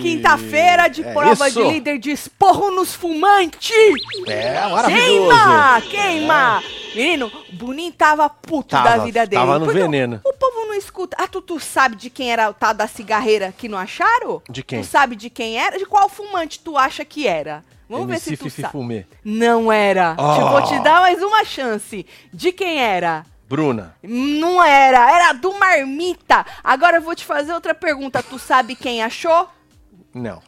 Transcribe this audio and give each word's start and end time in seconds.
Quinta-feira 0.00 0.88
de 0.88 1.02
É 1.02 1.12
prova 1.12 1.48
isso. 1.48 1.62
de 1.62 1.68
líder 1.68 1.98
de 1.98 2.10
esporro 2.10 2.70
nos 2.70 2.94
fumantes! 2.94 3.70
É, 4.26 4.52
Queima! 4.52 4.68
maravilhoso. 4.70 5.90
Queima! 5.90 6.62
Menino, 6.94 7.30
o 7.52 7.56
Boninho 7.56 7.92
tava 7.92 8.28
puto 8.28 8.70
Tava, 8.70 8.90
da 8.90 9.04
vida 9.04 9.24
dele. 9.26 9.40
tava 9.40 9.58
no 9.58 9.66
Porque 9.66 9.80
veneno. 9.80 10.20
O, 10.24 10.30
o 10.30 10.32
povo 10.32 10.66
não 10.66 10.74
escuta. 10.74 11.16
Ah, 11.20 11.28
tu, 11.28 11.40
tu 11.40 11.60
sabe 11.60 11.94
de 11.94 12.10
quem 12.10 12.32
era 12.32 12.50
o 12.50 12.54
tal 12.54 12.74
da 12.74 12.88
cigarreira 12.88 13.54
que 13.56 13.68
não 13.68 13.78
acharam? 13.78 14.42
De 14.50 14.62
quem? 14.64 14.80
Tu 14.80 14.86
sabe 14.86 15.14
de 15.14 15.30
quem 15.30 15.56
era? 15.56 15.78
De 15.78 15.86
qual 15.86 16.08
fumante 16.08 16.58
tu 16.58 16.76
acha 16.76 17.04
que 17.04 17.28
era? 17.28 17.64
Vamos 17.88 18.06
ver 18.06 18.14
MC 18.14 18.30
se 18.30 18.36
tu 18.36 18.44
Fifi 18.44 18.62
sabe. 18.62 18.72
Fumê. 18.72 19.06
Não 19.24 19.70
era. 19.70 20.14
Ah. 20.18 20.34
Te 20.34 20.40
vou 20.40 20.62
te 20.62 20.78
dar 20.82 21.00
mais 21.00 21.22
uma 21.22 21.44
chance. 21.44 22.04
De 22.32 22.50
quem 22.52 22.78
era? 22.80 23.24
Bruna. 23.48 23.96
Não 24.02 24.62
era, 24.62 25.10
era 25.12 25.32
do 25.32 25.52
Marmita. 25.54 26.44
Agora 26.62 26.98
eu 26.98 27.02
vou 27.02 27.14
te 27.16 27.24
fazer 27.24 27.52
outra 27.52 27.74
pergunta. 27.74 28.22
Tu 28.22 28.38
sabe 28.38 28.74
quem 28.76 29.02
achou? 29.02 29.48
Não. 30.14 30.42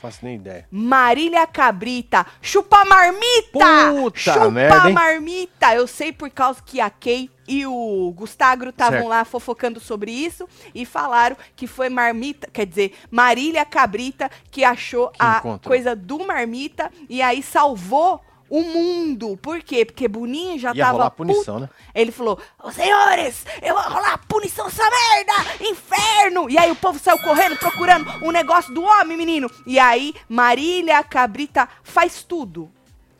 Faço 0.00 0.20
nem 0.24 0.36
ideia. 0.36 0.66
Marília 0.70 1.46
Cabrita. 1.46 2.24
Chupa 2.40 2.86
marmita! 2.86 3.92
Puta 3.92 4.18
Chupa 4.18 4.50
merda, 4.50 4.88
hein? 4.88 4.94
marmita! 4.94 5.74
Eu 5.74 5.86
sei 5.86 6.10
por 6.10 6.30
causa 6.30 6.62
que 6.64 6.80
a 6.80 6.88
Kay 6.88 7.30
e 7.46 7.66
o 7.66 8.10
Gustavo 8.16 8.70
estavam 8.70 9.00
Certo. 9.00 9.08
lá 9.08 9.24
fofocando 9.26 9.78
sobre 9.78 10.10
isso 10.10 10.48
e 10.74 10.86
falaram 10.86 11.36
que 11.54 11.66
foi 11.66 11.90
marmita, 11.90 12.48
quer 12.50 12.64
dizer, 12.64 12.94
Marília 13.10 13.62
Cabrita 13.66 14.30
que 14.50 14.64
achou 14.64 15.08
Que 15.08 15.16
a 15.22 15.38
encontrou. 15.40 15.70
coisa 15.70 15.94
do 15.94 16.18
marmita 16.26 16.90
e 17.08 17.20
aí 17.20 17.42
salvou 17.42 18.22
o 18.50 18.62
mundo. 18.62 19.38
Por 19.40 19.62
quê? 19.62 19.84
Porque 19.84 20.08
Boninho 20.08 20.58
já 20.58 20.74
Ia 20.74 20.84
tava 20.84 20.92
rolar 20.98 21.10
puto. 21.10 21.32
punição, 21.32 21.60
né? 21.60 21.70
Ele 21.94 22.10
falou: 22.10 22.38
senhores, 22.72 23.46
eu 23.62 23.74
vou 23.74 23.82
rolar 23.84 24.18
punição 24.28 24.66
essa 24.66 24.82
merda! 24.82 25.64
Inferno! 25.64 26.50
E 26.50 26.58
aí 26.58 26.70
o 26.70 26.76
povo 26.76 26.98
saiu 26.98 27.18
correndo 27.20 27.56
procurando 27.56 28.10
um 28.22 28.32
negócio 28.32 28.74
do 28.74 28.82
homem, 28.82 29.16
menino. 29.16 29.48
E 29.64 29.78
aí, 29.78 30.12
Marília 30.28 31.02
Cabrita 31.04 31.68
faz 31.84 32.24
tudo. 32.24 32.70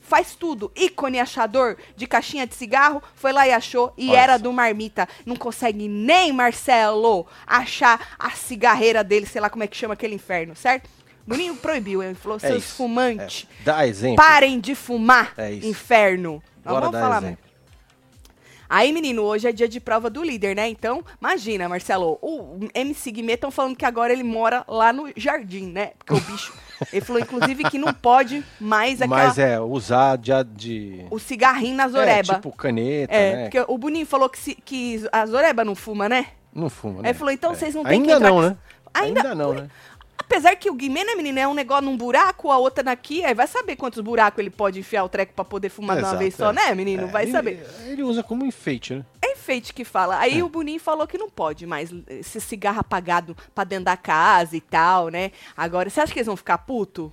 Faz 0.00 0.34
tudo. 0.34 0.72
Ícone 0.74 1.20
achador 1.20 1.76
de 1.94 2.04
caixinha 2.04 2.44
de 2.44 2.52
cigarro, 2.56 3.00
foi 3.14 3.32
lá 3.32 3.46
e 3.46 3.52
achou. 3.52 3.92
E 3.96 4.10
Olha 4.10 4.18
era 4.18 4.36
do 4.38 4.52
Marmita. 4.52 5.08
Não 5.24 5.36
consegue 5.36 5.86
nem, 5.86 6.32
Marcelo, 6.32 7.28
achar 7.46 8.16
a 8.18 8.30
cigarreira 8.30 9.04
dele, 9.04 9.24
sei 9.24 9.40
lá 9.40 9.48
como 9.48 9.62
é 9.62 9.68
que 9.68 9.76
chama 9.76 9.94
aquele 9.94 10.16
inferno, 10.16 10.56
certo? 10.56 10.90
Boninho 11.26 11.54
proibiu, 11.56 12.02
ele 12.02 12.14
falou: 12.14 12.36
É 12.42 12.48
seus 12.48 12.64
isso. 12.64 12.76
fumantes, 12.76 13.46
É. 13.60 13.64
Dá 13.64 13.86
exemplo. 13.86 14.16
parem 14.16 14.58
de 14.60 14.74
fumar, 14.74 15.32
É 15.36 15.52
inferno. 15.54 16.42
Nós 16.64 16.74
Bora 16.74 16.86
vamos 16.86 17.00
falar 17.00 17.18
exemplo. 17.22 17.50
Aí, 18.68 18.92
menino, 18.92 19.22
hoje 19.22 19.48
é 19.48 19.52
dia 19.52 19.68
de 19.68 19.80
prova 19.80 20.08
do 20.08 20.22
líder, 20.22 20.54
né? 20.54 20.68
Então, 20.68 21.04
imagina, 21.20 21.68
Marcelo, 21.68 22.18
o 22.22 22.68
MC 22.72 23.10
Guimê 23.10 23.32
estão 23.32 23.50
falando 23.50 23.74
que 23.74 23.84
agora 23.84 24.12
ele 24.12 24.22
mora 24.22 24.64
lá 24.68 24.92
no 24.92 25.10
jardim, 25.16 25.66
né? 25.72 25.90
Porque 25.98 26.14
o 26.14 26.20
bicho. 26.20 26.54
ele 26.92 27.00
falou, 27.04 27.20
inclusive, 27.20 27.64
que 27.64 27.78
não 27.78 27.92
pode 27.92 28.44
mais 28.60 29.02
aquela, 29.02 29.24
Mas 29.24 29.38
é, 29.38 29.58
usar 29.60 30.16
de... 30.16 30.32
de... 30.54 31.04
o 31.10 31.18
cigarrinho 31.18 31.74
na 31.74 31.84
É, 31.84 31.88
zoreba. 31.88 32.34
tipo 32.34 32.52
caneta, 32.52 33.12
É, 33.12 33.34
né? 33.36 33.42
porque 33.50 33.64
o 33.66 33.76
Boninho 33.76 34.06
falou 34.06 34.28
que, 34.30 34.38
se- 34.38 34.54
que 34.54 35.04
a 35.10 35.26
zoreba 35.26 35.64
não 35.64 35.74
fuma, 35.74 36.08
né? 36.08 36.26
Não 36.54 36.70
fuma, 36.70 37.02
né? 37.02 37.08
ele 37.08 37.18
falou, 37.18 37.32
então 37.34 37.50
É. 37.50 37.54
vocês 37.56 37.74
não 37.74 37.82
têm 37.82 38.02
que 38.04 38.10
Ainda 38.12 38.24
entrar 38.24 38.30
não, 38.30 38.40
né? 38.50 38.56
Ainda- 38.94 39.20
Ainda 39.20 39.34
não, 39.34 39.52
né? 39.54 39.68
Apesar 40.30 40.54
que 40.54 40.70
o 40.70 40.74
Guimê, 40.74 41.02
né, 41.02 41.16
menino, 41.16 41.40
é 41.40 41.48
um 41.48 41.54
negócio 41.54 41.84
num 41.84 41.96
buraco, 41.96 42.52
a 42.52 42.56
outra 42.56 42.84
naqui, 42.84 43.24
aí 43.24 43.34
vai 43.34 43.48
saber 43.48 43.74
quantos 43.74 43.98
buracos 44.00 44.38
ele 44.38 44.48
pode 44.48 44.78
enfiar 44.78 45.02
o 45.02 45.08
treco 45.08 45.32
pra 45.34 45.44
poder 45.44 45.68
fumar 45.70 45.96
de 45.96 46.02
uma 46.02 46.08
Exato, 46.10 46.18
vez 46.20 46.34
só, 46.36 46.50
é. 46.50 46.52
né, 46.52 46.72
menino? 46.74 47.02
É, 47.02 47.06
vai 47.06 47.24
ele- 47.24 47.32
saber. 47.32 47.66
Ele 47.84 48.04
usa 48.04 48.22
como 48.22 48.46
enfeite, 48.46 48.94
né? 48.94 49.04
É 49.20 49.32
enfeite 49.32 49.74
que 49.74 49.84
fala. 49.84 50.18
Aí 50.20 50.38
É. 50.38 50.44
o 50.44 50.48
Boninho 50.48 50.78
falou 50.78 51.04
que 51.04 51.18
não 51.18 51.28
pode 51.28 51.66
mais 51.66 51.90
esse 52.08 52.40
cigarro 52.40 52.78
apagado 52.78 53.36
pra 53.52 53.64
dentro 53.64 53.86
da 53.86 53.96
casa 53.96 54.56
e 54.56 54.60
tal, 54.60 55.08
né? 55.08 55.32
Agora, 55.56 55.90
você 55.90 56.00
acha 56.00 56.12
que 56.12 56.20
eles 56.20 56.26
vão 56.28 56.36
ficar 56.36 56.58
puto? 56.58 57.12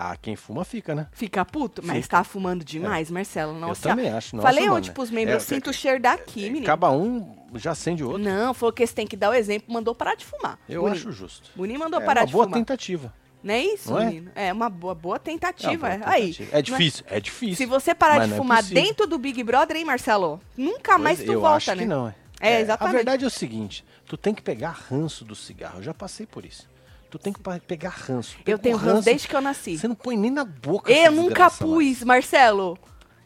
Ah, 0.00 0.16
quem 0.16 0.36
fuma 0.36 0.64
fica, 0.64 0.94
né? 0.94 1.08
Fica 1.10 1.44
puto? 1.44 1.82
Mas 1.84 2.04
Fica. 2.04 2.18
tá 2.18 2.22
fumando 2.24 2.64
demais, 2.64 3.10
Marcelo. 3.10 3.58
Eu 3.60 3.74
também 3.74 4.08
acho. 4.08 4.36
Nossa, 4.36 4.46
Falei 4.46 4.66
mano, 4.66 4.76
ontem 4.76 4.92
pros 4.92 5.10
membros, 5.10 5.32
é, 5.32 5.36
eu 5.36 5.40
sinto 5.40 5.70
o 5.70 5.72
cheiro 5.72 6.00
daqui, 6.00 6.42
menino. 6.42 6.66
Acaba 6.66 6.92
um, 6.92 7.34
já 7.56 7.72
acende 7.72 8.04
o 8.04 8.10
outro. 8.10 8.22
Não, 8.22 8.54
falou 8.54 8.72
que 8.72 8.82
eles 8.82 8.92
têm 8.92 9.08
que 9.08 9.16
dar 9.16 9.30
o 9.30 9.34
exemplo, 9.34 9.74
mandou 9.74 9.96
parar 9.96 10.14
de 10.14 10.24
fumar. 10.24 10.56
Eu 10.68 10.82
Boninho. 10.82 11.00
acho 11.00 11.10
justo. 11.10 11.50
Boninho 11.56 11.80
mandou 11.80 12.00
é 12.00 12.04
parar 12.04 12.20
uma 12.20 12.26
de 12.28 12.32
boa 12.32 12.44
fumar. 12.44 12.60
tentativa. 12.60 13.12
Não 13.42 13.54
é 13.54 13.60
isso, 13.60 13.90
Não 13.90 14.00
é? 14.00 14.04
menino? 14.06 14.30
É 14.36 14.52
uma 14.52 14.70
boa, 14.70 14.94
boa 14.94 15.18
tentativa. 15.18 15.88
É 15.88 15.94
é. 15.94 15.96
uma 15.96 16.04
boa 16.04 16.14
Aí. 16.14 16.32
tentativa. 16.32 16.58
É 16.58 16.62
difícil, 16.62 17.04
é 17.08 17.20
difícil. 17.20 17.56
Se 17.56 17.66
você 17.66 17.92
parar 17.92 18.24
de 18.24 18.32
é 18.32 18.36
fumar 18.36 18.62
dentro 18.62 19.04
do 19.04 19.18
Big 19.18 19.42
Brother, 19.42 19.76
hein, 19.76 19.84
Marcelo? 19.84 20.40
Nunca 20.56 20.92
Pois 20.92 21.02
mais 21.02 21.18
tu 21.18 21.32
eu 21.32 21.40
volta, 21.40 21.56
acho 21.56 21.70
né? 21.74 21.76
que 21.78 21.86
não, 21.86 22.06
é. 22.06 22.14
É, 22.40 22.60
exatamente. 22.60 22.94
A 22.94 22.96
verdade 22.96 23.24
é 23.24 23.26
o 23.26 23.30
seguinte, 23.30 23.84
tu 24.06 24.16
tem 24.16 24.32
que 24.32 24.42
pegar 24.42 24.70
ranço 24.70 25.24
do 25.24 25.34
cigarro. 25.34 25.80
Eu 25.80 25.82
já 25.82 25.92
passei 25.92 26.24
por 26.24 26.44
isso. 26.44 26.68
Tu 27.10 27.18
tem 27.18 27.32
que 27.32 27.40
pegar 27.66 27.90
ranço. 27.90 28.36
Eu 28.40 28.44
Pega 28.44 28.58
tenho 28.58 28.76
o 28.76 28.78
ranço 28.78 29.04
desde 29.04 29.26
que 29.26 29.34
eu 29.34 29.40
nasci. 29.40 29.78
Você 29.78 29.88
não 29.88 29.94
põe 29.94 30.16
nem 30.16 30.30
na 30.30 30.44
boca. 30.44 30.92
Eu 30.92 31.10
nunca 31.12 31.48
desgraça 31.48 31.64
pus, 31.64 32.02
Marcelo. 32.02 32.78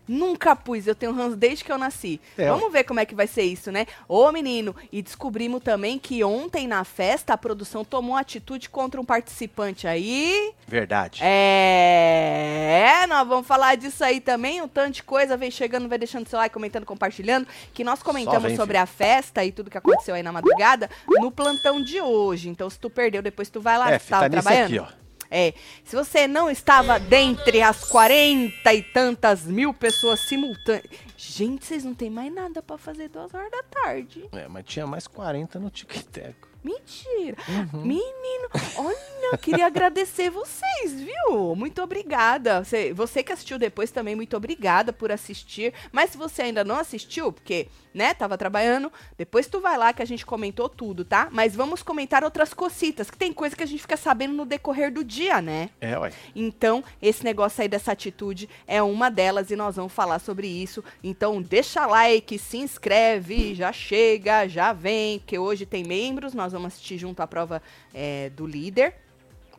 Nunca 0.06 0.56
pus, 0.56 0.86
eu 0.86 0.94
tenho 0.94 1.12
ranço 1.12 1.36
desde 1.36 1.64
que 1.64 1.70
eu 1.70 1.78
nasci. 1.78 2.20
É, 2.36 2.48
Vamos 2.48 2.72
ver 2.72 2.84
como 2.84 2.98
é 3.00 3.06
que 3.06 3.14
vai 3.14 3.26
ser 3.26 3.42
isso, 3.42 3.70
né? 3.70 3.86
Ô, 4.08 4.30
menino, 4.32 4.74
e 4.90 5.00
descobrimos 5.00 5.62
também 5.62 5.98
que 5.98 6.24
ontem 6.24 6.66
na 6.66 6.82
festa 6.84 7.32
a 7.34 7.38
produção 7.38 7.84
tomou 7.84 8.16
atitude 8.16 8.68
contra 8.68 9.00
um 9.00 9.04
participante 9.04 9.86
aí. 9.86 10.52
Verdade. 10.66 11.20
É, 11.22 13.06
nós 13.08 13.26
vamos 13.26 13.46
falar 13.46 13.76
disso 13.76 14.02
aí 14.04 14.20
também. 14.20 14.60
Um 14.60 14.68
tanto 14.68 14.94
de 14.96 15.02
coisa 15.02 15.36
vem 15.36 15.50
chegando, 15.50 15.88
vai 15.88 15.98
deixando 15.98 16.28
seu 16.28 16.38
like, 16.38 16.52
comentando, 16.52 16.84
compartilhando. 16.84 17.46
Que 17.72 17.84
nós 17.84 18.02
comentamos 18.02 18.42
vem, 18.42 18.56
sobre 18.56 18.76
a 18.76 18.86
festa 18.86 19.44
e 19.44 19.52
tudo 19.52 19.70
que 19.70 19.78
aconteceu 19.78 20.14
aí 20.14 20.22
na 20.22 20.32
madrugada 20.32 20.90
no 21.08 21.30
plantão 21.30 21.82
de 21.82 22.00
hoje. 22.00 22.48
Então, 22.48 22.68
se 22.68 22.78
tu 22.78 22.90
perdeu, 22.90 23.22
depois 23.22 23.48
tu 23.48 23.60
vai 23.60 23.78
lá, 23.78 23.90
É, 23.92 23.98
tava 23.98 24.24
tá 24.24 24.30
trabalhando. 24.30 24.64
aqui, 24.66 24.78
ó. 24.78 25.01
É, 25.34 25.54
se 25.82 25.96
você 25.96 26.28
não 26.28 26.50
estava 26.50 27.00
dentre 27.00 27.62
as 27.62 27.84
quarenta 27.84 28.74
e 28.74 28.82
tantas 28.82 29.44
mil 29.44 29.72
pessoas 29.72 30.20
simultâneas. 30.20 30.84
Gente, 31.16 31.64
vocês 31.64 31.84
não 31.84 31.94
tem 31.94 32.10
mais 32.10 32.32
nada 32.32 32.60
pra 32.60 32.76
fazer 32.76 33.08
duas 33.08 33.32
horas 33.32 33.50
da 33.50 33.62
tarde. 33.62 34.28
É, 34.32 34.46
mas 34.46 34.66
tinha 34.66 34.86
mais 34.86 35.06
40 35.06 35.58
no 35.58 35.70
tic-tac. 35.70 36.34
Mentira. 36.62 37.36
Uhum. 37.48 37.82
Menino, 37.82 38.48
olha, 38.76 39.36
queria 39.38 39.66
agradecer 39.66 40.30
vocês, 40.30 41.00
viu? 41.00 41.56
Muito 41.56 41.82
obrigada. 41.82 42.62
Você, 42.62 42.92
você 42.92 43.22
que 43.22 43.32
assistiu 43.32 43.58
depois 43.58 43.90
também, 43.90 44.14
muito 44.14 44.36
obrigada 44.36 44.92
por 44.92 45.10
assistir. 45.10 45.72
Mas 45.90 46.10
se 46.10 46.18
você 46.18 46.42
ainda 46.42 46.62
não 46.62 46.76
assistiu, 46.76 47.32
porque, 47.32 47.68
né, 47.94 48.14
tava 48.14 48.38
trabalhando, 48.38 48.92
depois 49.16 49.46
tu 49.46 49.60
vai 49.60 49.76
lá 49.76 49.92
que 49.92 50.02
a 50.02 50.06
gente 50.06 50.24
comentou 50.24 50.68
tudo, 50.68 51.04
tá? 51.04 51.28
Mas 51.30 51.54
vamos 51.54 51.82
comentar 51.82 52.24
outras 52.24 52.54
cocitas, 52.54 53.10
que 53.10 53.16
tem 53.16 53.32
coisa 53.32 53.54
que 53.54 53.62
a 53.62 53.66
gente 53.66 53.82
fica 53.82 53.96
sabendo 53.96 54.34
no 54.34 54.44
decorrer 54.44 54.92
do 54.92 55.04
dia, 55.04 55.40
né? 55.40 55.70
É, 55.80 55.98
ué. 55.98 56.12
Então, 56.34 56.82
esse 57.00 57.24
negócio 57.24 57.62
aí 57.62 57.68
dessa 57.68 57.92
atitude 57.92 58.48
é 58.66 58.82
uma 58.82 59.10
delas 59.10 59.50
e 59.50 59.56
nós 59.56 59.76
vamos 59.76 59.92
falar 59.92 60.18
sobre 60.18 60.46
isso. 60.46 60.82
Então, 61.02 61.40
deixa 61.40 61.86
like, 61.86 62.38
se 62.38 62.58
inscreve, 62.58 63.54
já 63.54 63.72
chega, 63.72 64.48
já 64.48 64.72
vem, 64.72 65.18
porque 65.18 65.38
hoje 65.38 65.66
tem 65.66 65.84
membros, 65.84 66.34
nós 66.34 66.52
vamos 66.52 66.68
assistir 66.68 66.98
junto 66.98 67.20
à 67.20 67.26
prova 67.26 67.62
é, 67.92 68.30
do 68.30 68.46
líder. 68.46 68.94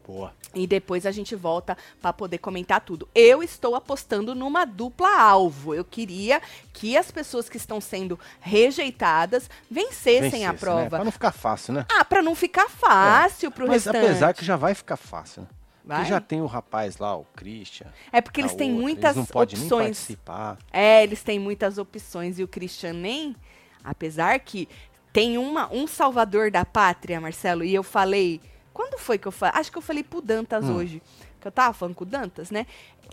Boa. 0.05 0.33
E 0.53 0.67
depois 0.67 1.05
a 1.05 1.11
gente 1.11 1.33
volta 1.35 1.77
para 2.01 2.11
poder 2.13 2.37
comentar 2.37 2.81
tudo. 2.81 3.07
Eu 3.15 3.41
estou 3.41 3.73
apostando 3.75 4.35
numa 4.35 4.65
dupla 4.65 5.17
alvo. 5.19 5.73
Eu 5.73 5.83
queria 5.85 6.41
que 6.73 6.95
as 6.97 7.09
pessoas 7.09 7.47
que 7.49 7.57
estão 7.57 7.79
sendo 7.81 8.19
rejeitadas 8.41 9.49
vencessem 9.69 10.21
Vencesse, 10.21 10.43
a 10.45 10.51
Né? 10.53 10.57
prova. 10.59 10.89
Pra 10.89 11.03
não 11.03 11.11
ficar 11.11 11.31
fácil, 11.31 11.73
né? 11.73 11.85
Ah, 11.91 12.03
para 12.05 12.21
não 12.21 12.35
ficar 12.35 12.69
fácil 12.69 13.49
pro 13.51 13.67
Mas 13.67 13.85
restante. 13.85 14.05
apesar 14.05 14.33
que 14.33 14.43
já 14.45 14.55
vai 14.55 14.73
ficar 14.75 14.97
fácil, 14.97 15.43
né? 15.43 15.47
Vai? 15.85 15.97
Porque 15.97 16.09
já 16.11 16.21
tem 16.21 16.41
o 16.41 16.45
rapaz 16.45 16.97
lá, 16.97 17.15
o 17.15 17.25
Christian. 17.35 17.87
É 18.11 18.21
porque 18.21 18.39
eles 18.39 18.53
a 18.53 18.55
têm 18.55 18.69
outra, 18.71 18.81
muitas 18.83 19.05
eles 19.05 19.17
não 19.17 19.25
podem 19.25 19.55
nem 19.57 19.65
opções. 19.65 19.85
participar. 19.97 20.57
É, 20.71 21.03
eles 21.03 21.21
têm 21.23 21.39
muitas 21.39 21.77
opções 21.77 22.39
e 22.39 22.43
o 22.43 22.47
Christian 22.47 22.93
nem, 22.93 23.35
apesar 23.83 24.39
que 24.39 24.69
tem 25.11 25.37
uma, 25.37 25.71
um 25.73 25.85
salvador 25.85 26.49
da 26.49 26.63
pátria, 26.63 27.19
Marcelo, 27.19 27.63
e 27.65 27.73
eu 27.75 27.83
falei, 27.83 28.39
quando 28.73 28.97
foi 28.99 29.17
que 29.17 29.27
eu 29.27 29.31
falei? 29.31 29.59
Acho 29.59 29.71
que 29.71 29.77
eu 29.77 29.81
falei 29.81 30.03
pro 30.03 30.21
Dantas 30.21 30.65
Hum. 30.65 30.75
hoje, 30.75 31.01
que 31.39 31.47
eu 31.47 31.51
tava 31.51 31.73
falando 31.73 31.95
com 31.95 32.03
o 32.03 32.07
Dantas, 32.07 32.49
né? 32.51 32.65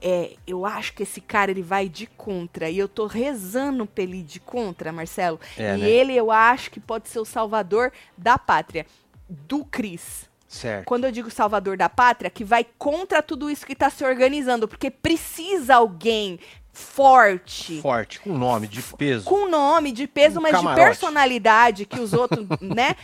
É, 0.02 0.34
eu 0.46 0.64
acho 0.64 0.94
que 0.94 1.02
esse 1.02 1.20
cara 1.20 1.50
ele 1.50 1.62
vai 1.62 1.88
de 1.88 2.06
contra 2.06 2.70
e 2.70 2.78
eu 2.78 2.88
tô 2.88 3.06
rezando 3.06 3.84
pra 3.84 4.02
ele 4.02 4.22
de 4.22 4.40
contra, 4.40 4.90
Marcelo. 4.92 5.38
É, 5.58 5.76
e 5.76 5.80
né? 5.80 5.88
ele 5.90 6.16
eu 6.16 6.30
acho 6.30 6.70
que 6.70 6.80
pode 6.80 7.08
ser 7.08 7.18
o 7.18 7.24
salvador 7.24 7.92
da 8.16 8.38
pátria, 8.38 8.86
do 9.28 9.64
Cris. 9.64 10.28
Certo. 10.48 10.84
Quando 10.86 11.04
eu 11.04 11.12
digo 11.12 11.30
salvador 11.30 11.76
da 11.76 11.88
pátria, 11.88 12.30
que 12.30 12.42
vai 12.42 12.66
contra 12.78 13.22
tudo 13.22 13.48
isso 13.50 13.64
que 13.66 13.72
está 13.74 13.88
se 13.90 14.04
organizando, 14.04 14.66
porque 14.66 14.90
precisa 14.90 15.76
alguém 15.76 16.40
forte, 16.72 17.80
Forte, 17.80 18.20
com 18.20 18.36
nome, 18.36 18.66
de 18.66 18.82
peso. 18.82 19.24
com 19.26 19.48
nome, 19.48 19.92
de 19.92 20.06
peso, 20.06 20.38
Um 20.38 20.42
mas 20.42 20.52
camarote. 20.52 20.80
de 20.80 20.86
personalidade 20.88 21.84
que 21.86 22.00
os 22.00 22.12
outros, 22.12 22.46
né? 22.60 22.96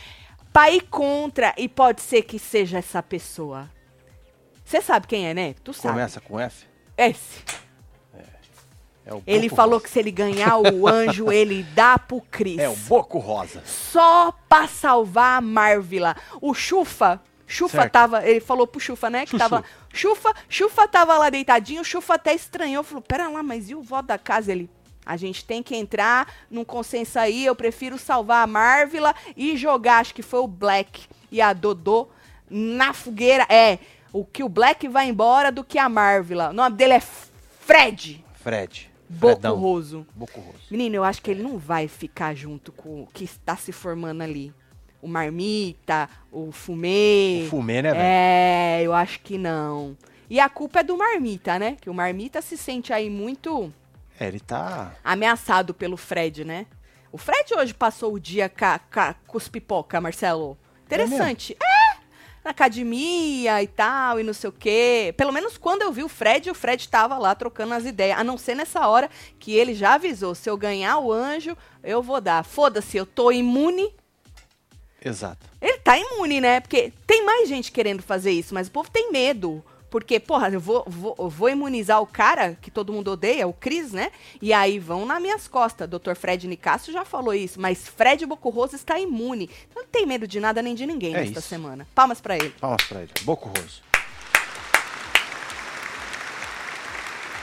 Pra 0.57 0.71
ir 0.71 0.81
contra 0.89 1.53
e 1.59 1.69
pode 1.69 2.01
ser 2.01 2.23
que 2.23 2.39
seja 2.39 2.79
essa 2.79 3.03
pessoa. 3.03 3.69
Você 4.65 4.81
sabe 4.81 5.07
quem 5.07 5.29
é, 5.29 5.35
né? 5.35 5.55
Tu 5.63 5.75
sabe. 5.75 5.93
Começa 5.93 6.19
com 6.19 6.41
F. 6.41 6.65
Esse. 6.97 7.45
É 9.05 9.13
o 9.13 9.23
Ele 9.27 9.51
falou 9.51 9.75
Rosa. 9.75 9.85
que 9.85 9.91
se 9.91 9.99
ele 9.99 10.11
ganhar 10.11 10.57
o 10.57 10.89
anjo, 10.89 11.31
ele 11.31 11.63
dá 11.75 11.99
pro 11.99 12.23
Cris. 12.23 12.59
É 12.59 12.71
o 12.71 12.75
Boco 12.75 13.19
Rosa. 13.19 13.63
Só 13.67 14.33
pra 14.49 14.67
salvar 14.67 15.37
a 15.37 15.41
Marvila. 15.43 16.17
O 16.41 16.55
Chufa 16.55 17.21
Chufa 17.47 17.83
Certo. 17.83 17.93
tava, 17.93 18.27
ele 18.27 18.41
falou 18.41 18.67
pro 18.67 18.81
Chufa, 18.81 19.09
né, 19.11 19.25
que 19.25 19.33
Chuchu. 19.33 19.39
tava, 19.39 19.65
Chufa, 19.93 20.35
Chufa 20.49 20.89
tava 20.89 21.17
lá 21.17 21.31
deitadinho, 21.31 21.85
Chufa 21.85 22.15
até 22.15 22.35
estranhou, 22.35 22.83
falou, 22.83 23.03
pera 23.03 23.29
lá, 23.29 23.41
mas 23.43 23.71
e 23.71 23.75
o 23.75 23.83
voto 23.83 24.07
da 24.07 24.19
casa? 24.19 24.51
Ele, 24.51 24.69
a 25.07 25.17
gente 25.17 25.45
tem 25.45 25.63
que 25.63 25.75
entrar 25.75 26.31
num 26.51 26.65
consenso 26.65 27.19
aí, 27.19 27.47
eu 27.47 27.55
prefiro 27.55 27.97
salvar 27.97 28.43
a 28.43 28.47
Marvila 28.47 29.15
e 29.37 29.57
jogar, 29.57 30.01
acho 30.01 30.13
que 30.13 30.23
foi 30.23 30.41
o 30.41 30.49
Black 30.49 31.07
e 31.31 31.41
a 31.41 31.53
Dodô 31.53 32.09
na 32.51 32.93
fogueira, 32.93 33.47
é, 33.49 33.79
o 34.13 34.25
que 34.25 34.43
o 34.43 34.49
Black 34.49 34.89
vai 34.89 35.09
embora 35.09 35.53
do 35.53 35.65
que 35.65 35.79
a 35.79 35.89
Marvila, 35.89 36.51
o 36.51 36.53
nome 36.53 36.77
dele 36.77 36.95
é 36.95 37.01
Fred 37.01 38.27
Fred. 38.47 38.89
Bocurroso. 39.09 40.07
Bocurroso. 40.15 40.59
Menino, 40.71 40.95
eu 40.95 41.03
acho 41.03 41.21
que 41.21 41.33
ele 41.33 41.43
não 41.43 41.59
vai 41.59 41.89
ficar 41.89 42.33
junto 42.33 42.71
com 42.71 43.03
o 43.03 43.09
que 43.13 43.25
está 43.25 43.57
se 43.57 43.73
formando 43.73 44.23
ali. 44.23 44.55
O 45.03 45.09
Marmita, 45.09 46.09
o 46.31 46.53
Fumê. 46.53 47.43
O 47.47 47.51
Fumê, 47.51 47.83
né, 47.83 47.91
velho? 47.91 48.05
É, 48.05 48.83
eu 48.85 48.93
acho 48.93 49.19
que 49.19 49.37
não. 49.37 49.97
E 50.31 50.39
a 50.39 50.49
culpa 50.49 50.79
é 50.79 50.85
do 50.85 50.97
Marmita, 50.97 51.59
né? 51.59 51.77
Que 51.81 51.91
o 51.91 51.95
Marmita 51.95 52.41
se 52.41 52.57
sente 52.57 52.93
aí 52.93 53.11
muito 53.11 53.73
É, 54.19 54.27
ele 54.27 54.41
tá. 54.41 54.95
ameaçado 55.05 55.75
pelo 55.75 55.97
Fred, 55.97 56.45
né? 56.45 56.67
O 57.13 57.19
Fred 57.19 57.55
hoje 57.55 57.73
passou 57.73 58.13
o 58.13 58.21
dia 58.21 58.49
ca, 58.49 58.79
ca, 58.79 59.15
com 59.27 59.39
os 59.39 59.49
pipoca, 59.49 60.01
Marcelo. 60.01 60.59
Interessante. 60.85 61.57
É, 61.63 61.97
na 62.45 62.51
academia 62.53 63.63
e 63.63 63.67
tal, 63.67 64.21
e 64.21 64.23
não 64.23 64.33
sei 64.33 64.51
o 64.51 64.53
quê. 64.53 65.13
Pelo 65.17 65.33
menos 65.33 65.59
quando 65.59 65.83
eu 65.83 65.93
vi 65.93 66.05
o 66.05 66.09
Fred, 66.09 66.51
o 66.51 66.55
Fred 66.55 66.89
tava 66.89 67.19
lá 67.19 67.35
trocando 67.35 67.75
as 67.75 67.85
ideias. 67.85 68.19
A 68.19 68.25
não 68.25 68.39
ser 68.39 68.55
nessa 68.55 68.87
hora 68.87 69.11
que 69.39 69.53
ele 69.53 69.75
já 69.75 69.95
avisou: 69.95 70.35
se 70.35 70.49
eu 70.49 70.57
ganhar 70.57 70.99
o 70.99 71.13
anjo, 71.13 71.57
eu 71.83 72.03
vou 72.03 72.21
dar. 72.21 72.45
Foda-se, 72.45 72.97
eu 72.97 73.05
tô 73.05 73.33
imune. 73.33 73.93
Exato. 75.05 75.47
Ele 75.61 75.79
tá 75.79 75.99
imune, 75.99 76.41
né? 76.41 76.61
Porque 76.61 76.93
tem 77.07 77.25
mais 77.25 77.49
gente 77.49 77.73
querendo 77.73 78.03
fazer 78.03 78.31
isso, 78.31 78.55
mas 78.55 78.69
o 78.69 78.71
povo 78.71 78.91
tem 78.91 79.11
medo. 79.11 79.65
Porque, 79.91 80.19
porra, 80.19 80.49
eu 80.51 80.61
vou, 80.61 80.85
vou, 80.87 81.15
eu 81.19 81.29
vou 81.31 81.49
imunizar 81.49 82.01
o 82.03 82.07
cara 82.07 82.57
que 82.61 82.71
todo 82.71 82.93
mundo 82.93 83.13
odeia, 83.13 83.47
o 83.47 83.53
Cris, 83.53 83.93
né? 83.93 84.11
E 84.43 84.53
aí 84.53 84.79
vão 84.79 85.07
nas 85.07 85.23
minhas 85.23 85.47
costas. 85.49 85.89
Dr. 85.89 86.15
Fred 86.17 86.47
Nicasso 86.49 86.91
já 86.93 87.05
falou 87.05 87.33
isso, 87.33 87.61
mas 87.61 87.87
Fred 87.89 88.27
Bocurroso 88.27 88.75
está 88.75 88.99
imune. 88.99 89.49
Então 89.71 89.83
não 89.85 89.89
tem 89.91 90.05
medo 90.05 90.27
de 90.27 90.41
nada 90.41 90.61
nem 90.61 90.75
de 90.75 90.87
ninguém 90.87 91.15
É 91.15 91.21
nesta 91.21 91.39
isso. 91.39 91.49
semana. 91.49 91.87
Palmas 91.95 92.21
pra 92.21 92.37
ele. 92.37 92.51
Palmas 92.61 92.83
pra 92.83 93.01
ele. 93.03 93.11
Bocurroso. 93.23 93.81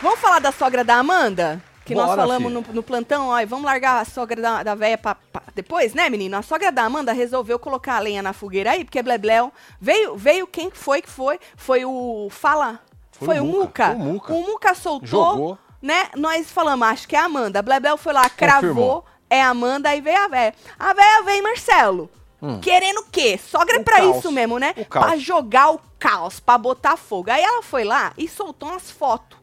Vamos 0.02 0.20
falar 0.20 0.40
da 0.40 0.52
sogra 0.52 0.84
da 0.84 0.96
Amanda? 0.96 1.64
Que 1.86 1.94
nós 1.94 2.06
Bora, 2.08 2.22
falamos 2.22 2.52
no, 2.52 2.62
no 2.62 2.82
plantão, 2.82 3.28
ó, 3.28 3.46
vamos 3.46 3.66
largar 3.66 4.00
a 4.02 4.06
sogra 4.06 4.42
da, 4.42 4.64
da 4.64 4.74
véia 4.76 4.98
pra, 4.98 5.16
pra- 5.16 5.44
depois, 5.54 5.94
né, 5.94 6.10
menino? 6.10 6.38
A 6.38 6.42
sogra 6.42 6.72
da 6.72 6.84
Amanda 6.84 7.12
resolveu 7.12 7.60
colocar 7.60 7.96
a 7.98 8.00
lenha 8.00 8.22
na 8.22 8.32
fogueira 8.32 8.72
aí, 8.72 8.86
porque 8.86 9.04
Blebleu 9.04 9.52
veio, 9.82 10.16
veio 10.16 10.48
quem 10.48 10.70
que 10.70 10.78
foi 10.78 11.02
que 11.02 11.10
foi? 11.10 11.38
Foi 11.58 11.84
o 11.84 12.30
Fala. 12.32 12.80
Foi, 13.12 13.28
Foi 13.28 13.40
o 13.42 13.46
Muca. 13.46 13.90
O 13.92 14.00
Muca. 14.00 14.34
O 14.34 14.42
Muca 14.44 14.74
soltou, 14.74 15.08
Jogou. 15.08 15.58
né? 15.82 16.08
Nós 16.16 16.50
falamos, 16.50 16.88
acho 16.88 17.08
que 17.08 17.16
é 17.16 17.20
a 17.20 17.26
Amanda. 17.26 17.60
A 17.60 17.62
Blebleu 17.62 17.98
foi 17.98 18.14
lá, 18.14 18.30
cravou, 18.30 18.62
Confirmou. 18.70 19.06
é 19.30 19.42
a 19.42 19.50
Amanda, 19.50 19.90
aí 19.90 20.00
veio 20.00 20.24
a 20.24 20.28
véia. 20.30 20.54
A 20.80 20.94
véia 20.94 21.22
veio 21.24 21.44
Marcelo. 21.44 22.10
Hum. 22.42 22.60
Querendo 22.62 23.00
o 23.00 23.06
quê? 23.12 23.38
Sogra 23.38 23.78
é 23.78 23.84
pra 23.84 23.98
caos. 23.98 24.18
isso 24.18 24.32
mesmo, 24.32 24.58
né? 24.58 24.74
Pra 24.90 25.16
jogar 25.18 25.72
o 25.72 25.80
caos, 26.00 26.40
pra 26.40 26.58
botar 26.58 26.96
fogo. 26.98 27.30
Aí 27.30 27.42
ela 27.44 27.62
foi 27.62 27.84
lá 27.84 28.12
e 28.18 28.28
soltou 28.28 28.70
umas 28.70 28.90
fotos. 28.92 29.38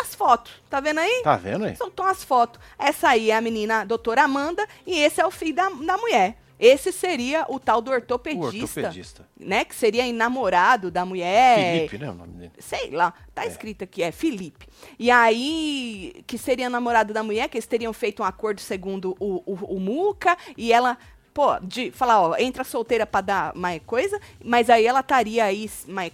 As 0.00 0.14
fotos, 0.14 0.52
tá 0.70 0.80
vendo 0.80 0.98
aí? 1.00 1.20
Tá 1.22 1.36
vendo 1.36 1.64
aí? 1.64 1.76
Soltou 1.76 2.06
umas 2.06 2.24
fotos. 2.24 2.60
Essa 2.78 3.10
aí 3.10 3.30
é 3.30 3.36
a 3.36 3.40
menina 3.40 3.80
a 3.80 3.84
doutora 3.84 4.22
Amanda 4.24 4.66
e 4.86 4.98
esse 4.98 5.20
é 5.20 5.26
o 5.26 5.30
filho 5.30 5.54
da, 5.54 5.68
da 5.68 5.96
mulher. 5.98 6.38
Esse 6.62 6.92
seria 6.92 7.44
o 7.48 7.58
tal 7.58 7.82
do 7.82 7.90
O 7.90 7.94
ortopedista, 7.94 8.80
ortopedista. 8.80 9.28
né? 9.36 9.64
Que 9.64 9.74
seria 9.74 10.10
namorado 10.12 10.92
da 10.92 11.04
mulher. 11.04 11.74
Felipe, 11.74 11.98
né? 11.98 12.10
O 12.10 12.14
nome 12.14 12.34
dele. 12.34 12.52
Sei 12.56 12.88
lá, 12.90 13.12
tá 13.34 13.44
escrito 13.44 13.82
aqui, 13.82 14.00
é 14.00 14.12
Felipe. 14.12 14.68
E 14.96 15.10
aí, 15.10 16.22
que 16.24 16.38
seria 16.38 16.70
namorado 16.70 17.12
da 17.12 17.20
mulher, 17.24 17.48
que 17.48 17.56
eles 17.56 17.66
teriam 17.66 17.92
feito 17.92 18.22
um 18.22 18.24
acordo 18.24 18.60
segundo 18.60 19.16
o, 19.18 19.42
o, 19.44 19.74
o 19.76 19.80
Muca, 19.80 20.38
e 20.56 20.72
ela, 20.72 20.96
pô, 21.34 21.58
de 21.60 21.90
falar, 21.90 22.20
ó, 22.20 22.36
entra 22.36 22.62
solteira 22.62 23.04
pra 23.04 23.20
dar 23.22 23.54
mais 23.56 23.82
coisa, 23.84 24.20
mas 24.44 24.70
aí 24.70 24.86
ela 24.86 25.00
estaria 25.00 25.44
aí, 25.44 25.68
mais, 25.88 26.12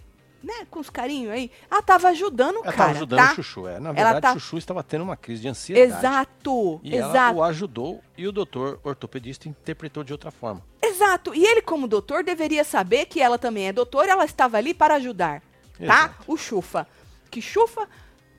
né, 0.48 0.66
com 0.70 0.80
os 0.80 0.88
carinhos 0.88 1.30
aí. 1.30 1.50
Ela 1.70 1.82
tava 1.82 2.08
ajudando 2.08 2.56
o 2.56 2.64
Ela 2.64 2.72
cara, 2.72 2.76
tava 2.76 2.90
ajudando 2.92 3.18
tá? 3.18 3.32
o 3.32 3.34
Chuchu, 3.36 3.68
é. 3.68 3.78
Na 3.78 3.90
Ela 3.90 3.92
verdade, 3.92 4.20
tá- 4.22 4.32
o 4.32 4.40
Chuchu 4.40 4.56
estava 4.58 4.82
tendo 4.82 5.02
uma 5.04 5.16
crise 5.16 5.42
de 5.42 5.48
ansiedade. 5.48 5.92
Exato, 5.92 6.80
E 6.82 6.96
ela 6.96 7.10
exato. 7.10 7.38
o 7.38 7.42
ajudou 7.44 8.02
e 8.16 8.26
o 8.26 8.32
doutor 8.32 8.80
ortopedista 8.82 9.48
interpretou 9.48 10.02
de 10.02 10.12
outra 10.12 10.30
forma. 10.30 10.62
Exato. 10.80 11.34
E 11.34 11.44
ele, 11.44 11.60
como 11.60 11.86
doutor, 11.86 12.24
deveria 12.24 12.64
saber 12.64 13.04
que 13.06 13.20
ela 13.20 13.38
também 13.38 13.68
é 13.68 13.72
doutora, 13.72 14.10
ela 14.12 14.24
estava 14.24 14.56
ali 14.56 14.72
para 14.72 14.94
ajudar. 14.94 15.40
Tá? 15.40 15.84
Exato. 15.84 16.24
O 16.26 16.36
Chufa. 16.36 16.88
Que 17.30 17.42
Chufa 17.42 17.86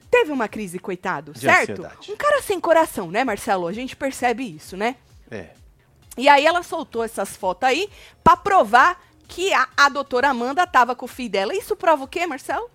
teve 0.10 0.32
uma 0.32 0.48
crise, 0.48 0.80
coitado, 0.80 1.32
De 1.34 1.42
certo? 1.42 1.72
ansiedade. 1.74 2.12
Um 2.12 2.16
cara 2.18 2.42
sem 2.42 2.60
coração, 2.60 3.12
né, 3.12 3.24
Marcelo? 3.24 3.68
A 3.68 3.72
gente 3.74 3.96
percebe 3.96 4.44
isso, 4.44 4.76
né? 4.76 4.96
É. 5.30 5.50
E 6.18 6.28
aí 6.28 6.46
ela 6.46 6.64
soltou 6.64 7.04
essas 7.04 7.36
fotos 7.38 7.70
aí 7.70 7.88
pra 8.24 8.36
provar 8.36 9.00
que 9.30 9.54
a, 9.54 9.70
a 9.78 9.88
doutora 9.88 10.30
Amanda 10.30 10.68
tava 10.68 10.96
com 10.96 11.06
o 11.06 11.08
filho 11.08 11.30
dela. 11.30 11.56
Isso 11.56 11.76
prova 11.76 12.04
o 12.04 12.08
quê, 12.08 12.26
Marcelo? 12.26 12.70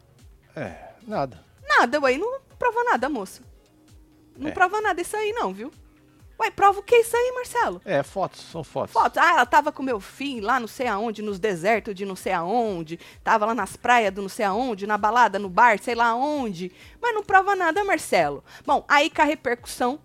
É, 0.56 0.72
nada. 1.06 1.44
Nada, 1.68 2.00
ué. 2.00 2.16
Não 2.16 2.40
prova 2.58 2.84
nada, 2.84 3.08
moça. 3.08 3.42
Não 4.38 4.48
É. 4.48 4.52
prova 4.52 4.80
nada 4.80 5.00
isso 5.02 5.16
aí, 5.16 5.32
não, 5.32 5.52
viu? 5.52 5.70
Ué, 6.40 6.50
prova 6.50 6.80
o 6.80 6.82
que 6.82 6.96
isso 6.96 7.16
aí, 7.16 7.32
Marcelo? 7.34 7.80
É, 7.84 8.02
fotos, 8.02 8.40
são 8.40 8.64
fotos. 8.64 8.92
Fotos. 8.92 9.18
Ah, 9.18 9.30
ela 9.32 9.46
tava 9.46 9.70
com 9.70 9.82
meu 9.82 10.00
filho 10.00 10.44
lá 10.46 10.58
não 10.58 10.66
sei 10.66 10.86
aonde, 10.88 11.22
nos 11.22 11.38
desertos 11.38 11.94
de 11.94 12.04
não 12.04 12.16
sei 12.16 12.32
aonde. 12.32 12.98
Tava 13.22 13.46
lá 13.46 13.54
nas 13.54 13.76
praias 13.76 14.12
do 14.12 14.22
não 14.22 14.28
sei 14.28 14.44
aonde, 14.44 14.86
na 14.86 14.98
balada, 14.98 15.38
no 15.38 15.48
bar, 15.48 15.78
sei 15.78 15.94
lá 15.94 16.06
aonde. 16.08 16.72
Mas 17.00 17.14
não 17.14 17.22
prova 17.22 17.54
nada, 17.54 17.84
Marcelo. 17.84 18.42
Bom, 18.66 18.84
aí 18.88 19.10
com 19.10 19.22
a 19.22 19.24
repercussão. 19.24 20.00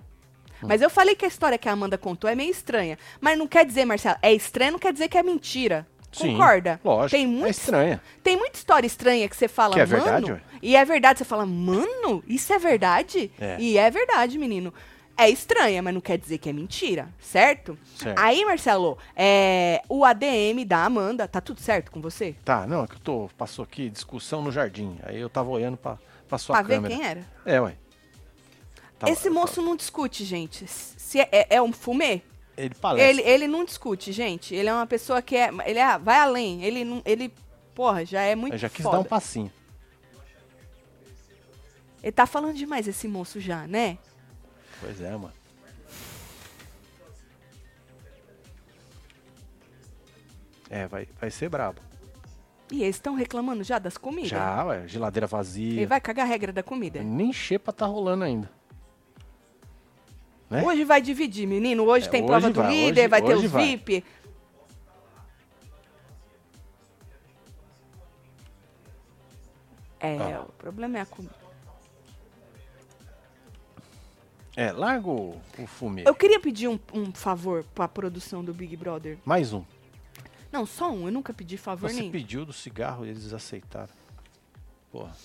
Mas 0.61 0.81
eu 0.81 0.89
falei 0.89 1.15
que 1.15 1.23
a 1.25 1.27
história 1.27 1.57
que 1.57 1.69
a 1.69 1.71
Amanda 1.71 1.97
contou 1.97 2.29
é 2.29 2.35
meio 2.35 2.51
estranha. 2.51 2.97
Mas 3.21 3.37
não 3.37 3.47
quer 3.47 3.65
dizer, 3.65 3.85
Marcelo, 3.85 4.17
é 4.21 4.33
estranho, 4.33 4.73
não 4.73 4.79
quer 4.79 4.91
dizer 4.93 5.07
que 5.07 5.17
é 5.17 5.23
mentira. 5.23 5.87
Sim, 6.11 6.31
Concorda? 6.33 6.79
Lógico. 6.83 7.11
Tem 7.11 7.23
É 7.23 7.27
muito 7.27 7.49
estranha. 7.51 8.01
tem 8.23 8.35
muita 8.37 8.57
história 8.57 8.87
estranha 8.87 9.27
que 9.29 9.35
você 9.35 9.47
fala, 9.47 9.73
Que 9.75 9.81
é 9.81 9.85
mano. 9.85 10.03
verdade, 10.03 10.31
ué. 10.31 10.41
e 10.61 10.75
é 10.75 10.83
verdade. 10.85 11.19
Você 11.19 11.25
fala, 11.25 11.45
mano, 11.45 12.23
isso 12.27 12.51
é 12.51 12.57
verdade? 12.59 13.31
É. 13.39 13.57
E 13.59 13.77
é 13.77 13.89
verdade, 13.91 14.37
menino. 14.37 14.73
É 15.15 15.29
estranha, 15.29 15.81
mas 15.81 15.93
não 15.93 15.99
quer 15.99 16.17
dizer 16.17 16.37
que 16.37 16.49
é 16.49 16.53
mentira, 16.53 17.09
certo? 17.19 17.77
Certo. 17.97 18.17
Aí, 18.17 18.45
Marcelo, 18.45 18.97
é, 19.15 19.81
o 19.89 20.05
ADM 20.05 20.63
da 20.65 20.85
Amanda, 20.85 21.27
tá 21.27 21.41
tudo 21.41 21.59
certo 21.59 21.91
com 21.91 21.99
você? 22.01 22.35
Tá, 22.45 22.65
não, 22.65 22.85
é 22.85 22.87
que 22.87 22.95
eu 22.95 22.99
tô. 22.99 23.29
Passou 23.37 23.63
aqui 23.63 23.89
discussão 23.89 24.41
no 24.41 24.49
jardim. 24.49 24.97
Aí 25.03 25.19
eu 25.19 25.29
tava 25.29 25.49
olhando 25.49 25.75
pra, 25.75 25.97
pra 26.27 26.37
sua 26.37 26.55
pra 26.55 26.63
ver 26.63 26.75
câmera. 26.75 26.95
quem 26.95 27.05
era? 27.05 27.25
É, 27.45 27.59
ué. 27.59 27.75
Tava- 28.97 29.11
Esse 29.11 29.29
moço 29.29 29.61
não 29.61 29.75
discute, 29.75 30.23
gente. 30.25 30.65
Se 30.67 31.19
é, 31.19 31.27
é- 31.31 31.47
é 31.57 31.61
um 31.61 31.71
fumê, 31.73 32.21
Ele 32.59 32.75
palestra. 32.75 33.09
ele, 33.09 33.21
ele 33.21 33.47
não 33.47 33.63
discute, 33.63 34.11
gente. 34.11 34.53
Ele 34.53 34.67
é 34.67 34.73
uma 34.73 34.85
pessoa 34.85 35.21
que 35.21 35.35
é. 35.35 35.49
Ele 35.65 35.79
é, 35.79 35.97
vai 35.97 36.19
além. 36.19 36.61
Ele, 36.63 36.83
não- 36.83 37.01
ele 37.05 37.33
porra, 37.73 38.05
já 38.05 38.21
é 38.21 38.35
muito 38.35 38.53
Eu 38.53 38.57
já 38.57 38.69
quis 38.69 38.83
foda. 38.83 38.97
dar 38.97 39.01
um 39.01 39.05
passinho. 39.05 39.51
Ele 42.03 42.11
tá 42.11 42.25
falando 42.25 42.55
demais, 42.55 42.87
esse 42.87 43.07
moço 43.07 43.39
já, 43.39 43.65
né? 43.67 43.97
Pois 44.81 44.99
é, 45.01 45.11
mano. 45.11 45.33
É, 50.69 50.87
vai, 50.87 51.07
vai 51.19 51.31
ser 51.31 51.49
brabo. 51.49 51.81
E 52.71 52.83
eles 52.83 52.95
estão 52.97 53.15
reclamando 53.15 53.63
já 53.63 53.79
das 53.79 53.97
comidas? 53.97 54.29
Já, 54.29 54.63
ué, 54.65 54.87
geladeira 54.87 55.25
vazia. 55.25 55.71
Ele 55.73 55.85
vai 55.87 55.99
cagar 55.99 56.25
a 56.25 56.29
regra 56.29 56.53
da 56.53 56.61
comida. 56.61 57.01
Nem 57.01 57.33
xepa 57.33 57.73
tá 57.73 57.85
rolando 57.87 58.23
ainda. 58.23 58.49
Né? 60.49 60.63
Hoje 60.63 60.83
vai 60.83 61.01
dividir, 61.01 61.47
menino. 61.47 61.83
Hoje 61.85 62.07
É, 62.07 62.09
tem 62.09 62.21
hoje 62.21 62.27
prova 62.27 62.49
do 62.49 62.61
vai, 62.61 62.71
líder, 62.71 63.01
hoje- 63.01 63.07
vai 63.07 63.21
ter 63.21 63.35
os 63.35 63.43
vai. 63.45 63.65
VIP. 63.67 64.03
É, 69.99 70.17
Ah. 70.33 70.41
o 70.47 70.51
problema 70.53 70.97
é 70.97 71.01
a 71.01 71.05
comida. 71.05 71.35
É, 74.55 74.71
larga 74.71 75.07
o, 75.07 75.39
o 75.57 75.67
fumê. 75.67 76.03
Eu 76.05 76.15
queria 76.15 76.39
pedir 76.39 76.67
um, 76.67 76.79
um 76.93 77.13
favor 77.13 77.63
pra 77.75 77.87
produção 77.87 78.43
do 78.43 78.53
Big 78.53 78.75
Brother. 78.75 79.17
Mais 79.23 79.53
um. 79.53 79.63
Não, 80.51 80.65
só 80.65 80.91
um. 80.91 81.05
Eu 81.05 81.11
nunca 81.11 81.33
pedi 81.33 81.57
favor 81.57 81.89
Você 81.89 81.99
nenhum. 81.99 82.11
pediu 82.11 82.45
do 82.45 82.51
cigarro 82.51 83.05
e 83.05 83.09
eles 83.09 83.31
aceitaram. 83.33 83.93
Porra. 84.91 85.15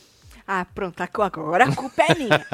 Ah, 0.46 0.64
pronto. 0.74 1.00
a 1.00 1.04
Agora 1.04 1.64
a 1.64 1.74
culpa 1.74 2.02
é 2.02 2.14
minha. 2.14 2.46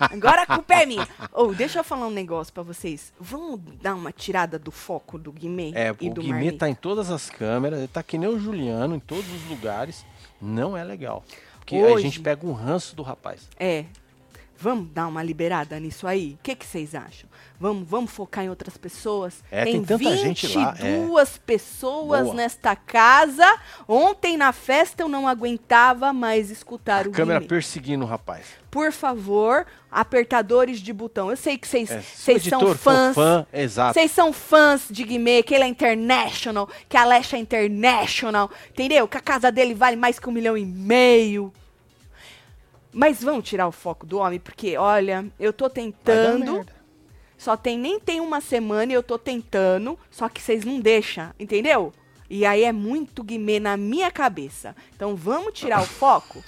Agora 0.00 0.42
a 0.42 0.46
culpa 0.46 0.74
é 0.74 0.86
minha. 0.86 1.06
Ou 1.32 1.54
deixa 1.54 1.78
eu 1.78 1.84
falar 1.84 2.06
um 2.06 2.10
negócio 2.10 2.52
pra 2.52 2.62
vocês. 2.62 3.12
Vamos 3.20 3.60
dar 3.80 3.94
uma 3.94 4.10
tirada 4.12 4.58
do 4.58 4.70
foco 4.72 5.16
do 5.18 5.30
Guimê 5.32 5.72
É, 5.74 5.94
e 6.00 6.10
o 6.10 6.14
do 6.14 6.22
Guimê 6.22 6.50
tá 6.52 6.68
em 6.68 6.74
todas 6.74 7.10
as 7.10 7.30
câmeras, 7.30 7.78
ele 7.78 7.88
tá 7.88 8.02
que 8.02 8.18
nem 8.18 8.28
o 8.28 8.38
Juliano 8.38 8.96
em 8.96 9.00
todos 9.00 9.30
os 9.32 9.44
lugares. 9.48 10.04
Não 10.40 10.76
é 10.76 10.82
legal. 10.82 11.24
Porque 11.58 11.76
a 11.76 11.80
Hoje- 11.80 12.02
gente 12.04 12.20
pega 12.20 12.46
um 12.46 12.52
ranço 12.52 12.94
do 12.96 13.02
rapaz. 13.02 13.48
É. 13.58 13.84
Vamos 14.58 14.88
dar 14.90 15.06
uma 15.06 15.22
liberada 15.22 15.78
nisso 15.78 16.06
aí? 16.06 16.36
O 16.40 16.42
que, 16.42 16.54
que 16.54 16.64
vocês 16.66 16.94
acham? 16.94 17.28
Vamos, 17.58 17.88
vamos 17.88 18.10
focar 18.10 18.44
em 18.44 18.48
outras 18.50 18.76
pessoas? 18.76 19.42
É, 19.50 19.64
tem 19.64 19.82
tanta 19.82 20.16
gente 20.16 20.46
lá, 20.56 20.74
é. 20.78 20.98
22 20.98 21.38
pessoas 21.38 22.22
Boa. 22.24 22.34
nesta 22.34 22.74
casa. 22.76 23.46
Ontem 23.88 24.36
na 24.36 24.52
festa 24.52 25.02
eu 25.02 25.08
não 25.08 25.26
aguentava 25.28 26.12
mais 26.12 26.50
escutar 26.50 27.06
A 27.06 27.08
o 27.08 27.12
câmera 27.12 27.38
Guimê. 27.40 27.48
perseguindo 27.48 28.04
o 28.04 28.08
rapaz. 28.08 28.46
Por 28.70 28.92
favor, 28.92 29.64
apertadores 29.90 30.80
de 30.80 30.92
botão. 30.92 31.30
Eu 31.30 31.36
sei 31.36 31.56
que 31.56 31.66
vocês 31.66 31.90
É, 31.90 32.00
são 32.40 32.74
fãs. 32.74 33.14
fã, 33.14 33.46
exato. 33.52 33.94
Vocês 33.94 34.10
são 34.10 34.32
fãs 34.32 34.86
de 34.90 35.02
Guimê, 35.04 35.42
que 35.42 35.54
ele 35.54 35.64
é 35.64 35.68
international, 35.68 36.68
que 36.88 36.96
a 36.96 37.02
Alexa 37.02 37.36
é 37.36 37.40
international, 37.40 38.50
entendeu? 38.70 39.08
Que 39.08 39.16
a 39.16 39.20
casa 39.20 39.50
dele 39.50 39.74
vale 39.74 39.96
mais 39.96 40.18
que 40.18 40.28
um 40.28 40.32
milhão 40.32 40.56
e 40.56 40.64
meio. 40.64 41.52
Mas 42.98 43.22
vamos 43.22 43.46
tirar 43.46 43.68
o 43.68 43.72
foco 43.72 44.06
do 44.06 44.16
homem, 44.16 44.40
porque, 44.40 44.78
olha, 44.78 45.26
eu 45.38 45.52
tô 45.52 45.68
tentando. 45.68 46.66
Só 47.36 47.54
tem 47.54 47.78
nem 47.78 48.00
tem 48.00 48.22
uma 48.22 48.40
semana 48.40 48.90
e 48.90 48.94
eu 48.94 49.02
tô 49.02 49.18
tentando, 49.18 49.98
só 50.10 50.30
que 50.30 50.40
vocês 50.40 50.64
não 50.64 50.80
deixam, 50.80 51.30
entendeu? 51.38 51.92
E 52.30 52.46
aí 52.46 52.64
é 52.64 52.72
muito 52.72 53.22
Guimê 53.22 53.60
na 53.60 53.76
minha 53.76 54.10
cabeça. 54.10 54.74
Então 54.94 55.14
vamos 55.14 55.52
tirar 55.52 55.82
o 55.82 55.84
foco. 55.84 56.42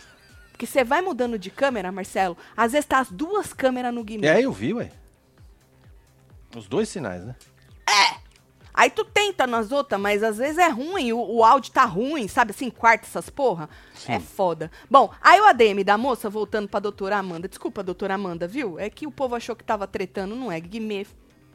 Porque 0.51 0.65
você 0.65 0.83
vai 0.83 1.03
mudando 1.03 1.39
de 1.39 1.51
câmera, 1.51 1.93
Marcelo. 1.93 2.35
Às 2.57 2.73
vezes 2.73 2.87
tá 2.87 3.01
as 3.01 3.11
duas 3.11 3.53
câmeras 3.53 3.93
no 3.93 4.03
Guimê. 4.03 4.27
É, 4.27 4.41
eu 4.41 4.51
vi, 4.51 4.73
ué. 4.73 4.91
Os 6.57 6.67
dois 6.67 6.89
sinais, 6.89 7.27
né? 7.27 7.37
Aí 8.79 8.91
tu 8.91 9.05
tenta 9.05 9.45
nas 9.45 9.73
outras, 9.73 10.01
mas 10.01 10.23
às 10.23 10.39
vezes 10.39 10.57
é 10.57 10.69
ruim, 10.69 11.13
o, 11.13 11.19
o 11.19 11.45
áudio 11.45 11.73
tá 11.73 11.85
ruim, 11.85 12.29
sabe 12.29 12.53
assim, 12.53 12.71
quarta 12.71 13.05
essas 13.05 13.29
porra. 13.29 13.69
Sim. 13.93 14.13
É 14.13 14.21
foda. 14.21 14.71
Bom, 14.89 15.11
aí 15.21 15.41
o 15.41 15.47
ADM 15.47 15.83
da 15.85 15.99
moça, 15.99 16.31
voltando 16.31 16.69
pra 16.69 16.79
doutora 16.79 17.17
Amanda. 17.17 17.49
Desculpa, 17.49 17.83
doutora 17.83 18.15
Amanda, 18.15 18.47
viu? 18.47 18.79
É 18.79 18.89
que 18.89 19.05
o 19.05 19.11
povo 19.11 19.35
achou 19.35 19.57
que 19.57 19.65
tava 19.65 19.85
tretando, 19.89 20.37
não 20.37 20.53
é? 20.53 20.61
Guimê 20.61 21.05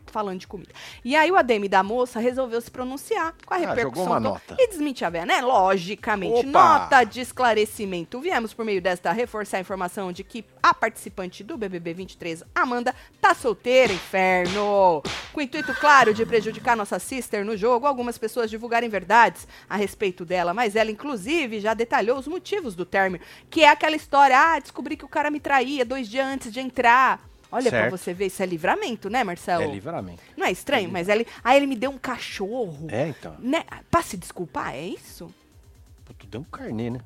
falando 0.07 0.39
de 0.39 0.47
comida. 0.47 0.71
E 1.03 1.15
aí 1.15 1.31
o 1.31 1.35
ADM 1.35 1.67
da 1.67 1.81
moça 1.83 2.19
resolveu 2.19 2.59
se 2.61 2.69
pronunciar 2.69 3.33
com 3.45 3.53
a 3.53 3.57
Ah, 3.57 3.59
repercussão. 3.59 4.03
jogou 4.05 4.05
uma 4.05 4.19
do- 4.19 4.29
nota. 4.29 4.55
E 4.59 4.67
desmentir 4.67 5.05
a 5.07 5.09
véia, 5.09 5.25
né? 5.25 5.41
Logicamente. 5.41 6.47
Opa! 6.47 6.79
Nota 6.79 7.03
de 7.03 7.21
esclarecimento. 7.21 8.19
Viemos 8.19 8.53
por 8.53 8.63
meio 8.65 8.81
desta 8.81 9.11
reforçar 9.11 9.57
a 9.57 9.61
informação 9.61 10.11
de 10.11 10.23
que 10.23 10.45
a 10.61 10.73
participante 10.73 11.43
do 11.43 11.57
BBB 11.57 11.93
23, 11.93 12.43
Amanda, 12.53 12.93
tá 13.19 13.33
solteira, 13.33 13.91
inferno. 13.93 15.01
Com 15.33 15.39
o 15.39 15.43
intuito 15.43 15.73
claro 15.75 16.13
de 16.13 16.25
prejudicar 16.25 16.75
nossa 16.77 16.99
sister 16.99 17.43
no 17.43 17.57
jogo, 17.57 17.87
algumas 17.87 18.17
pessoas 18.17 18.49
divulgarem 18.49 18.89
verdades 18.89 19.47
a 19.69 19.75
respeito 19.75 20.23
dela, 20.25 20.53
mas 20.53 20.75
ela, 20.75 20.91
inclusive, 20.91 21.59
já 21.59 21.73
detalhou 21.73 22.17
os 22.17 22.27
motivos 22.27 22.75
do 22.75 22.85
término, 22.85 23.23
que 23.49 23.63
é 23.63 23.69
aquela 23.69 23.95
história, 23.95 24.37
ah, 24.37 24.59
descobri 24.59 24.95
que 24.95 25.05
o 25.05 25.09
cara 25.09 25.29
me 25.31 25.39
traía 25.39 25.83
dois 25.83 26.07
dias 26.07 26.25
antes 26.27 26.51
de 26.51 26.59
entrar. 26.59 27.19
Olha 27.53 27.69
pra 27.69 27.79
Certo. 27.81 27.91
você 27.97 28.13
ver, 28.13 28.25
isso 28.25 28.41
é 28.41 28.45
livramento, 28.45 29.09
né, 29.09 29.23
Marcelo? 29.23 29.63
É 29.63 29.67
livramento. 29.67 30.21
Não 30.35 30.45
é 30.45 30.51
estranho? 30.51 30.89
Mas 30.91 31.07
ele, 31.07 31.25
aí 31.43 31.57
ele 31.57 31.67
me 31.67 31.75
deu 31.75 31.91
um 31.91 31.97
cachorro. 31.97 32.87
É, 32.89 33.07
então. 33.09 33.35
Né? 33.39 33.63
Pra 33.91 34.01
se 34.01 34.17
desculpar, 34.17 34.73
é 34.73 34.81
isso? 34.81 35.33
Pô, 36.03 36.13
tu 36.13 36.25
deu 36.27 36.41
um 36.41 36.43
carnê, 36.45 36.89
né? 36.89 36.99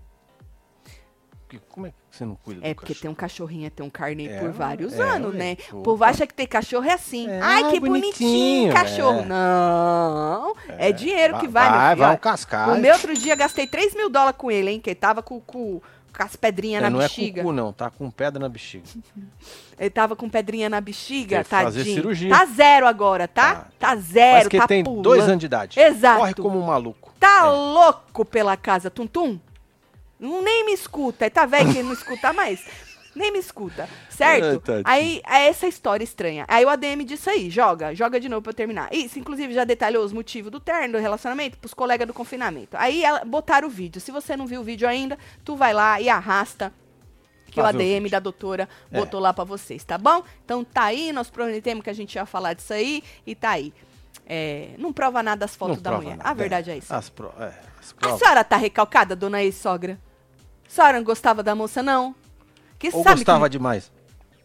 Como 1.70 1.88
é 1.88 1.92
que 1.92 1.96
você 2.12 2.26
não 2.26 2.36
cuida 2.36 2.60
É 2.62 2.74
porque 2.74 2.88
cachorro? 2.88 3.02
tem 3.04 3.10
um 3.12 3.16
cachorrinho, 3.16 3.68
é 3.68 3.70
ter 3.70 3.82
um 3.82 3.90
carnê 3.90 4.28
É, 4.28 4.40
por 4.42 4.52
vários 4.52 4.94
é, 5.00 5.02
anos, 5.02 5.32
ué. 5.32 5.38
né? 5.38 5.58
O 5.72 5.82
povo 5.82 6.04
acha 6.04 6.28
que 6.28 6.34
ter 6.34 6.46
cachorro 6.46 6.84
é 6.86 6.92
assim. 6.92 7.30
É, 7.30 7.40
Ai, 7.42 7.72
que 7.72 7.80
bonitinho, 7.80 7.92
bonitinho, 8.70 8.74
cachorro. 8.74 9.20
é. 9.22 9.26
Não, 9.26 10.54
é, 10.68 10.92
dinheiro 10.92 11.34
vai- 11.36 11.42
que 11.42 11.48
vai, 11.48 11.70
vai, 11.70 11.96
vai 11.96 12.16
um 12.16 12.18
cascalho. 12.18 12.74
O 12.74 12.78
meu 12.82 12.94
outro 12.94 13.14
dia 13.14 13.34
gastei 13.34 13.66
3 13.66 13.96
mil 13.96 14.10
dólares 14.10 14.38
com 14.38 14.52
ele, 14.52 14.72
hein? 14.72 14.80
Que 14.82 14.94
tava 14.94 15.24
com, 15.24 15.40
com, 15.40 15.82
com 16.18 16.24
as 16.24 16.36
pedrinhas 16.36 16.80
É, 16.80 16.84
na 16.84 16.90
não 16.90 17.00
é 17.00 17.04
bexiga. 17.04 17.42
cucu, 17.44 17.54
não. 17.54 17.72
Tá 17.72 17.90
com 17.92 18.10
pedra 18.10 18.40
na 18.40 18.50
bexiga. 18.50 18.84
Ele 19.80 19.90
tava 19.92 20.16
com 20.16 20.28
pedrinha 20.28 20.68
na 20.70 20.82
bexiga, 20.82 21.38
Teve 21.38 21.44
que 21.44 21.50
fazer 21.50 21.78
tadinho. 21.80 21.96
cirurgia. 21.96 22.30
Tá 22.30 22.46
zero 22.46 22.88
agora, 22.88 23.28
tá? 23.28 23.56
Tá. 23.56 23.68
Tá 23.80 23.96
zero, 23.96 24.38
Mas 24.40 24.48
que 24.48 24.58
tá 24.58 24.68
tem 24.68 24.84
pulando. 24.84 25.04
dois 25.04 25.24
anos 25.24 25.40
de 25.40 25.46
idade. 25.46 25.80
Exato. 25.80 26.20
Corre 26.20 26.34
como 26.34 26.60
um 26.60 26.66
maluco. 26.66 27.14
Tá 27.20 27.42
É. 27.46 27.50
louco 27.50 28.26
pela 28.26 28.58
casa, 28.58 28.90
Tum-Tum? 28.90 29.38
Não, 30.20 30.42
nem 30.42 30.66
me 30.66 30.74
escuta. 30.74 31.30
Tá 31.30 31.46
velho 31.46 31.72
que 31.72 31.84
não 31.84 31.94
escuta 31.94 32.34
mais. 32.34 32.66
Nem 33.18 33.32
me 33.32 33.40
escuta, 33.40 33.90
certo? 34.10 34.62
Ai, 34.86 35.22
aí, 35.26 35.44
é 35.46 35.48
essa 35.48 35.66
história 35.68 36.04
estranha. 36.04 36.46
Aí 36.48 36.64
o 36.64 36.70
ADM 36.70 37.04
disse 37.04 37.30
aí, 37.30 37.50
joga, 37.50 37.96
joga 37.96 38.20
de 38.20 38.30
novo 38.30 38.44
pra 38.44 38.52
eu 38.52 38.56
terminar. 38.56 38.90
Isso, 38.94 39.18
inclusive, 39.18 39.54
já 39.54 39.64
detalhou 39.64 40.06
os 40.06 40.14
motivos 40.14 40.52
do 40.52 40.60
término, 40.60 40.94
do 40.94 41.02
relacionamento, 41.02 41.58
pros 41.58 41.74
colegas 41.74 42.06
do 42.08 42.14
confinamento. 42.14 42.78
Aí 42.78 43.04
ela, 43.04 43.26
botaram 43.26 43.68
o 43.68 43.72
vídeo. 43.72 44.00
Se 44.00 44.12
você 44.12 44.38
não 44.38 44.46
viu 44.46 44.62
o 44.62 44.64
vídeo 44.64 44.88
ainda, 44.88 45.18
tu 45.44 45.56
vai 45.56 45.74
lá 45.74 46.00
e 46.00 46.08
arrasta 46.10 46.72
que 47.48 47.54
Pra 47.54 47.64
o 47.64 47.66
o 47.66 47.70
ADM 47.70 47.82
vídeo. 48.04 48.12
da 48.12 48.20
doutora 48.20 48.70
É. 48.92 49.00
botou 49.00 49.20
lá 49.20 49.34
pra 49.34 49.44
vocês, 49.44 49.84
tá 49.84 49.98
bom? 49.98 50.22
Então 50.46 50.64
tá 50.64 50.84
aí, 50.84 51.12
nós 51.12 51.30
prometemos 51.30 51.84
que 51.84 51.90
a 51.90 51.94
gente 51.94 52.14
ia 52.16 52.26
falar 52.26 52.54
disso 52.54 52.74
aí 52.74 53.04
e 53.26 53.34
tá 53.34 53.50
aí. 53.52 53.74
É, 54.26 54.72
não 54.78 54.92
prova 54.94 55.24
nada 55.24 55.46
as 55.46 55.56
fotos 55.56 55.78
Não 55.78 55.84
da 55.84 55.92
mulher. 55.98 56.18
nada, 56.18 56.30
A 56.30 56.34
verdade 56.34 56.70
é, 56.70 56.78
isso. 56.78 56.94
As 56.94 57.10
pro... 57.10 57.32
é, 57.40 57.54
as 57.80 57.96
A 58.02 58.18
senhora 58.18 58.44
tá 58.44 58.58
recalcada, 58.58 59.16
dona 59.16 59.42
ex-sogra? 59.42 59.98
A 60.68 60.70
senhora 60.70 60.98
não 60.98 61.04
gostava 61.06 61.42
da 61.42 61.56
moça, 61.56 61.82
não? 61.82 62.14
Que 62.80 62.88
Ou 62.88 63.04
sabe 63.04 63.16
gostava 63.16 63.46
que... 63.46 63.52
demais? 63.52 63.92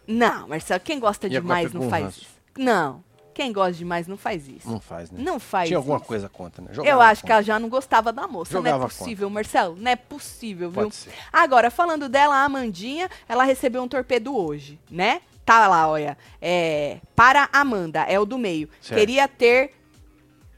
Não, 0.07 0.49
Marcelo, 0.49 0.81
quem 0.81 0.99
gosta 0.99 1.27
Ia 1.29 1.41
demais 1.41 1.73
não 1.73 1.89
faz 1.89 2.05
ranço. 2.05 2.21
isso. 2.23 2.31
Não, 2.59 3.05
quem 3.33 3.53
gosta 3.53 3.73
demais 3.73 4.07
não 4.07 4.17
faz 4.17 4.49
isso. 4.49 4.69
Não 4.69 4.81
faz, 4.81 5.11
né? 5.11 5.23
Não 5.23 5.39
faz 5.41 5.69
Tinha 5.69 5.79
alguma 5.79 5.97
isso. 5.99 6.07
coisa 6.07 6.29
contra, 6.29 6.63
né? 6.63 6.69
Eu 6.71 6.75
Jogava 6.77 7.05
acho 7.05 7.21
que 7.21 7.23
contra. 7.23 7.35
ela 7.35 7.43
já 7.43 7.59
não 7.59 7.69
gostava 7.69 8.13
da 8.13 8.27
moça. 8.27 8.53
não 8.55 8.61
Jogava 8.61 8.85
é 8.85 8.89
possível, 8.89 9.31
Marcelo. 9.31 9.77
Não 9.79 9.91
é 9.91 9.97
possível, 9.97 10.71
viu? 10.71 10.83
Pode 10.83 10.95
ser. 10.97 11.13
Agora, 11.33 11.71
falando 11.71 12.09
dela, 12.09 12.35
a 12.37 12.45
Amandinha, 12.45 13.09
ela 13.29 13.45
recebeu 13.45 13.83
um 13.83 13.89
torpedo 13.89 14.37
hoje, 14.37 14.79
né? 14.91 15.23
Tá 15.45 15.67
lá, 15.67 15.89
olha. 15.89 16.17
É, 16.41 16.99
para 17.17 17.49
Amanda, 17.53 18.01
é 18.03 18.19
o 18.19 18.25
do 18.25 18.39
meio. 18.39 18.69
Certo. 18.81 18.99
Queria 18.99 19.27
ter 19.27 19.75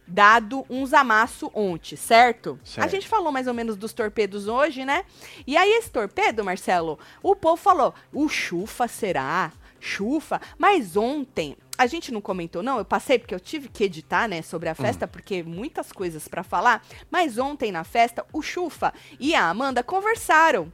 dado 0.07 0.65
uns 0.69 0.93
amassos 0.93 1.49
ontem, 1.55 1.97
certo? 1.97 2.59
Certo. 2.65 2.87
A 2.87 2.89
gente 2.89 3.09
falou 3.09 3.33
mais 3.33 3.47
ou 3.47 3.55
menos 3.55 3.77
dos 3.77 3.93
torpedos 3.93 4.47
hoje, 4.49 4.85
né? 4.85 5.05
E 5.47 5.57
aí, 5.57 5.71
esse 5.73 5.91
torpedo, 5.91 6.45
Marcelo, 6.45 6.99
o 7.23 7.35
povo 7.35 7.57
falou: 7.57 7.95
o 8.13 8.29
chufa 8.29 8.87
será? 8.89 9.53
Chufa? 9.81 10.41
Mas 10.59 10.97
ontem. 10.97 11.57
A 11.77 11.87
gente 11.87 12.13
não 12.13 12.21
comentou, 12.21 12.63
não. 12.63 12.79
Eu 12.79 12.85
passei 12.85 13.19
porque 13.19 13.35
eu 13.35 13.41
tive 13.41 13.69
que 13.69 13.83
editar, 13.83 14.29
né, 14.29 14.43
sobre 14.43 14.69
a 14.69 14.77
festa, 14.77 15.09
porque 15.09 15.43
muitas 15.43 15.91
coisas 15.91 16.29
pra 16.29 16.45
falar. 16.45 16.87
Mas 17.11 17.37
ontem 17.37 17.73
na 17.73 17.83
festa, 17.83 18.25
o 18.33 18.41
Chufa 18.41 18.95
e 19.19 19.35
a 19.35 19.49
Amanda 19.51 19.83
conversaram. 19.83 20.73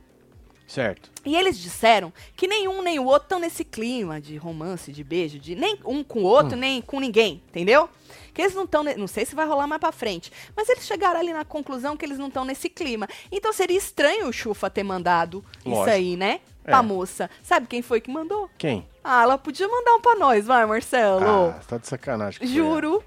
Certo. 0.71 1.11
E 1.27 1.35
eles 1.35 1.59
disseram 1.59 2.13
que 2.37 2.47
nenhum 2.47 2.81
nem 2.81 3.01
o 3.01 3.05
outro 3.05 3.25
estão 3.25 3.41
nesse 3.41 3.65
clima 3.65 4.21
de 4.21 4.37
romance, 4.37 4.93
de 4.93 5.03
beijo, 5.03 5.37
de 5.41 5.57
nem 5.57 5.77
um 5.85 6.05
com 6.05 6.21
o 6.21 6.25
outro, 6.25 6.57
Hum. 6.57 6.61
nem 6.61 6.81
com 6.81 7.01
ninguém, 7.01 7.43
entendeu? 7.49 7.89
Que 8.33 8.43
eles 8.43 8.55
não 8.55 8.63
estão, 8.63 8.85
não 8.85 9.09
sei 9.09 9.27
se 9.27 9.35
vai 9.35 9.45
rolar 9.47 9.67
mais 9.67 9.81
pra 9.81 9.91
frente, 9.91 10.31
mas 10.57 10.69
eles 10.69 10.87
chegaram 10.87 11.19
ali 11.19 11.33
na 11.33 11.45
conclusão 11.45 11.97
que 11.97 12.05
eles 12.05 12.19
não 12.19 12.29
estão 12.29 12.45
nesse 12.45 12.69
clima. 12.69 13.09
Então 13.33 13.53
seria 13.53 13.77
estranho 13.77 14.29
o 14.29 14.33
Chufa 14.33 14.71
ter 14.71 14.85
mandado 14.85 15.45
isso 15.59 15.69
Lógico. 15.71 15.91
aí, 15.91 16.17
né? 16.17 16.41
Pra 16.63 16.79
É. 16.79 16.83
moça. 16.83 17.29
Sabe 17.43 17.67
quem 17.67 17.83
foi 17.83 18.01
que 18.01 18.09
mandou? 18.11 18.49
Quem? 18.57 18.87
Ah, 19.03 19.25
ela 19.25 19.37
podia 19.39 19.67
mandar 19.67 19.95
um 19.97 20.01
pra 20.01 20.15
nós, 20.15 20.47
vai, 20.47 20.65
Marcelo. 20.67 21.25
Ah, 21.51 21.61
tá 21.67 21.79
de 21.79 21.89
sacanagem. 21.89 22.47
Juro. 22.47 23.03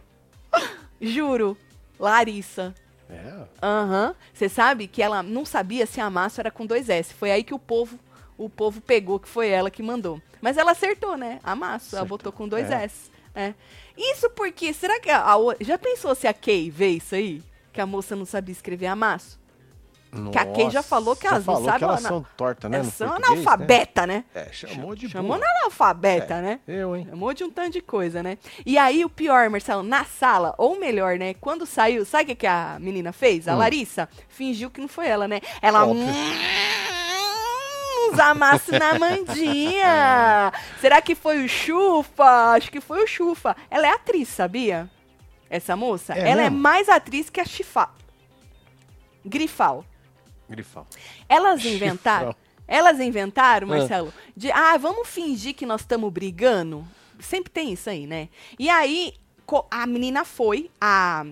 Juro. 1.00 1.58
Larissa. 2.00 2.74
Ela. 3.15 3.50
Aham. 3.62 4.15
Você 4.34 4.50
sabe 4.50 4.88
que 4.88 5.01
ela 5.01 5.24
não 5.24 5.46
sabia 5.46 5.86
se 5.86 6.01
a 6.01 6.10
massa 6.10 6.41
era 6.41 6.51
com 6.51 6.65
dois 6.65 6.89
S. 6.89 7.13
Foi 7.13 7.32
aí 7.32 7.43
que 7.43 7.53
o 7.53 7.60
povo, 7.60 8.00
o 8.38 8.50
povo 8.50 8.82
pegou 8.82 9.20
que 9.20 9.27
foi 9.27 9.50
ela 9.50 9.72
que 9.72 9.84
mandou. 9.84 10.22
Mas 10.41 10.58
ela 10.58 10.72
acertou, 10.72 11.17
né? 11.17 11.39
A 11.43 11.55
massa, 11.55 11.98
ela 11.98 12.05
botou 12.05 12.32
com 12.32 12.48
dois 12.48 12.70
É. 12.70 12.84
S. 12.84 13.12
É. 13.36 13.53
Isso 13.98 14.29
porque, 14.32 14.74
será 14.74 15.00
que 15.00 15.10
a, 15.10 15.24
a 15.24 15.38
já 15.62 15.77
pensou 15.77 16.13
se 16.15 16.27
a 16.27 16.34
Kay 16.34 16.70
vê 16.70 16.89
isso 16.89 17.15
aí? 17.15 17.41
Que 17.72 17.82
a 17.82 17.86
moça 17.86 18.15
não 18.15 18.25
sabia 18.25 18.51
escrever 18.51 18.88
amasso? 18.88 19.39
É. 20.13 20.32
Que 20.32 20.38
a 20.38 20.46
Kay 20.46 20.70
já 20.70 20.84
falou 20.84 21.15
que 21.15 21.25
elas 21.25 21.43
não 21.46 21.55
sabem 21.63 21.77
que 21.79 21.84
elas 21.84 22.00
ana- 22.01 22.10
são 22.10 22.25
tortas, 22.38 22.70
né? 22.70 22.77
Elas 22.77 22.88
no 22.88 22.93
são 22.93 23.08
português, 23.08 23.38
analfabeta, 23.39 24.08
né? 24.08 24.13
Né? 24.13 24.24
É, 24.36 24.50
chamou 24.51 24.96
de 24.96 25.10
Chamou 25.10 25.38
burra. 25.38 25.39
na 25.39 25.60
analfabeta, 25.60 26.34
É. 26.36 26.41
né? 26.41 26.60
Eu, 26.67 26.96
hein? 26.96 27.08
Chamou 27.10 27.34
de 27.34 27.43
um 27.43 27.50
tanto 27.50 27.72
de 27.72 27.82
coisa, 27.82 28.22
né? 28.22 28.38
E 28.65 28.77
aí, 28.77 29.03
o 29.03 29.10
pior, 29.10 29.50
Marcelo, 29.50 29.82
na 29.82 30.03
sala, 30.05 30.53
ou 30.58 30.79
melhor, 30.79 31.17
né? 31.17 31.34
Quando 31.36 31.65
saiu, 31.65 32.05
sabe 32.05 32.24
o 32.24 32.27
que, 32.27 32.36
que 32.36 32.48
a 32.48 32.77
menina 32.79 33.12
fez? 33.12 33.48
A 33.48 33.55
Hum. 33.55 33.58
Larissa? 33.58 34.08
Fingiu 34.29 34.70
que 34.70 34.79
não 34.82 34.88
foi 34.88 35.08
ela, 35.08 35.27
né? 35.27 35.39
Ela. 35.62 35.84
Óbvio. 35.86 36.03
"Hum, 36.05 36.34
amassos 38.22 38.77
na 38.77 38.93
mandinha. 39.00 40.53
Será 40.79 41.01
que 41.01 41.15
foi 41.15 41.43
o 41.43 41.50
Chufa? 41.50 42.51
Acho 42.53 42.72
que 42.72 42.79
foi 42.79 43.03
o 43.03 43.08
Chufa. 43.08 43.55
Ela 43.72 43.88
é 43.88 43.91
atriz, 43.91 44.27
sabia? 44.29 44.88
Essa 45.50 45.75
moça? 45.75 46.13
É 46.13 46.29
ela 46.29 46.43
é 46.43 46.50
mais 46.50 46.88
atriz 46.89 47.29
que 47.29 47.41
a 47.41 47.46
Chifa. 47.46 47.89
Grifal. 49.25 49.84
Grifal. 50.55 50.88
Elas 51.27 51.63
inventaram. 51.65 52.27
Chifrão. 52.31 52.43
Elas 52.67 53.00
inventaram, 53.00 53.67
Ah. 53.72 53.77
Marcelo, 53.77 54.13
de 54.36 54.51
ah, 54.51 54.77
vamos 54.77 55.07
fingir 55.07 55.53
que 55.53 55.65
nós 55.65 55.81
estamos 55.81 56.12
brigando. 56.12 56.86
Sempre 57.19 57.51
tem 57.51 57.74
isso 57.74 57.89
aí, 57.89 58.07
né? 58.07 58.29
E 58.57 58.69
aí, 58.69 59.13
a 59.69 59.86
menina 59.86 60.24
foi, 60.25 60.69
a, 60.79 61.25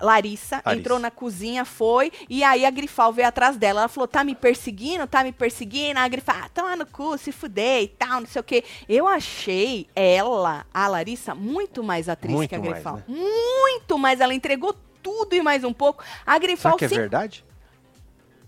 Larissa, 0.00 0.62
Larissa. 0.64 0.80
entrou 0.80 0.98
na 1.00 1.10
cozinha, 1.10 1.64
foi, 1.64 2.12
e 2.28 2.44
aí 2.44 2.64
a 2.64 2.70
Grifal 2.70 3.12
veio 3.12 3.26
atrás 3.26 3.56
dela. 3.56 3.80
Ela 3.80 3.88
falou: 3.88 4.06
tá 4.06 4.22
me 4.22 4.34
perseguindo, 4.34 5.06
tá 5.08 5.24
me 5.24 5.32
perseguindo. 5.32 5.98
A 5.98 6.06
Grifal, 6.06 6.36
ah, 6.38 6.48
toma 6.54 6.76
no 6.76 6.86
cu, 6.86 7.18
se 7.18 7.32
fuder 7.32 7.82
e 7.82 7.88
tal, 7.88 8.20
não 8.20 8.26
sei 8.28 8.40
o 8.40 8.44
quê. 8.44 8.64
Eu 8.88 9.08
achei 9.08 9.88
ela, 9.96 10.64
a 10.72 10.86
Larissa, 10.86 11.34
muito 11.34 11.82
mais 11.82 12.08
atriz 12.08 12.32
Muito 12.34 12.48
que 12.48 12.54
a 12.54 12.58
mais, 12.60 12.72
Grifal. 12.74 12.96
né? 12.96 13.04
Muito 13.08 13.98
mais. 13.98 14.20
Ela 14.20 14.34
entregou 14.34 14.74
tudo 15.02 15.34
e 15.34 15.42
mais 15.42 15.64
um 15.64 15.72
pouco. 15.72 16.02
A 16.24 16.38
Grifal 16.38 16.78
Será 16.78 16.88
que 16.88 16.94
é 16.94 16.98
verdade? 16.98 17.44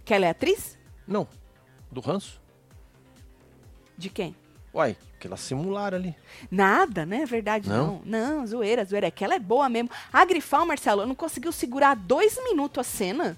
Que 0.05 0.15
ela 0.15 0.27
é 0.27 0.31
atriz? 0.31 0.79
Não. 1.07 1.27
Do 1.91 2.01
ranço? 2.01 2.41
De 3.97 4.09
quem? 4.09 4.35
Uai, 4.73 4.97
que 5.19 5.27
elas 5.27 5.41
simularam 5.41 5.99
ali. 5.99 6.15
Nada, 6.51 7.05
né? 7.05 7.27
Verdade, 7.27 7.69
não. 7.69 8.01
Não? 8.05 8.37
Não, 8.39 8.47
zoeira, 8.47 8.85
zoeira. 8.85 9.09
É 9.09 9.11
que 9.11 9.25
ela 9.25 9.35
é 9.35 9.39
boa 9.39 9.69
mesmo. 9.69 9.91
A 10.13 10.25
Grifal, 10.25 10.65
Marcelo, 10.65 11.05
não 11.07 11.15
conseguiu 11.15 11.51
segurar 11.53 11.95
dois 11.97 12.39
minutos 12.45 12.79
a 12.81 12.85
cena. 12.89 13.37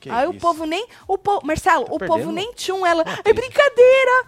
Que 0.00 0.08
aí 0.10 0.26
o 0.28 0.34
povo 0.38 0.64
nem. 0.64 0.86
O 1.08 1.18
po, 1.18 1.40
Marcelo, 1.44 1.86
Tá 1.86 1.92
o 1.92 1.98
perdendo 1.98 2.18
povo 2.18 2.32
nem 2.32 2.52
tchum 2.52 2.86
ela. 2.86 3.02
É 3.24 3.32
brincadeira! 3.32 4.26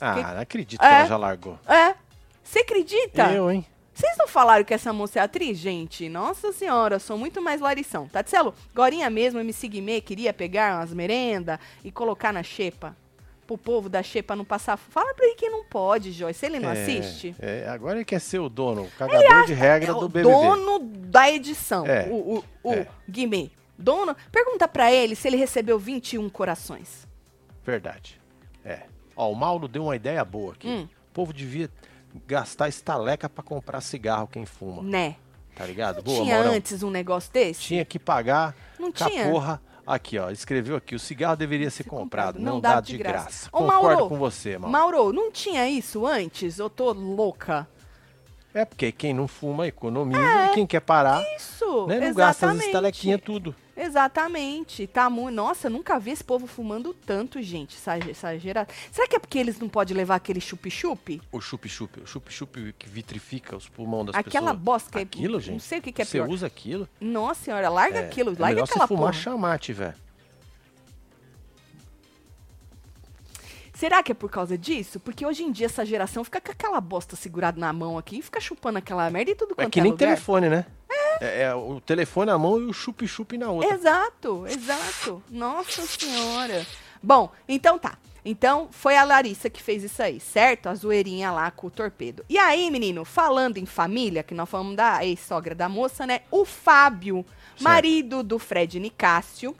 Ah, 0.00 0.14
que- 0.14 0.22
não 0.22 0.40
acredito 0.40 0.82
É. 0.82 0.88
que 0.88 0.94
ela 0.94 1.06
já 1.06 1.16
largou. 1.16 1.58
É. 1.66 1.94
Você 2.42 2.58
acredita? 2.60 3.32
Eu, 3.32 3.50
hein? 3.50 3.64
Vocês 3.94 4.16
não 4.18 4.26
falaram 4.26 4.64
que 4.64 4.74
essa 4.74 4.92
moça 4.92 5.20
é 5.20 5.22
atriz, 5.22 5.56
gente? 5.56 6.08
Nossa 6.08 6.52
senhora, 6.52 6.98
sou 6.98 7.16
muito 7.16 7.40
mais 7.40 7.60
Larição. 7.60 8.08
Tatielo, 8.08 8.52
Gorinha 8.74 9.08
mesmo, 9.08 9.38
MC 9.38 9.68
Guimê, 9.68 10.00
queria 10.00 10.32
pegar 10.32 10.78
umas 10.78 10.92
merenda 10.92 11.60
e 11.84 11.92
colocar 11.92 12.32
na 12.32 12.42
xepa. 12.42 12.96
Pro 13.46 13.56
povo 13.58 13.88
da 13.90 14.02
xepa 14.02 14.34
não 14.34 14.44
passar. 14.44 14.76
Fala 14.78 15.12
pra 15.14 15.26
ele 15.26 15.34
que 15.36 15.48
não 15.50 15.64
pode, 15.66 16.10
Joyce. 16.12 16.40
Se 16.40 16.46
ele 16.46 16.58
não 16.58 16.70
É, 16.70 16.72
assiste. 16.72 17.36
É, 17.38 17.68
agora 17.68 17.96
ele 17.98 18.04
quer 18.04 18.18
ser 18.20 18.38
o 18.40 18.48
dono, 18.48 18.82
o 18.84 18.90
cagador 18.92 19.44
de 19.46 19.52
regra 19.52 19.90
É 19.90 19.94
do 19.94 20.06
o 20.06 20.08
BBB. 20.08 20.30
dono 20.34 20.78
da 20.80 21.30
edição, 21.30 21.86
É, 21.86 22.08
o, 22.10 22.38
o, 22.38 22.44
o 22.64 22.72
é. 22.72 22.86
Guimê. 23.08 23.50
Dono, 23.78 24.16
pergunta 24.32 24.66
pra 24.66 24.90
ele 24.90 25.14
se 25.14 25.28
ele 25.28 25.36
recebeu 25.36 25.78
21 25.78 26.28
corações. 26.30 27.06
Verdade. 27.62 28.20
É. 28.64 28.84
Ó, 29.14 29.30
o 29.30 29.34
Mauro 29.36 29.68
deu 29.68 29.84
uma 29.84 29.94
ideia 29.96 30.24
boa 30.24 30.54
aqui. 30.54 30.66
Hum. 30.68 30.88
O 31.10 31.12
povo 31.12 31.32
devia 31.32 31.70
gastar 32.26 32.68
estaleca 32.68 33.28
pra 33.28 33.42
comprar 33.42 33.80
cigarro 33.80 34.26
quem 34.26 34.46
fuma. 34.46 34.82
Né? 34.82 35.16
Tá 35.54 35.64
ligado? 35.64 35.96
Não 35.96 36.02
Boa, 36.04 36.22
tinha 36.22 36.34
Maurão. 36.36 36.52
antes 36.52 36.82
um 36.82 36.90
negócio 36.90 37.32
desse? 37.32 37.60
Tinha 37.60 37.84
que 37.84 37.98
pagar 37.98 38.54
Não 38.78 38.90
com 38.92 39.04
a 39.04 39.08
tinha. 39.10 39.30
porra. 39.30 39.62
Aqui, 39.86 40.18
ó, 40.18 40.30
escreveu 40.30 40.76
aqui, 40.76 40.94
o 40.94 40.98
cigarro 40.98 41.36
deveria 41.36 41.70
ser 41.70 41.84
comprado, 41.84 42.38
não, 42.40 42.58
dá 42.58 42.76
dado 42.76 42.86
de 42.86 42.96
graça. 42.96 43.48
Ô, 43.52 43.58
Concordo 43.58 43.82
Mauro, 43.82 44.08
com 44.08 44.16
você, 44.16 44.56
Mauro. 44.56 44.72
Mauro, 44.72 45.12
não 45.12 45.30
tinha 45.30 45.68
isso 45.68 46.06
antes? 46.06 46.58
Eu 46.58 46.70
tô 46.70 46.90
louca. 46.92 47.68
É 48.54 48.64
porque 48.64 48.90
quem 48.90 49.12
não 49.12 49.28
fuma 49.28 49.66
economiza 49.66 50.46
e 50.46 50.54
quem 50.54 50.66
quer 50.66 50.80
parar, 50.80 51.22
Isso, 51.36 51.86
né, 51.86 52.00
não 52.00 52.14
gasta 52.14 52.46
as 52.46 52.52
exatamente. 52.52 52.66
estalequinhas 52.66 53.20
tudo. 53.22 53.54
Exatamente. 53.76 54.86
Tá 54.86 55.08
muito. 55.10 55.34
Nossa, 55.34 55.70
nunca 55.70 55.98
vi 55.98 56.10
esse 56.12 56.22
povo 56.24 56.46
fumando 56.46 56.92
tanto, 56.94 57.42
gente. 57.42 57.76
Gera... 58.38 58.66
Será 58.92 59.08
que 59.08 59.16
é 59.16 59.18
porque 59.18 59.38
eles 59.38 59.58
não 59.58 59.68
podem 59.68 59.96
levar 59.96 60.16
aquele 60.16 60.40
chup-chup? 60.40 61.20
O 61.32 61.40
chup-chup, 61.40 62.00
o 62.00 62.06
chup-chup 62.06 62.74
que 62.78 62.88
vitrifica 62.88 63.56
os 63.56 63.68
pulmões 63.68 64.06
das 64.06 64.16
Aquela 64.16 64.46
pessoas. 64.52 64.62
bosta 64.64 64.90
que 64.90 64.98
é- 64.98 65.02
Aquilo, 65.02 65.34
Não 65.34 65.40
gente. 65.40 65.62
sei 65.62 65.78
o 65.78 65.82
que, 65.82 65.92
que 65.92 66.02
é 66.02 66.04
Você 66.04 66.12
pior. 66.18 66.28
usa 66.28 66.46
aquilo. 66.46 66.88
Nossa 67.00 67.44
senhora, 67.44 67.68
larga 67.68 67.98
é, 68.00 68.06
aquilo, 68.06 68.30
é 68.30 68.32
larga 68.38 68.46
melhor 68.46 68.64
aquela 68.64 68.86
você 68.86 68.88
fumar 68.94 69.10
porra. 69.12 69.22
chamate, 69.22 69.72
velho. 69.72 69.94
Será 73.74 74.02
que 74.02 74.12
é 74.12 74.14
por 74.14 74.30
causa 74.30 74.56
disso? 74.56 75.00
Porque 75.00 75.26
hoje 75.26 75.42
em 75.42 75.50
dia 75.52 75.66
essa 75.66 75.84
geração 75.84 76.22
fica 76.24 76.40
com 76.40 76.52
aquela 76.52 76.80
bosta 76.80 77.16
segurada 77.16 77.58
na 77.60 77.72
mão 77.72 77.98
aqui 77.98 78.18
e 78.18 78.22
fica 78.22 78.40
chupando 78.40 78.78
aquela 78.78 79.10
merda 79.10 79.32
e 79.32 79.34
tudo 79.34 79.52
É 79.52 79.64
quanto 79.64 79.70
que 79.72 79.80
nem 79.80 79.90
lugar. 79.90 80.06
telefone, 80.06 80.48
né? 80.48 80.64
É. 81.20 81.42
é 81.42 81.54
o 81.54 81.80
telefone 81.80 82.26
na 82.30 82.38
mão 82.38 82.60
e 82.60 82.64
o 82.64 82.72
chup-chup 82.72 83.36
na 83.36 83.50
outra. 83.50 83.74
Exato, 83.74 84.46
exato. 84.46 85.22
Nossa 85.30 85.82
senhora. 85.82 86.64
Bom, 87.02 87.30
então 87.48 87.78
tá. 87.78 87.98
Então 88.24 88.68
foi 88.70 88.96
a 88.96 89.04
Larissa 89.04 89.50
que 89.50 89.62
fez 89.62 89.82
isso 89.84 90.02
aí, 90.02 90.18
certo? 90.18 90.68
A 90.68 90.74
zoeirinha 90.74 91.30
lá 91.30 91.50
com 91.50 91.66
o 91.66 91.70
torpedo. 91.70 92.24
E 92.28 92.38
aí, 92.38 92.70
menino, 92.70 93.04
falando 93.04 93.58
em 93.58 93.66
família, 93.66 94.22
que 94.22 94.32
nós 94.34 94.48
falamos 94.48 94.76
da 94.76 95.04
ex-sogra 95.04 95.54
da 95.54 95.68
moça, 95.68 96.06
né? 96.06 96.20
O 96.30 96.44
Fábio, 96.44 97.24
Certo. 97.50 97.62
marido 97.62 98.22
do 98.22 98.38
Fred 98.38 98.80
Nicásio, 98.80 99.54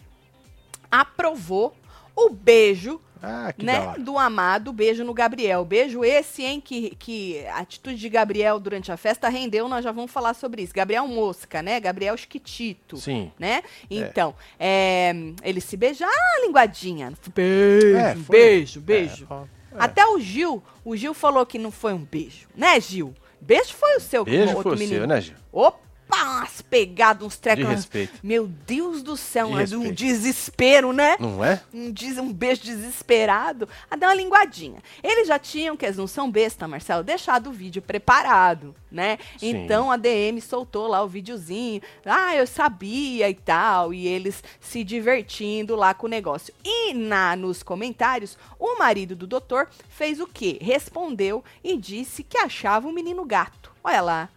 aprovou 0.90 1.74
o 2.16 2.30
beijo 2.30 3.00
Ah, 3.26 3.52
que 3.52 3.64
né, 3.64 3.94
do 3.98 4.18
amado 4.18 4.72
beijo 4.72 5.02
no 5.04 5.14
Gabriel. 5.14 5.64
Beijo 5.64 6.04
esse, 6.04 6.42
hein, 6.42 6.60
que, 6.60 6.94
que 6.96 7.44
a 7.46 7.58
atitude 7.58 7.96
de 7.96 8.08
Gabriel 8.08 8.60
durante 8.60 8.92
a 8.92 8.96
festa 8.96 9.28
rendeu, 9.28 9.68
nós 9.68 9.82
já 9.82 9.92
vamos 9.92 10.10
falar 10.10 10.34
sobre 10.34 10.62
isso. 10.62 10.74
Gabriel 10.74 11.06
Mosca, 11.08 11.62
né? 11.62 11.80
Gabriel 11.80 12.16
Chiquitito. 12.16 12.96
Sim. 12.96 13.32
Né? 13.38 13.62
Então, 13.90 14.34
é, 14.58 15.12
eles 15.42 15.64
se 15.64 15.76
beijaram, 15.76 16.12
ah, 16.14 16.40
linguadinha. 16.46 17.12
Beijo, 17.34 17.96
É, 17.96 18.14
beijo, 18.14 18.80
beijo. 18.80 19.26
É, 19.30 19.34
ó, 19.34 19.42
é. 19.42 19.46
Até 19.78 20.06
o 20.06 20.20
Gil, 20.20 20.62
o 20.84 20.94
Gil 20.96 21.14
falou 21.14 21.44
que 21.46 21.58
não 21.58 21.70
foi 21.70 21.92
um 21.92 22.04
beijo, 22.04 22.46
né, 22.54 22.78
Gil? 22.80 23.14
Beijo 23.40 23.74
foi 23.74 23.96
o 23.96 24.00
seu, 24.00 24.22
o 24.22 24.24
Beijo 24.24 24.48
outro 24.56 24.62
foi 24.62 24.72
o 24.74 24.78
menino. 24.78 24.98
seu, 24.98 25.06
né, 25.06 25.20
Gil? 25.20 25.34
Opa, 25.52 25.78
umas 26.22 26.62
pegadas, 26.62 27.26
uns 27.26 27.36
trecos. 27.36 27.64
De 27.64 27.74
respeito. 27.74 28.20
Meu 28.22 28.46
Deus 28.46 29.02
do 29.02 29.16
céu, 29.16 29.48
De 29.48 29.54
mas 29.54 29.72
um 29.72 29.92
desespero, 29.92 30.92
né? 30.92 31.16
Não 31.18 31.44
é? 31.44 31.60
um, 31.72 31.92
diz, 31.92 32.18
um 32.18 32.32
beijo 32.32 32.62
desesperado, 32.62 33.68
a 33.90 33.96
dar 33.96 34.08
uma 34.08 34.14
linguadinha. 34.14 34.82
Eles 35.02 35.28
já 35.28 35.38
tinham, 35.38 35.76
que 35.76 35.84
eles 35.84 35.96
não 35.96 36.06
são 36.06 36.30
besta, 36.30 36.68
Marcelo, 36.68 37.02
deixado 37.02 37.50
o 37.50 37.52
vídeo 37.52 37.82
preparado, 37.82 38.74
né? 38.90 39.18
Sim. 39.38 39.50
Então 39.50 39.90
a 39.90 39.96
DM 39.96 40.40
soltou 40.40 40.86
lá 40.86 41.02
o 41.02 41.08
videozinho, 41.08 41.82
ah, 42.04 42.34
eu 42.34 42.46
sabia 42.46 43.28
e 43.28 43.34
tal, 43.34 43.92
e 43.92 44.06
eles 44.06 44.42
se 44.60 44.84
divertindo 44.84 45.74
lá 45.76 45.94
com 45.94 46.06
o 46.06 46.10
negócio. 46.10 46.54
E 46.64 46.94
na 46.94 47.36
nos 47.36 47.62
comentários, 47.62 48.38
o 48.58 48.78
marido 48.78 49.16
do 49.16 49.26
doutor 49.26 49.68
fez 49.88 50.20
o 50.20 50.26
quê? 50.26 50.58
Respondeu 50.60 51.42
e 51.62 51.76
disse 51.76 52.22
que 52.22 52.38
achava 52.38 52.88
o 52.88 52.92
menino 52.92 53.24
gato. 53.24 53.72
Olha 53.82 54.00
lá. 54.00 54.28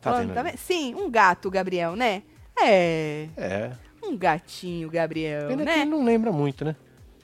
Tá 0.00 0.12
Falando, 0.12 0.32
vendo 0.34 0.44
tá? 0.52 0.56
Sim, 0.56 0.94
um 0.94 1.10
gato, 1.10 1.50
Gabriel, 1.50 1.96
né? 1.96 2.22
É, 2.60 3.28
É. 3.36 3.72
um 4.02 4.16
gatinho, 4.16 4.88
Gabriel, 4.90 5.48
Pena 5.48 5.58
que 5.58 5.64
né? 5.64 5.80
ele 5.80 5.90
não 5.90 6.04
lembra 6.04 6.30
muito, 6.32 6.64
né? 6.64 6.76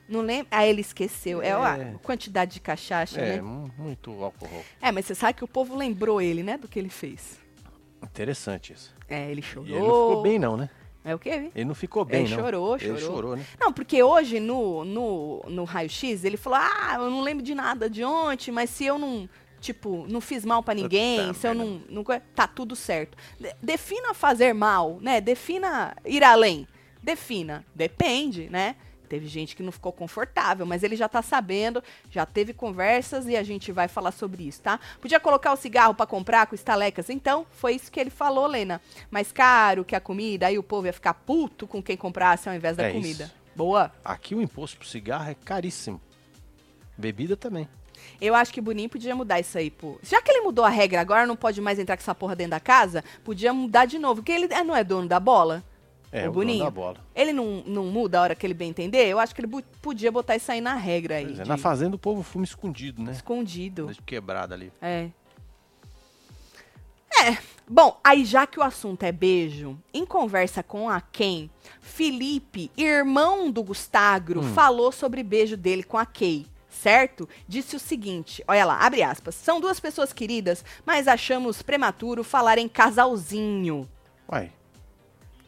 Não 0.08 0.20
lembra? 0.20 0.46
Ah, 0.50 0.66
ele 0.66 0.80
esqueceu. 0.82 1.40
É, 1.40 1.48
É. 1.48 1.52
a 1.54 1.94
quantidade 2.02 2.52
de 2.54 2.60
cachaça, 2.60 3.20
É, 3.20 3.37
né? 3.37 3.42
mu- 3.42 3.70
muito 3.78 4.10
álcool. 4.22 4.48
É, 4.80 4.92
mas 4.92 5.06
você 5.06 5.14
sabe 5.14 5.34
que 5.34 5.44
o 5.44 5.48
povo 5.48 5.74
lembrou 5.76 6.20
ele, 6.20 6.42
né? 6.42 6.58
Do 6.58 6.68
que 6.68 6.78
ele 6.78 6.90
fez. 6.90 7.38
Interessante 8.02 8.72
isso. 8.72 8.94
É, 9.08 9.30
ele 9.30 9.40
chorou. 9.42 9.68
E 9.68 9.72
ele 9.72 9.80
não 9.80 9.87
ficou 10.08 10.22
bem, 10.22 10.38
não, 10.38 10.56
né? 10.56 10.68
É 11.06 11.14
o 11.14 11.18
quê? 11.18 11.50
Ele 11.54 11.64
não 11.66 11.74
ficou 11.74 12.04
bem, 12.04 12.24
Ele 12.24 12.34
não. 12.34 12.42
chorou, 12.42 12.76
Ele 12.76 12.84
chorou. 12.98 13.00
chorou, 13.00 13.37
né? 13.37 13.44
Não, 13.60 13.72
porque 13.72 14.02
hoje 14.02 14.40
no, 14.40 14.84
no, 14.84 15.42
no 15.48 15.64
raio-x 15.64 16.24
ele 16.24 16.37
falou: 16.38 16.58
Ah, 16.62 16.94
eu 16.94 17.10
não 17.10 17.20
lembro 17.20 17.42
de 17.44 17.54
nada 17.54 17.90
de 17.90 18.02
ontem, 18.04 18.50
mas 18.50 18.70
se 18.70 18.87
eu 18.87 18.98
não, 18.98 19.28
tipo, 19.64 20.07
não 20.09 20.20
fiz 20.20 20.44
mal 20.44 20.62
pra 20.62 20.74
ninguém, 20.74 21.20
Puta 21.29 21.35
se 21.35 21.46
eu 21.48 21.55
não, 21.55 21.81
não. 21.88 22.05
Tá 22.35 22.46
tudo 22.46 22.77
certo. 22.77 23.16
De- 23.40 23.55
defina 23.62 24.12
fazer 24.14 24.53
mal, 24.53 24.98
né? 25.00 25.20
Defina 25.20 25.96
ir 26.05 26.22
além. 26.22 26.68
Defina. 27.03 27.64
Depende, 27.74 28.48
né? 28.50 28.77
Teve 29.09 29.27
gente 29.29 29.55
que 29.55 29.62
não 29.62 29.70
ficou 29.70 29.92
confortável, 29.92 30.64
mas 30.66 30.83
ele 30.83 30.96
já 30.96 31.09
tá 31.09 31.20
sabendo, 31.22 31.83
já 32.11 32.24
teve 32.27 32.53
conversas 32.55 33.27
e 33.29 33.37
a 33.37 33.42
gente 33.42 33.70
vai 33.70 33.87
falar 33.87 34.11
sobre 34.12 34.44
isso, 34.48 34.62
tá? 34.62 34.81
Podia 35.00 35.20
colocar 35.20 35.53
o 35.53 35.57
cigarro 35.57 35.94
pra 35.94 36.07
comprar 36.07 36.46
com 36.46 36.55
estalecas, 36.55 37.11
então 37.11 37.46
foi 37.50 37.74
isso 37.74 37.92
que 37.92 38.00
ele 38.00 38.11
falou, 38.11 38.46
Lena. 38.46 38.81
Mais 39.11 39.31
caro 39.31 39.85
que 39.85 39.94
a 39.94 40.00
comida, 40.00 40.46
aí 40.46 40.59
o 40.59 40.62
povo 40.62 40.87
ia 40.87 40.92
ficar 40.92 41.14
puto 41.14 41.66
com 41.66 41.83
quem 41.83 41.96
comprasse 41.96 42.48
ao 42.48 42.55
invés 42.55 42.77
da 42.77 42.85
É 42.85 42.92
comida. 42.92 43.24
isso. 43.24 43.35
Boa. 43.55 43.92
Aqui 44.05 44.35
o 44.35 44.40
imposto 44.42 44.79
pro 44.79 44.88
cigarro 44.88 45.31
é 45.31 45.35
caríssimo. 45.35 46.00
Bebida 46.96 47.37
também. 47.37 47.68
Eu 48.20 48.35
acho 48.35 48.53
que 48.53 48.61
o 48.61 48.62
Boninho 48.62 48.88
podia 48.88 49.14
mudar 49.14 49.40
isso 49.40 49.57
aí, 49.59 49.70
pô. 49.70 49.98
Já 50.03 50.20
que 50.22 50.31
ele 50.31 50.40
mudou 50.42 50.64
a 50.64 50.68
regra, 50.68 51.00
agora 51.00 51.27
não 51.27 51.37
pode 51.37 51.61
mais 51.61 51.79
entrar 51.79 51.96
com 51.96 52.03
essa 52.03 52.14
porra 52.14 52.35
dentro 52.37 52.53
da 52.53 52.61
casa, 52.61 53.03
podia 53.22 53.53
mudar 53.53 53.85
de 53.87 53.98
novo. 53.98 54.16
Porque 54.22 54.33
ele 54.33 54.53
é, 54.53 54.62
não 54.64 54.74
é 54.77 54.83
dono 54.85 55.09
da 55.09 55.18
bola. 55.20 55.62
É, 56.12 56.18
o 56.20 56.31
o 56.31 56.33
dono 56.33 56.33
Boninho. 56.46 56.64
da 56.64 56.70
bola. 56.70 56.96
Ele 57.14 57.33
não, 57.33 57.62
não 57.66 57.87
muda 57.87 58.18
a 58.20 58.22
hora 58.22 58.35
que 58.37 58.46
ele 58.46 58.55
bem 58.55 58.70
entender? 58.70 59.07
Eu 59.09 59.18
acho 59.18 59.35
que 59.35 59.40
ele 59.40 59.50
podia 59.83 60.12
botar 60.12 60.37
isso 60.37 60.50
aí 60.53 60.61
na 60.61 60.74
regra 60.74 61.16
aí. 61.16 61.24
É, 61.24 61.42
de- 61.42 61.48
na 61.48 61.57
fazenda 61.57 61.96
o 61.96 61.98
povo 61.98 62.22
fuma 62.22 62.44
escondido, 62.44 63.03
né? 63.03 63.11
Escondido. 63.12 63.87
Deixa 63.87 64.00
quebrado 64.07 64.55
ali. 64.55 64.72
É. 64.81 65.09
É. 67.22 67.37
Bom, 67.66 67.98
aí 68.05 68.24
já 68.24 68.46
que 68.46 68.59
o 68.59 68.62
assunto 68.62 69.05
é 69.05 69.12
beijo, 69.12 69.79
em 69.92 70.05
conversa 70.05 70.62
com 70.62 70.88
a 70.88 71.00
Ken, 71.00 71.48
Felipe, 71.81 72.70
irmão 72.77 73.50
do 73.50 73.62
Gustagro, 73.62 74.40
Hum. 74.40 74.53
falou 74.55 74.92
sobre 74.92 75.22
beijo 75.22 75.57
dele 75.57 75.83
com 75.83 75.96
a 75.96 76.05
Kay. 76.05 76.46
Certo? 76.82 77.28
Disse 77.48 77.76
o 77.76 77.80
seguinte, 77.80 78.44
olha 78.46 78.64
lá, 78.64 78.78
abre 78.78 79.02
aspas. 79.02 79.34
São 79.34 79.60
duas 79.60 79.80
pessoas 79.80 80.12
queridas, 80.12 80.64
mas 80.84 81.08
achamos 81.08 81.62
prematuro 81.62 82.22
falar 82.24 82.58
em 82.58 82.68
casalzinho. 82.68 83.88
Uai, 84.30 84.50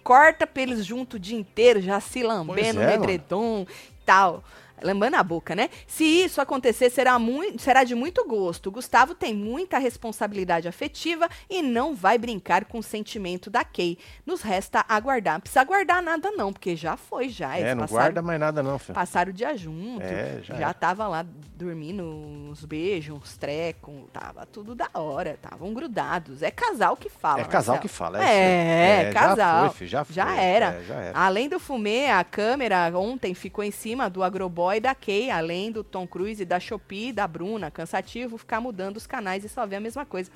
Corta 0.02 0.46
pra 0.46 0.62
eles 0.62 0.86
junto 0.86 1.14
o 1.14 1.18
dia 1.18 1.36
inteiro, 1.36 1.80
já 1.80 1.98
se 2.00 2.22
lambendo 2.22 2.80
é, 2.80 2.90
mano. 2.90 3.04
edredom 3.04 3.66
e 3.68 4.04
tal. 4.04 4.44
Lambando 4.82 5.16
a 5.16 5.22
boca, 5.22 5.54
né? 5.54 5.70
Se 5.86 6.04
isso 6.04 6.40
acontecer, 6.40 6.90
será, 6.90 7.18
muito, 7.18 7.60
será 7.62 7.84
de 7.84 7.94
muito 7.94 8.26
gosto. 8.26 8.70
Gustavo 8.70 9.14
tem 9.14 9.34
muita 9.34 9.78
responsabilidade 9.78 10.68
afetiva 10.68 11.28
e 11.48 11.62
não 11.62 11.94
vai 11.94 12.18
brincar 12.18 12.64
com 12.66 12.78
o 12.78 12.82
sentimento 12.82 13.48
da 13.50 13.64
Kay. 13.64 13.98
Nos 14.24 14.42
resta 14.42 14.84
aguardar. 14.88 15.34
Não 15.34 15.40
precisa 15.40 15.60
aguardar 15.60 16.02
nada, 16.02 16.30
não, 16.32 16.52
porque 16.52 16.76
já 16.76 16.96
foi, 16.96 17.28
já. 17.28 17.56
É, 17.56 17.60
Eles 17.60 17.70
não 17.74 17.80
passaram- 17.80 18.02
guarda 18.02 18.22
mais 18.22 18.40
nada 18.40 18.62
não, 18.62 18.78
filho. 18.78 18.94
Passaram 18.94 19.30
o 19.30 19.34
dia 19.34 19.56
junto. 19.56 20.02
É, 20.02 20.40
já 20.42 20.54
já 20.54 20.60
era. 20.66 20.74
tava 20.74 21.06
lá 21.08 21.24
dormindo, 21.56 22.02
uns 22.04 22.64
beijos, 22.64 23.16
uns 23.16 23.36
trecos. 23.36 23.94
Tava 24.12 24.44
tudo 24.46 24.74
da 24.74 24.88
hora. 24.94 25.30
Estavam 25.30 25.72
grudados. 25.72 26.42
É 26.42 26.50
casal 26.50 26.96
que 26.96 27.08
fala. 27.08 27.40
É 27.40 27.44
casal 27.44 27.78
que 27.78 27.88
fala, 27.88 28.22
É, 28.22 28.34
é. 28.34 29.02
É, 29.08 29.12
já 29.12 29.20
casal. 29.20 29.66
foi, 29.68 29.76
filho, 29.78 29.90
já 29.90 30.06
Já 30.10 30.26
foi. 30.26 30.38
era. 30.38 30.66
É, 30.74 30.82
já 30.84 30.94
era. 30.96 31.18
Além 31.18 31.48
do 31.48 31.58
fumê, 31.58 32.10
a 32.10 32.22
câmera 32.24 32.90
ontem 32.98 33.32
ficou 33.34 33.64
em 33.64 33.70
cima 33.70 34.08
do 34.10 34.22
Agroboy 34.22 34.65
e 34.74 34.80
da 34.80 34.94
Kay, 34.94 35.30
além 35.30 35.70
do 35.70 35.84
Tom 35.84 36.06
Cruise, 36.06 36.44
da 36.44 36.58
Shopee, 36.58 37.12
da 37.12 37.26
Bruna. 37.28 37.70
Cansativo 37.70 38.38
ficar 38.38 38.60
mudando 38.60 38.96
os 38.96 39.06
canais 39.06 39.44
e 39.44 39.48
só 39.48 39.66
ver 39.66 39.76
a 39.76 39.80
mesma 39.80 40.04
coisa. 40.06 40.30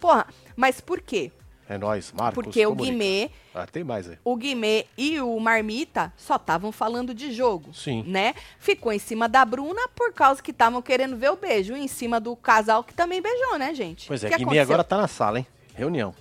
Porra, 0.00 0.26
mas 0.56 0.80
por 0.80 1.00
quê? 1.00 1.30
É 1.68 1.76
nóis, 1.76 2.12
Marcos. 2.12 2.44
Porque 2.44 2.64
o 2.64 2.70
comunica. 2.70 2.92
Guimê 2.92 3.30
Ah, 3.52 3.66
tem 3.66 3.82
mais 3.82 4.08
aí. 4.08 4.16
o 4.24 4.36
Guimê 4.36 4.86
e 4.96 5.20
o 5.20 5.38
Marmita 5.40 6.12
só 6.16 6.36
estavam 6.36 6.70
falando 6.70 7.12
de 7.12 7.32
jogo. 7.32 7.74
Sim. 7.74 8.04
Né? 8.06 8.34
Ficou 8.60 8.92
em 8.92 9.00
cima 9.00 9.28
da 9.28 9.44
Bruna 9.44 9.88
por 9.88 10.12
causa 10.12 10.40
que 10.40 10.52
estavam 10.52 10.80
querendo 10.80 11.16
ver 11.16 11.30
o 11.32 11.36
beijo. 11.36 11.76
E 11.76 11.80
em 11.80 11.88
cima 11.88 12.20
do 12.20 12.36
casal 12.36 12.84
que 12.84 12.94
também 12.94 13.20
beijou, 13.20 13.58
né, 13.58 13.74
gente? 13.74 14.06
Pois 14.06 14.22
O 14.22 14.26
é, 14.26 14.30
que 14.30 14.36
Guimê 14.36 14.44
aconteceu? 14.50 14.62
agora 14.62 14.84
tá 14.84 14.96
na 14.96 15.08
sala, 15.08 15.38
hein? 15.40 15.46
Reunião. 15.74 16.14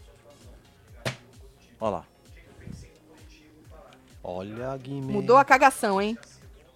Olha 1.80 1.92
lá. 1.98 2.06
Olha, 4.24 4.76
Guimê. 4.78 5.14
Mudou 5.14 5.38
a 5.38 5.46
cagação, 5.46 6.02
hein? 6.02 6.18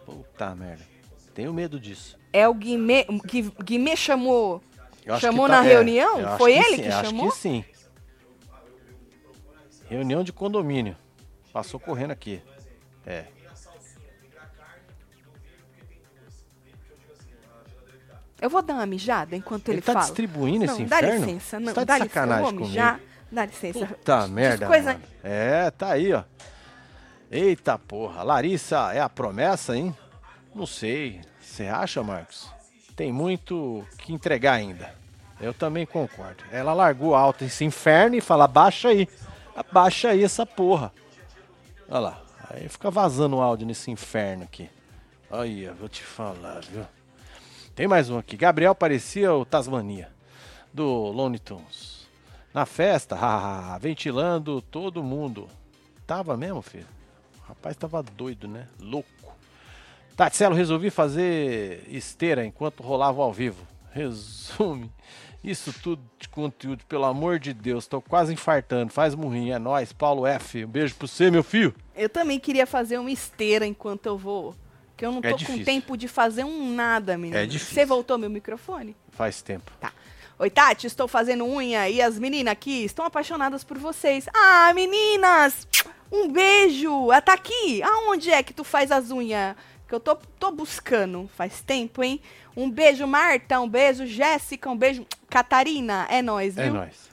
Puta 0.09 0.55
merda. 0.55 0.83
Tenho 1.33 1.53
medo 1.53 1.79
disso. 1.79 2.17
É 2.33 2.47
o 2.47 2.53
Guimê. 2.53 3.05
Gui- 3.25 3.53
Guimê 3.63 3.95
chamou. 3.95 4.61
Eu 5.05 5.19
Chamou 5.19 5.45
que 5.45 5.51
tá- 5.51 5.61
na 5.61 5.67
é, 5.67 5.71
reunião? 5.73 6.19
eu 6.19 6.37
Foi 6.37 6.53
ele 6.53 6.75
sim, 6.75 6.81
que 6.83 6.87
eu 6.87 6.91
chamou? 7.05 7.27
Acho 7.27 7.35
que 7.35 7.41
sim. 7.41 7.65
Reunião 9.87 10.23
de 10.23 10.31
condomínio. 10.31 10.95
Passou 11.51 11.79
correndo 11.79 12.11
aqui. 12.11 12.41
É. 13.05 13.25
Eu 18.41 18.49
vou 18.49 18.61
dar 18.61 18.75
uma 18.75 18.85
mijada 18.85 19.35
enquanto 19.35 19.67
ele, 19.67 19.77
Ele 19.77 19.81
tá 19.81 19.93
fala. 19.93 20.05
distribuindo 20.05 20.65
não, 20.65 20.73
esse 20.73 20.85
dá 20.85 20.97
inferno? 20.99 21.25
licença, 21.25 21.59
não. 21.59 21.67
Você 21.67 21.73
tá 21.73 21.81
de 21.81 21.85
dá 21.87 21.93
licença. 21.95 22.13
sacanagem 22.13 22.45
eu 22.45 22.51
vou 22.51 22.59
comigo. 22.61 22.99
Dá 23.31 23.45
licença. 23.45 23.85
Puta 23.85 24.27
merda, 24.27 24.67
coisa- 24.67 24.93
mano. 24.93 25.03
É, 25.23 25.71
tá 25.71 25.91
aí, 25.91 26.13
ó. 26.13 26.23
Eita 27.31 27.77
porra. 27.77 28.23
Larissa 28.23 28.91
é 28.93 28.99
a 28.99 29.07
promessa, 29.07 29.77
hein? 29.77 29.95
Não 30.53 30.65
sei. 30.65 31.21
Você 31.39 31.67
acha, 31.67 32.01
Marcos? 32.01 32.49
Tem 32.95 33.11
muito 33.11 33.85
que 33.99 34.11
entregar 34.11 34.53
ainda. 34.53 34.93
Eu 35.39 35.53
também 35.53 35.85
concordo. 35.85 36.43
Ela 36.51 36.73
largou 36.73 37.15
alto 37.15 37.45
esse 37.45 37.63
inferno 37.63 38.15
e 38.15 38.21
fala, 38.21 38.45
abaixa 38.45 38.89
aí. 38.89 39.07
Abaixa 39.55 40.09
aí 40.09 40.23
essa 40.23 40.45
porra. 40.45 40.91
Olha 41.87 41.99
lá. 41.99 42.21
Aí 42.49 42.67
fica 42.67 42.89
vazando 42.89 43.37
o 43.37 43.41
áudio 43.41 43.67
nesse 43.67 43.91
inferno 43.91 44.43
aqui. 44.43 44.69
Olha, 45.29 45.73
vou 45.73 45.87
te 45.87 46.01
falar, 46.01 46.61
viu? 46.61 46.85
Tem 47.75 47.87
mais 47.87 48.09
um 48.09 48.17
aqui. 48.17 48.35
Gabriel 48.35 48.73
parecia 48.73 49.31
o 49.33 49.45
Tasmania, 49.45 50.09
do 50.73 50.83
Looney 50.83 51.37
Tunes. 51.37 52.07
Na 52.51 52.65
festa, 52.65 53.15
ventilando 53.79 54.61
todo 54.63 55.03
mundo. 55.03 55.47
Tava 56.07 56.35
mesmo, 56.35 56.61
filho? 56.63 56.98
Rapaz 57.49 57.75
tava 57.75 58.01
doido, 58.03 58.47
né? 58.47 58.67
Louco. 58.79 59.09
Tatselo, 60.15 60.53
resolvi 60.55 60.89
fazer 60.89 61.83
esteira 61.89 62.45
enquanto 62.45 62.83
rolava 62.83 63.21
ao 63.21 63.33
vivo. 63.33 63.65
Resume. 63.91 64.91
Isso 65.43 65.73
tudo 65.81 66.01
de 66.19 66.27
conteúdo, 66.27 66.83
pelo 66.85 67.05
amor 67.05 67.39
de 67.39 67.53
Deus. 67.53 67.87
Tô 67.87 68.01
quase 68.01 68.33
infartando. 68.33 68.91
Faz 68.91 69.15
murrinho, 69.15 69.53
é 69.53 69.59
nóis. 69.59 69.91
Paulo 69.93 70.27
F. 70.27 70.65
Um 70.65 70.67
beijo 70.67 70.93
pra 70.95 71.07
você, 71.07 71.31
meu 71.31 71.43
filho. 71.43 71.73
Eu 71.95 72.09
também 72.09 72.39
queria 72.39 72.67
fazer 72.67 72.97
uma 72.99 73.09
esteira 73.09 73.65
enquanto 73.65 74.05
eu 74.05 74.17
vou. 74.17 74.53
Que 74.97 75.05
eu 75.05 75.11
não 75.13 75.19
É 75.23 75.29
tô 75.31 75.37
difícil. 75.37 75.59
com 75.59 75.63
tempo 75.65 75.95
de 75.97 76.09
fazer 76.09 76.43
um 76.43 76.73
nada, 76.75 77.17
menino. 77.17 77.37
É 77.37 77.45
difícil. 77.45 77.73
Você 77.73 77.85
voltou 77.85 78.17
meu 78.17 78.29
microfone? 78.29 78.95
Faz 79.11 79.41
tempo. 79.41 79.71
Tá. 79.79 79.93
Oi, 80.37 80.49
Tati, 80.49 80.87
estou 80.87 81.07
fazendo 81.07 81.45
unha 81.45 81.89
e 81.89 82.01
as 82.01 82.19
meninas 82.19 82.51
aqui 82.51 82.83
estão 82.83 83.05
apaixonadas 83.05 83.63
por 83.63 83.77
vocês. 83.77 84.25
Ah, 84.33 84.71
meninas! 84.75 85.65
Um 86.11 86.31
beijo! 86.31 87.11
Ah, 87.11 87.21
tá 87.21 87.33
aqui? 87.33 87.81
Aonde 87.83 88.31
é 88.31 88.41
que 88.41 88.53
tu 88.53 88.63
faz 88.63 88.91
as 88.91 89.11
unhas? 89.11 89.55
Que 89.87 89.95
eu 89.95 89.99
tô, 89.99 90.15
tô 90.15 90.51
buscando 90.51 91.29
faz 91.35 91.61
tempo, 91.61 92.03
hein? 92.03 92.21
Um 92.55 92.69
beijo, 92.69 93.07
Marta. 93.07 93.59
Um 93.59 93.67
beijo, 93.67 94.05
Jéssica. 94.05 94.69
Um 94.69 94.77
beijo, 94.77 95.05
Catarina. 95.29 96.07
É 96.09 96.21
nóis, 96.21 96.55
viu? 96.55 96.63
É 96.63 96.69
nóis. 96.69 97.08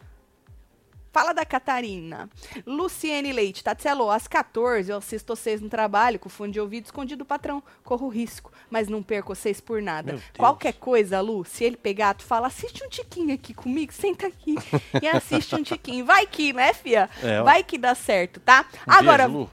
Fala 1.16 1.33
da 1.33 1.46
Catarina. 1.46 2.29
Luciene 2.66 3.33
Leite, 3.33 3.64
Tatselo, 3.64 4.11
às 4.11 4.29
14 4.29 4.90
eu 4.90 4.98
assisto 4.98 5.35
vocês 5.35 5.62
no 5.62 5.68
trabalho 5.70 6.18
com 6.18 6.29
fone 6.29 6.52
de 6.52 6.61
ouvido 6.61 6.85
escondido 6.85 7.20
do 7.20 7.24
patrão. 7.24 7.62
Corro 7.83 8.07
risco, 8.07 8.52
mas 8.68 8.87
não 8.87 9.02
perco 9.02 9.35
vocês 9.35 9.59
por 9.59 9.81
nada. 9.81 10.20
Qualquer 10.37 10.74
coisa, 10.74 11.22
Lu, 11.22 11.42
se 11.42 11.64
ele 11.64 11.79
pegar, 11.79 12.12
tu 12.12 12.22
fala, 12.22 12.48
assiste 12.48 12.85
um 12.85 12.88
tiquinho 12.90 13.33
aqui 13.33 13.55
comigo, 13.55 13.94
senta 13.94 14.26
aqui 14.26 14.57
e 15.00 15.09
assiste 15.09 15.55
um 15.55 15.62
tiquinho. 15.62 16.05
Vai 16.05 16.26
que, 16.26 16.52
né, 16.52 16.74
fia? 16.74 17.09
É. 17.22 17.40
Vai 17.40 17.64
que 17.64 17.79
dá 17.79 17.94
certo, 17.94 18.38
tá? 18.38 18.66
Um 18.87 18.92
Agora, 18.92 19.26
beijo, 19.26 19.48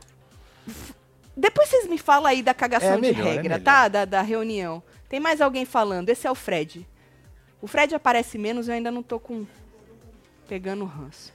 depois 1.33 1.69
vocês 1.69 1.87
me 1.87 1.97
falam 1.97 2.25
aí 2.25 2.43
da 2.43 2.53
cagação 2.53 2.95
É 2.95 2.97
melhor, 2.97 3.15
de 3.15 3.21
é 3.21 3.23
regra, 3.35 3.41
melhor. 3.57 3.63
tá? 3.63 3.87
Da, 3.87 4.03
da 4.03 4.21
reunião. 4.21 4.83
Tem 5.07 5.21
mais 5.21 5.39
alguém 5.39 5.63
falando. 5.63 6.09
Esse 6.09 6.27
é 6.27 6.31
o 6.31 6.35
Fred. 6.35 6.85
O 7.61 7.67
Fred 7.67 7.95
aparece 7.95 8.37
menos, 8.37 8.67
eu 8.67 8.73
ainda 8.73 8.91
não 8.91 9.01
tô 9.01 9.17
com. 9.17 9.45
pegando 10.49 10.83
o 10.83 10.87
ranço. 10.87 11.31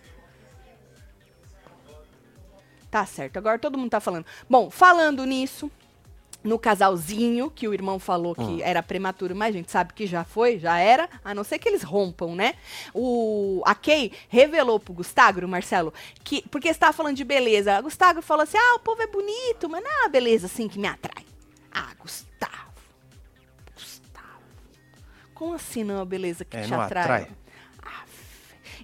Tá 2.90 3.04
certo, 3.04 3.36
agora 3.36 3.58
todo 3.58 3.76
mundo 3.78 3.90
tá 3.90 4.00
falando. 4.00 4.24
Bom, 4.48 4.70
falando 4.70 5.24
nisso, 5.26 5.70
no 6.42 6.58
casalzinho, 6.58 7.50
que 7.50 7.68
o 7.68 7.74
irmão 7.74 7.98
falou 7.98 8.34
que 8.34 8.40
Hum. 8.42 8.60
era 8.62 8.82
prematuro, 8.82 9.34
mas 9.36 9.54
a 9.54 9.58
gente 9.58 9.70
sabe 9.70 9.92
que 9.92 10.06
já 10.06 10.24
foi, 10.24 10.58
já 10.58 10.78
era, 10.78 11.08
a 11.22 11.34
não 11.34 11.44
ser 11.44 11.58
que 11.58 11.68
eles 11.68 11.82
rompam, 11.82 12.34
né? 12.34 12.54
O, 12.94 13.60
a 13.66 13.74
Kay 13.74 14.12
revelou 14.28 14.80
pro 14.80 14.94
Gustavo, 14.94 15.46
Marcelo, 15.46 15.92
que. 16.24 16.42
Porque 16.48 16.72
você 16.72 16.78
tava 16.78 16.92
falando 16.94 17.16
de 17.16 17.24
beleza. 17.24 17.78
Gustavo 17.82 18.22
falou 18.22 18.44
assim: 18.44 18.56
ah, 18.56 18.76
o 18.76 18.80
povo 18.80 19.02
é 19.02 19.06
bonito, 19.06 19.68
mas 19.68 19.82
não 19.84 19.90
é 19.90 20.00
uma 20.04 20.08
beleza 20.08 20.46
assim 20.46 20.68
que 20.68 20.78
me 20.78 20.88
atrai. 20.88 21.26
Ah, 21.70 21.92
Gustavo. 21.98 22.72
Gustavo. 23.74 24.42
Como 25.34 25.52
assim 25.54 25.84
não 25.84 25.96
é 25.96 25.98
uma 25.98 26.06
beleza 26.06 26.44
que 26.44 26.56
É, 26.56 26.62
te 26.62 26.72
atrai? 26.72 27.02
atrai? 27.02 27.28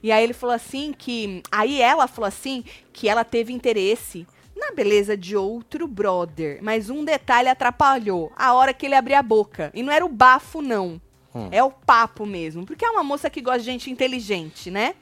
E 0.03 0.13
aí 0.13 0.23
ele 0.23 0.35
falou 0.35 0.55
assim 0.55 0.93
que. 0.93 1.43
Aí 1.51 1.81
ela 1.81 2.07
falou 2.07 2.29
assim 2.29 2.63
que 2.95 3.09
ela 3.09 3.25
teve 3.25 3.53
interesse 3.53 4.25
na 4.57 4.71
beleza 4.71 5.17
de 5.17 5.37
outro 5.37 5.87
brother. 5.87 6.61
Mas 6.63 6.89
um 6.89 7.05
detalhe 7.05 7.49
atrapalhou. 7.49 8.33
A 8.37 8.55
hora 8.55 8.73
que 8.73 8.87
ele 8.87 8.95
abria 8.95 9.19
a 9.19 9.23
boca. 9.23 9.71
E 9.75 9.83
não 9.83 9.93
era 9.93 10.07
o 10.07 10.09
bafo, 10.09 10.63
não. 10.63 11.01
Hum. 11.35 11.49
É 11.51 11.63
o 11.63 11.73
papo 11.73 12.25
mesmo. 12.25 12.65
Porque 12.65 12.85
é 12.85 12.91
uma 12.91 13.03
moça 13.03 13.29
que 13.29 13.43
gosta 13.43 13.59
de 13.59 13.65
gente 13.65 13.91
inteligente, 13.91 14.71
né? 14.71 14.95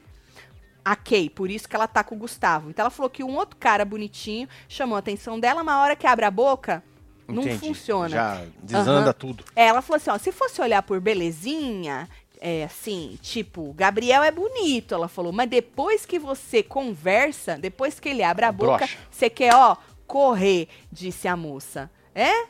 A 0.83 0.95
Kay, 0.95 1.29
por 1.29 1.49
isso 1.49 1.69
que 1.69 1.75
ela 1.75 1.87
tá 1.87 2.03
com 2.03 2.15
o 2.15 2.17
Gustavo. 2.17 2.71
Então 2.71 2.83
ela 2.83 2.89
falou 2.89 3.09
que 3.09 3.23
um 3.23 3.35
outro 3.35 3.55
cara 3.57 3.85
bonitinho 3.85 4.49
chamou 4.67 4.95
a 4.95 4.99
atenção 4.99 5.39
dela, 5.39 5.63
mas 5.63 5.75
a 5.75 5.81
hora 5.81 5.95
que 5.95 6.07
abre 6.07 6.25
a 6.25 6.31
boca, 6.31 6.83
não 7.27 7.43
Entendi. 7.43 7.59
funciona. 7.59 8.09
Já 8.09 8.41
desanda 8.61 9.01
Aham. 9.01 9.13
tudo. 9.13 9.45
É, 9.55 9.67
ela 9.67 9.81
falou 9.81 9.97
assim, 9.97 10.09
ó, 10.09 10.17
se 10.17 10.31
fosse 10.31 10.59
olhar 10.59 10.81
por 10.81 10.99
belezinha, 10.99 12.09
é 12.45 12.65
assim, 12.65 13.17
tipo, 13.21 13.71
Gabriel 13.71 14.21
é 14.21 14.29
bonito, 14.29 14.93
ela 14.93 15.07
falou, 15.07 15.31
mas 15.31 15.49
depois 15.49 16.05
que 16.05 16.19
você 16.19 16.61
conversa, 16.61 17.57
depois 17.57 18.01
que 18.01 18.09
ele 18.09 18.21
abre 18.21 18.43
a 18.43 18.51
boca, 18.51 18.79
Brocha. 18.79 18.97
você 19.09 19.29
quer, 19.29 19.55
ó, 19.55 19.77
correr, 20.05 20.67
disse 20.91 21.25
a 21.25 21.37
moça. 21.37 21.89
É? 22.13 22.47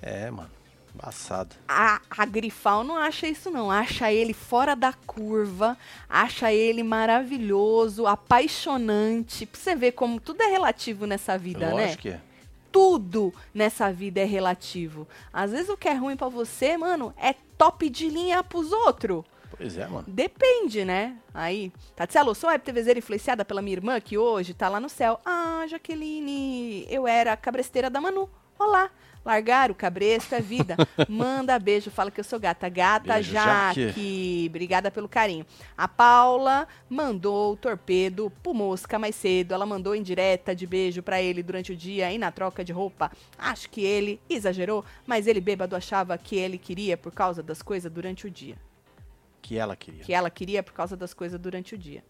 É, 0.00 0.30
mano. 0.30 0.50
Embaçado. 0.94 1.56
A, 1.66 2.00
a 2.10 2.24
Grifal 2.26 2.84
não 2.84 2.96
acha 2.96 3.26
isso 3.26 3.50
não, 3.50 3.70
acha 3.70 4.12
ele 4.12 4.34
fora 4.34 4.76
da 4.76 4.92
curva, 4.92 5.76
acha 6.08 6.52
ele 6.52 6.82
maravilhoso, 6.84 8.06
apaixonante, 8.06 9.46
pra 9.46 9.60
você 9.60 9.74
ver 9.74 9.92
como 9.92 10.20
tudo 10.20 10.42
é 10.42 10.46
relativo 10.46 11.06
nessa 11.06 11.36
vida, 11.36 11.74
né? 11.74 11.86
Lógico 11.86 12.02
que 12.02 12.08
é. 12.10 12.20
Tudo 12.72 13.32
nessa 13.54 13.92
vida 13.92 14.20
é 14.20 14.24
relativo. 14.24 15.06
Às 15.32 15.52
vezes 15.52 15.68
o 15.68 15.76
que 15.76 15.88
é 15.88 15.94
ruim 15.94 16.16
pra 16.16 16.28
você, 16.28 16.76
mano, 16.76 17.14
é 17.16 17.34
top 17.58 17.88
de 17.88 18.08
linha 18.08 18.42
pros 18.42 18.72
outros. 18.72 19.22
Pois 19.56 19.76
é, 19.76 19.86
mano. 19.86 20.04
Depende, 20.08 20.84
né? 20.84 21.16
Aí, 21.32 21.70
Tatselo, 21.94 22.34
sou 22.34 22.48
web 22.50 22.64
TVzeira 22.64 22.98
influenciada 22.98 23.44
pela 23.44 23.62
minha 23.62 23.76
irmã 23.76 24.00
que 24.00 24.16
hoje 24.16 24.54
tá 24.54 24.68
lá 24.68 24.80
no 24.80 24.88
céu. 24.88 25.20
Ah, 25.24 25.64
Jaqueline, 25.68 26.86
eu 26.90 27.06
era 27.06 27.34
a 27.34 27.36
cabresteira 27.36 27.90
da 27.90 28.00
Manu. 28.00 28.28
Olá. 28.58 28.90
Largar 29.24 29.70
o 29.70 29.74
cabresto 29.74 30.34
é 30.34 30.40
vida. 30.40 30.76
Manda 31.08 31.58
beijo, 31.58 31.90
fala 31.90 32.10
que 32.10 32.20
eu 32.20 32.24
sou 32.24 32.40
gata. 32.40 32.68
Gata 32.68 33.14
Beijo, 33.14 33.32
Jaque. 33.32 33.86
Jaque. 33.88 34.46
Obrigada 34.48 34.90
pelo 34.90 35.08
carinho. 35.08 35.46
A 35.76 35.86
Paula 35.86 36.66
mandou 36.88 37.52
o 37.52 37.56
torpedo 37.56 38.32
pro 38.42 38.52
Mosca 38.52 38.98
mais 38.98 39.14
cedo. 39.14 39.54
Ela 39.54 39.66
mandou 39.66 39.94
em 39.94 40.02
direta 40.02 40.54
de 40.54 40.66
beijo 40.66 41.02
pra 41.02 41.22
ele 41.22 41.42
durante 41.42 41.72
o 41.72 41.76
dia 41.76 42.12
e 42.12 42.18
na 42.18 42.30
troca 42.32 42.64
de 42.64 42.72
roupa. 42.72 43.10
Acho 43.38 43.70
que 43.70 43.84
ele 43.84 44.20
exagerou, 44.28 44.84
mas 45.06 45.26
ele 45.26 45.40
bêbado 45.40 45.76
achava 45.76 46.16
que 46.18 46.36
ele 46.36 46.58
queria 46.58 46.96
por 46.96 47.12
causa 47.12 47.42
das 47.42 47.62
coisas 47.62 47.90
durante 47.90 48.26
o 48.26 48.30
dia. 48.30 48.56
Que 49.40 49.58
ela 49.58 49.74
queria. 49.76 50.04
Que 50.04 50.14
ela 50.14 50.30
queria 50.30 50.62
por 50.62 50.72
causa 50.72 50.96
das 50.96 51.12
coisas 51.12 51.38
durante 51.38 51.74
o 51.74 51.78
dia. 51.78 52.04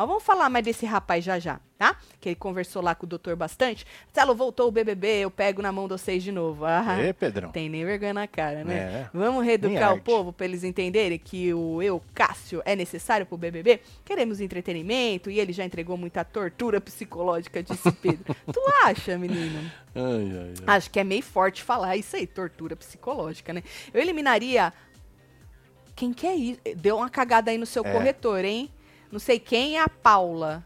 Ó, 0.00 0.06
vamos 0.06 0.22
falar 0.22 0.48
mais 0.48 0.64
desse 0.64 0.86
rapaz 0.86 1.24
já 1.24 1.40
já, 1.40 1.58
tá? 1.76 1.96
Que 2.20 2.28
ele 2.28 2.36
conversou 2.36 2.80
lá 2.80 2.94
com 2.94 3.04
o 3.04 3.08
doutor 3.08 3.34
bastante. 3.34 3.84
Marcelo, 4.06 4.32
voltou 4.32 4.68
o 4.68 4.70
BBB, 4.70 5.08
eu 5.24 5.30
pego 5.30 5.60
na 5.60 5.72
mão 5.72 5.88
de 5.88 5.94
vocês 5.94 6.22
de 6.22 6.30
novo. 6.30 6.64
Ah, 6.64 6.96
Ê, 7.02 7.12
Pedrão. 7.12 7.50
tem 7.50 7.68
nem 7.68 7.84
vergonha 7.84 8.14
na 8.14 8.28
cara, 8.28 8.62
né? 8.62 8.76
É. 8.76 9.10
Vamos 9.12 9.44
reeducar 9.44 9.92
o 9.92 10.00
povo 10.00 10.32
pra 10.32 10.46
eles 10.46 10.62
entenderem 10.62 11.18
que 11.18 11.52
o 11.52 11.82
eu, 11.82 12.00
Cássio, 12.14 12.62
é 12.64 12.76
necessário 12.76 13.26
pro 13.26 13.36
BBB? 13.36 13.80
Queremos 14.04 14.40
entretenimento 14.40 15.32
e 15.32 15.40
ele 15.40 15.52
já 15.52 15.64
entregou 15.64 15.96
muita 15.96 16.24
tortura 16.24 16.80
psicológica, 16.80 17.60
disse 17.60 17.90
Pedro. 17.90 18.36
tu 18.52 18.60
acha, 18.84 19.18
menino? 19.18 19.68
Ai, 19.96 20.02
ai, 20.04 20.54
ai. 20.64 20.76
Acho 20.76 20.90
que 20.92 21.00
é 21.00 21.02
meio 21.04 21.24
forte 21.24 21.60
falar 21.64 21.96
isso 21.96 22.14
aí, 22.14 22.24
tortura 22.24 22.76
psicológica, 22.76 23.52
né? 23.52 23.64
Eu 23.92 24.00
eliminaria. 24.00 24.72
Quem 25.96 26.12
que 26.12 26.24
é 26.24 26.36
isso? 26.36 26.60
Deu 26.76 26.98
uma 26.98 27.10
cagada 27.10 27.50
aí 27.50 27.58
no 27.58 27.66
seu 27.66 27.84
É. 27.84 27.92
corretor, 27.92 28.44
hein? 28.44 28.70
Não 29.10 29.18
sei 29.18 29.38
quem 29.38 29.76
é 29.76 29.82
a 29.82 29.88
Paula. 29.88 30.64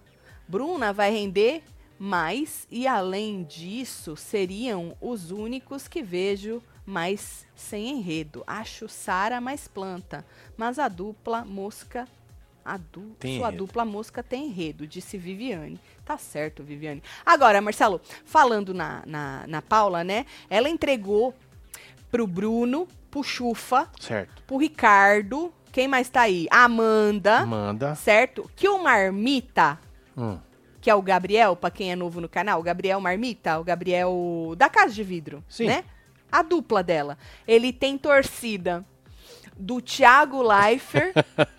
Bruna 0.49 0.93
vai 0.93 1.11
render 1.11 1.63
mais 1.99 2.67
e 2.71 2.87
além 2.87 3.45
disso, 3.45 4.17
seriam 4.17 4.97
os 5.01 5.31
únicos 5.31 5.87
que 5.87 6.03
vejo 6.03 6.63
mais 6.85 7.47
sem 7.55 7.91
enredo. 7.91 8.43
Acho 8.47 8.89
Sara 8.89 9.41
mais 9.41 9.69
planta, 9.69 10.27
mas 10.57 10.79
a 10.79 10.89
dupla 10.89 11.45
mosca 11.45 12.09
a 12.65 12.77
du 12.77 13.17
Tem 13.19 13.39
sua 13.39 13.49
enredo. 13.49 13.67
dupla 13.67 13.85
mosca 13.85 14.23
tem 14.23 14.47
enredo, 14.47 14.87
disse 14.87 15.17
Viviane. 15.19 15.81
Tá 16.05 16.17
certo, 16.19 16.63
Viviane. 16.63 17.03
Agora, 17.27 17.61
Marcelo, 17.61 18.01
falando 18.25 18.73
na, 18.75 19.03
na, 19.07 19.45
na 19.49 19.63
Paula, 19.63 20.05
né? 20.05 20.27
Ela 20.51 20.69
entregou 20.69 21.35
pro 22.11 22.25
Bruno, 22.27 22.87
pro 23.11 23.23
Chufa, 23.23 23.89
Certo. 24.01 24.43
pro 24.45 24.59
Ricardo. 24.59 25.53
Quem 25.73 25.89
mais 25.89 26.09
tá 26.09 26.23
aí? 26.23 26.47
A 26.51 26.65
Amanda, 26.65 27.47
Manda. 27.47 27.95
certo? 27.95 28.49
Que 28.55 28.69
o 28.69 28.83
Marmita, 28.83 29.79
Hum. 30.17 30.39
que 30.81 30.91
é 30.91 30.95
o 30.95 31.01
Gabriel, 31.03 31.57
pra 31.57 31.71
quem 31.71 31.91
é 31.91 31.97
novo 31.97 32.21
no 32.21 32.29
canal, 32.29 32.61
o 32.61 32.63
Gabriel 32.63 33.01
Marmita, 33.01 33.59
o 33.59 33.65
Gabriel 33.65 34.55
da 34.57 34.69
Casa 34.69 34.93
de 34.93 35.03
Vidro, 35.03 35.43
Sim. 35.49 35.67
né? 35.67 35.85
A 36.31 36.43
dupla 36.43 36.83
dela. 36.83 37.17
Ele 37.49 37.73
tem 37.73 37.97
torcida 37.99 38.85
do 39.57 39.81
Thiago 39.81 40.43
Leifert 40.43 41.15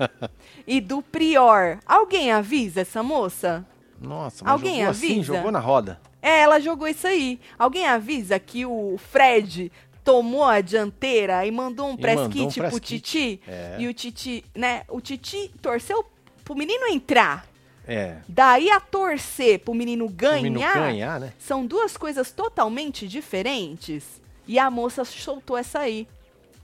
e 0.67 0.79
do 0.79 1.01
Prior. 1.01 1.79
Alguém 1.85 2.31
avisa 2.31 2.81
essa 2.81 3.01
moça? 3.03 3.65
Nossa, 3.99 4.43
mas 4.43 4.51
Alguém 4.51 4.75
jogou 4.77 4.89
assim, 4.91 5.11
avisa? 5.13 5.33
jogou 5.35 5.51
na 5.51 5.59
roda. 5.59 5.99
É, 6.21 6.41
ela 6.41 6.59
jogou 6.59 6.87
isso 6.87 7.05
aí. 7.07 7.39
Alguém 7.57 7.85
avisa 7.87 8.37
que 8.39 8.65
o 8.65 8.95
Fred 8.97 9.71
tomou 10.03 10.43
a 10.43 10.61
dianteira 10.61 11.45
e 11.45 11.51
mandou 11.51 11.87
um 11.89 11.93
E 11.93 11.97
press 11.97 12.19
mandou 12.19 12.43
um 12.43 12.47
kit 12.47 12.59
press 12.59 12.71
pro 12.71 12.81
kit. 12.81 13.01
Titi? 13.01 13.41
É. 13.47 13.77
E 13.79 13.87
o 13.87 13.93
Titi, 13.93 14.43
né? 14.55 14.83
O 14.89 14.99
Titi 14.99 15.51
torceu 15.61 16.05
pro 16.43 16.55
menino 16.55 16.87
entrar. 16.87 17.45
É. 17.87 18.17
Daí 18.27 18.69
a 18.69 18.79
torcer 18.79 19.59
pro 19.59 19.73
menino 19.73 20.05
O 20.05 20.09
menino 20.09 20.59
ganhar. 20.59 20.73
ganhar, 20.75 21.19
né? 21.19 21.33
São 21.37 21.65
duas 21.65 21.97
coisas 21.97 22.31
totalmente 22.31 23.07
diferentes. 23.07 24.21
E 24.47 24.57
a 24.59 24.69
moça 24.69 25.03
soltou 25.05 25.57
essa 25.57 25.79
aí. 25.79 26.07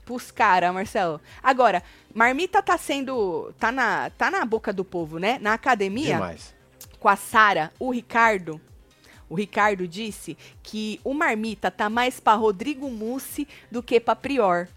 Pros 0.06 0.32
caras, 0.32 0.74
Marcelo. 0.74 1.22
Agora, 1.44 1.84
Marmita 2.14 2.62
tá 2.64 2.78
sendo. 2.78 3.54
Tá 3.60 3.72
na, 3.72 4.10
tá 4.12 4.32
na 4.32 4.44
boca 4.44 4.74
do 4.74 4.84
povo, 4.84 5.20
né? 5.20 5.38
Na 5.40 5.54
academia 5.54 6.16
Demais. 6.16 6.56
com 7.00 7.08
a 7.08 7.16
Sara, 7.16 7.72
o 7.80 7.92
Ricardo. 7.92 8.60
O 9.30 9.36
Ricardo 9.36 9.88
disse 9.88 10.38
que 10.64 11.00
o 11.04 11.14
Marmita 11.14 11.70
tá 11.70 11.90
mais 11.90 12.20
pra 12.20 12.34
Rodrigo 12.34 12.90
Mussi 12.90 13.48
do 13.72 13.84
que 13.84 14.00
pra 14.00 14.16
Prior. 14.16 14.68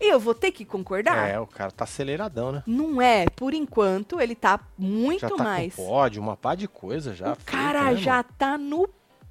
E 0.00 0.12
eu 0.12 0.20
vou 0.20 0.34
ter 0.34 0.52
que 0.52 0.64
concordar? 0.64 1.28
É, 1.30 1.38
o 1.40 1.46
cara 1.46 1.70
tá 1.70 1.84
aceleradão, 1.84 2.52
né? 2.52 2.62
Não 2.66 3.00
é, 3.00 3.26
por 3.30 3.54
enquanto 3.54 4.20
ele 4.20 4.34
tá 4.34 4.60
muito 4.76 5.20
já 5.20 5.30
tá 5.30 5.42
mais. 5.42 5.74
com 5.74 5.86
pódio, 5.86 6.20
uma 6.20 6.36
pá 6.36 6.54
de 6.54 6.68
coisa 6.68 7.14
já. 7.14 7.32
o 7.32 7.36
feita, 7.36 7.50
cara 7.50 7.84
né, 7.84 7.96
já 7.96 8.16
mano? 8.16 8.28
tá 8.36 8.58
no 8.58 8.88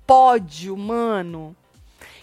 pódio, 0.08 0.76
mano. 0.76 1.56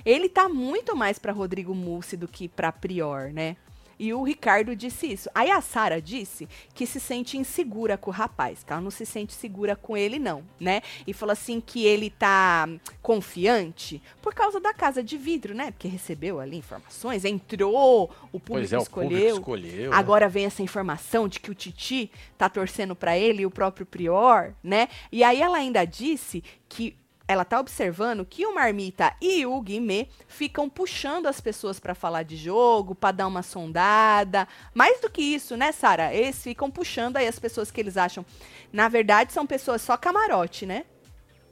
Ele 0.05 0.29
tá 0.29 0.49
muito 0.49 0.97
mais 0.97 1.19
pra 1.19 1.33
Rodrigo 1.33 1.75
Mussi 1.75 2.17
do 2.17 2.27
que 2.27 2.49
pra 2.49 2.73
Prior, 2.73 3.33
né? 3.33 3.57
E 4.01 4.15
o 4.15 4.23
Ricardo 4.23 4.75
disse 4.75 5.13
isso. 5.13 5.29
Aí 5.35 5.51
a 5.51 5.61
Sara 5.61 6.01
disse 6.01 6.49
que 6.73 6.87
se 6.87 6.99
sente 6.99 7.37
insegura 7.37 7.99
com 7.99 8.11
o 8.11 8.15
rapaz, 8.15 8.65
que 8.65 8.73
ela 8.73 8.81
não 8.81 8.91
se 8.91 9.05
sente 9.05 9.35
segura 9.35 9.77
com 9.77 9.95
ele, 9.95 10.19
não, 10.19 10.43
né? 10.59 10.81
E 11.07 11.13
falou 11.13 11.35
assim 11.35 11.61
que 11.61 11.85
ele 11.85 12.09
tá 12.09 12.67
confiante 13.03 14.01
por 14.23 14.35
causa 14.35 14.59
da 14.59 14.73
casa 14.73 15.03
de 15.03 15.19
vidro, 15.19 15.55
né? 15.55 15.71
Porque 15.71 15.87
recebeu 15.87 16.41
ali 16.41 16.57
informações, 16.57 17.27
entrou, 17.27 18.11
o 18.33 18.41
público 18.41 18.75
é, 18.75 18.79
o 18.79 18.83
escolheu. 18.83 19.11
público 19.11 19.37
escolheu. 19.37 19.91
né? 19.91 19.97
Agora 19.97 20.31
vem 20.31 20.47
essa 20.47 20.63
informação 20.63 21.29
de 21.29 21.39
que 21.39 21.51
o 21.51 21.55
Titi 21.55 22.11
tá 22.39 22.49
torcendo 22.49 22.97
pra 22.97 23.19
ele 23.19 23.43
e 23.43 23.47
o 23.47 23.51
próprio 23.51 23.85
Prior, 23.85 24.55
né? 24.65 24.89
E 25.13 25.23
aí 25.23 25.43
ela 25.43 25.59
ainda 25.59 25.85
disse 25.85 26.43
que 26.71 26.97
ela 27.31 27.45
tá 27.45 27.61
observando 27.61 28.27
que 28.27 28.45
o 28.45 28.53
Marmita 28.53 29.15
e 29.21 29.47
o 29.47 29.61
Guimê 29.61 30.09
ficam 30.27 30.69
puxando 30.69 31.27
as 31.27 31.41
pessoas 31.41 31.79
pra 31.79 31.95
falar 31.95 32.25
de 32.25 32.37
jogo, 32.37 32.93
pra 32.93 33.13
dar 33.13 33.29
uma 33.29 33.41
sondada. 33.41 34.49
Mais 34.75 35.01
do 35.01 35.09
que 35.09 35.23
isso, 35.23 35.57
né, 35.57 35.71
Sara? 35.71 36.13
Eles 36.13 36.43
ficam 36.43 36.69
puxando 36.69 37.19
aí 37.19 37.29
as 37.29 37.39
pessoas 37.39 37.71
que 37.71 37.81
eles 37.81 37.97
acham. 37.97 38.27
Na 38.73 38.89
verdade, 38.89 39.33
são 39.33 39.47
pessoas 39.47 39.81
só 39.81 39.97
camarote, 39.97 40.67
né? 40.67 40.85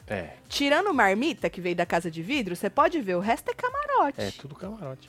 É, 0.08 0.30
Tirando 0.48 0.88
o 0.88 0.94
Marmita, 0.94 1.48
que 1.48 1.60
veio 1.60 1.76
da 1.76 1.86
casa 1.86 2.10
de 2.10 2.24
vidro, 2.24 2.56
você 2.56 2.68
pode 2.68 3.00
ver, 3.00 3.14
o 3.14 3.20
resto 3.20 3.48
é 3.48 3.54
camarote 3.54 4.20
é 4.20 4.30
tudo 4.32 4.56
camarote. 4.56 5.08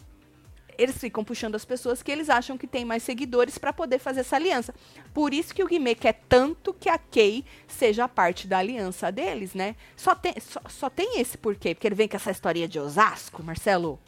Eles 0.79 0.97
ficam 0.97 1.23
puxando 1.23 1.55
as 1.55 1.65
pessoas 1.65 2.01
que 2.01 2.11
eles 2.11 2.29
acham 2.29 2.57
que 2.57 2.65
tem 2.65 2.85
mais 2.85 3.03
seguidores 3.03 3.57
pra 3.57 3.73
poder 3.73 3.99
fazer 3.99 4.21
essa 4.21 4.37
aliança. 4.37 4.73
Por 5.13 5.33
isso 5.33 5.53
que 5.53 5.63
o 5.63 5.67
Guimê 5.67 5.93
quer 5.93 6.21
tanto 6.29 6.73
que 6.73 6.87
a 6.87 6.97
Kay 6.97 7.43
seja 7.67 8.07
parte 8.07 8.47
da 8.47 8.59
aliança 8.59 9.11
deles, 9.11 9.53
né? 9.53 9.75
Só 9.95 10.15
tem, 10.15 10.33
só, 10.39 10.61
só 10.69 10.89
tem 10.89 11.19
esse 11.19 11.37
porquê, 11.37 11.75
porque 11.75 11.87
ele 11.87 11.95
vem 11.95 12.07
com 12.07 12.15
essa 12.15 12.31
historinha 12.31 12.67
de 12.67 12.79
Osasco, 12.79 13.43
Marcelo. 13.43 13.99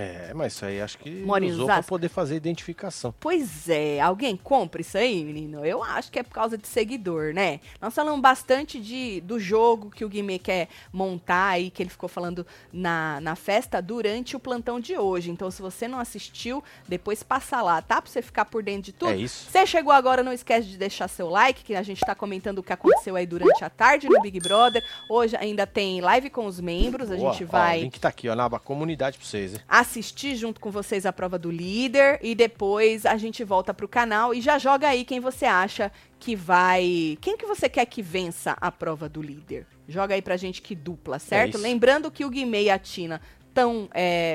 É, 0.00 0.32
mas 0.32 0.52
isso 0.52 0.64
aí 0.64 0.80
acho 0.80 0.96
que 0.96 1.10
Mora 1.10 1.44
em 1.44 1.50
usou 1.50 1.66
pra 1.66 1.74
Osasco? 1.74 1.88
poder 1.88 2.08
fazer 2.08 2.36
identificação. 2.36 3.12
Pois 3.18 3.68
é, 3.68 4.00
alguém 4.00 4.36
compra 4.36 4.80
isso 4.80 4.96
aí, 4.96 5.24
menino? 5.24 5.66
Eu 5.66 5.82
acho 5.82 6.12
que 6.12 6.20
é 6.20 6.22
por 6.22 6.32
causa 6.32 6.56
de 6.56 6.68
seguidor, 6.68 7.34
né? 7.34 7.58
Nós 7.80 7.92
falamos 7.92 8.20
bastante 8.20 8.78
de, 8.78 9.20
do 9.22 9.40
jogo 9.40 9.90
que 9.90 10.04
o 10.04 10.08
Guimê 10.08 10.38
quer 10.38 10.68
montar 10.92 11.48
aí, 11.48 11.68
que 11.68 11.82
ele 11.82 11.90
ficou 11.90 12.08
falando 12.08 12.46
na, 12.72 13.20
na 13.20 13.34
festa 13.34 13.82
durante 13.82 14.36
o 14.36 14.38
plantão 14.38 14.78
de 14.78 14.96
hoje. 14.96 15.32
Então, 15.32 15.50
se 15.50 15.60
você 15.60 15.88
não 15.88 15.98
assistiu, 15.98 16.62
depois 16.86 17.24
passa 17.24 17.60
lá, 17.60 17.82
tá? 17.82 18.00
Pra 18.00 18.08
você 18.08 18.22
ficar 18.22 18.44
por 18.44 18.62
dentro 18.62 18.82
de 18.82 18.92
tudo. 18.92 19.10
É 19.10 19.16
isso. 19.16 19.50
Você 19.50 19.66
chegou 19.66 19.92
agora, 19.92 20.22
não 20.22 20.32
esquece 20.32 20.68
de 20.68 20.78
deixar 20.78 21.08
seu 21.08 21.28
like, 21.28 21.64
que 21.64 21.74
a 21.74 21.82
gente 21.82 22.00
tá 22.02 22.14
comentando 22.14 22.58
o 22.58 22.62
que 22.62 22.72
aconteceu 22.72 23.16
aí 23.16 23.26
durante 23.26 23.64
a 23.64 23.68
tarde 23.68 24.08
no 24.08 24.20
Big 24.20 24.38
Brother. 24.38 24.84
Hoje 25.10 25.34
ainda 25.36 25.66
tem 25.66 26.00
live 26.00 26.30
com 26.30 26.46
os 26.46 26.60
membros, 26.60 27.10
a 27.10 27.16
Boa, 27.16 27.32
gente 27.32 27.42
ó, 27.42 27.48
vai 27.48 27.78
o 27.80 27.82
link 27.82 27.98
tá 27.98 28.08
aqui, 28.08 28.28
ó, 28.28 28.36
na 28.36 28.44
aba 28.44 28.60
comunidade 28.60 29.18
pra 29.18 29.26
vocês, 29.26 29.54
hein? 29.54 29.60
Assistir 29.88 30.36
junto 30.36 30.60
com 30.60 30.70
vocês 30.70 31.06
a 31.06 31.12
prova 31.12 31.38
do 31.38 31.50
líder 31.50 32.20
e 32.22 32.34
depois 32.34 33.06
a 33.06 33.16
gente 33.16 33.42
volta 33.42 33.72
pro 33.72 33.88
canal 33.88 34.34
e 34.34 34.40
já 34.40 34.58
joga 34.58 34.86
aí 34.88 35.02
quem 35.04 35.18
você 35.18 35.46
acha 35.46 35.90
que 36.18 36.36
vai. 36.36 37.16
Quem 37.22 37.36
que 37.38 37.46
você 37.46 37.68
quer 37.68 37.86
que 37.86 38.02
vença 38.02 38.56
a 38.60 38.70
prova 38.70 39.08
do 39.08 39.22
líder? 39.22 39.66
Joga 39.88 40.14
aí 40.14 40.20
pra 40.22 40.36
gente 40.36 40.60
que 40.60 40.74
dupla, 40.74 41.18
certo? 41.18 41.54
isso. 41.54 41.62
Lembrando 41.62 42.10
que 42.10 42.24
o 42.24 42.30
Guimê 42.30 42.64
e 42.64 42.70
a 42.70 42.78
Tina 42.78 43.20
estão 43.48 43.88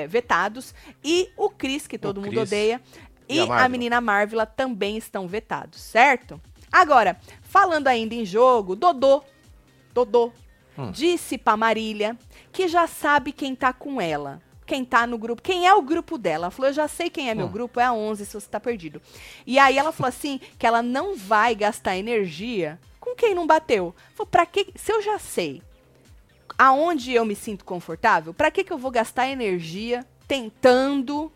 vetados 0.08 0.74
e 1.02 1.30
o 1.36 1.48
Cris, 1.48 1.86
que 1.86 1.96
todo 1.98 2.20
mundo 2.20 2.30
Cris. 2.30 2.42
odeia, 2.48 2.80
E 3.28 3.36
e, 3.36 3.48
a 3.48 3.64
a, 3.64 3.68
menina 3.68 4.00
Marvila 4.00 4.44
também 4.44 4.96
estão 4.98 5.26
vetados, 5.28 5.80
certo? 5.80 6.38
Agora, 6.70 7.16
falando 7.42 7.86
ainda 7.86 8.14
em 8.14 8.24
jogo, 8.24 8.74
Dodô, 8.76 9.22
Dodô, 9.94 10.32
Hum. 10.76 10.90
disse 10.90 11.38
pra 11.38 11.56
Marília 11.56 12.18
que 12.50 12.66
já 12.66 12.86
sabe 12.88 13.30
quem 13.32 13.54
tá 13.54 13.72
com 13.72 14.00
ela. 14.00 14.42
Quem 14.66 14.84
tá 14.84 15.06
no 15.06 15.18
grupo, 15.18 15.42
quem 15.42 15.66
é 15.66 15.74
o 15.74 15.82
grupo 15.82 16.16
dela. 16.16 16.44
Ela 16.46 16.50
falou, 16.50 16.70
eu 16.70 16.74
já 16.74 16.88
sei 16.88 17.10
quem 17.10 17.28
é 17.28 17.34
meu 17.34 17.46
Hum. 17.46 17.50
grupo, 17.52 17.78
é 17.80 17.84
a 17.84 17.92
11 17.92 18.24
se 18.24 18.32
você 18.34 18.48
tá 18.48 18.58
perdido. 18.58 19.00
E 19.46 19.58
aí 19.58 19.76
ela 19.76 19.92
falou 19.92 20.08
assim, 20.08 20.40
que 20.58 20.66
ela 20.66 20.82
não 20.82 21.16
vai 21.16 21.54
gastar 21.54 21.96
energia 21.96 22.78
com 22.98 23.14
quem 23.14 23.34
não 23.34 23.46
bateu. 23.46 23.94
Falou, 24.14 24.28
pra 24.30 24.46
que, 24.46 24.68
se 24.74 24.90
eu 24.92 25.02
já 25.02 25.18
sei 25.18 25.62
aonde 26.56 27.12
eu 27.12 27.24
me 27.24 27.34
sinto 27.34 27.64
confortável, 27.64 28.32
pra 28.32 28.50
que 28.50 28.62
que 28.64 28.72
eu 28.72 28.78
vou 28.78 28.90
gastar 28.90 29.28
energia 29.28 30.06
tentando 30.26 31.30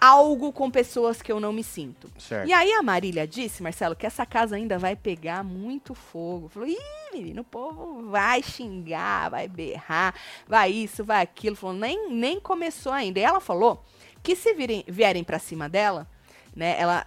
algo 0.00 0.52
com 0.52 0.70
pessoas 0.70 1.20
que 1.20 1.30
eu 1.30 1.40
não 1.40 1.52
me 1.52 1.64
sinto. 1.64 2.10
Certo. 2.18 2.48
E 2.48 2.52
aí 2.52 2.72
a 2.72 2.82
Marília 2.82 3.26
disse, 3.26 3.62
Marcelo, 3.62 3.96
que 3.96 4.06
essa 4.06 4.24
casa 4.24 4.56
ainda 4.56 4.78
vai 4.78 4.94
pegar 4.94 5.42
muito 5.42 5.94
fogo. 5.94 6.48
Falou, 6.48 6.68
ih, 6.68 6.78
menino, 7.12 7.42
o 7.42 7.44
povo 7.44 8.08
vai 8.10 8.42
xingar, 8.42 9.30
vai 9.30 9.48
berrar, 9.48 10.14
vai 10.46 10.70
isso, 10.70 11.04
vai 11.04 11.22
aquilo. 11.22 11.56
Falou, 11.56 11.76
nem, 11.76 12.10
nem 12.10 12.40
começou 12.40 12.92
ainda. 12.92 13.18
E 13.18 13.22
ela 13.22 13.40
falou 13.40 13.84
que 14.22 14.34
se 14.34 14.54
virem, 14.54 14.84
vierem 14.88 15.24
pra 15.24 15.38
cima 15.38 15.68
dela, 15.68 16.06
né, 16.54 16.76
ela, 16.78 17.06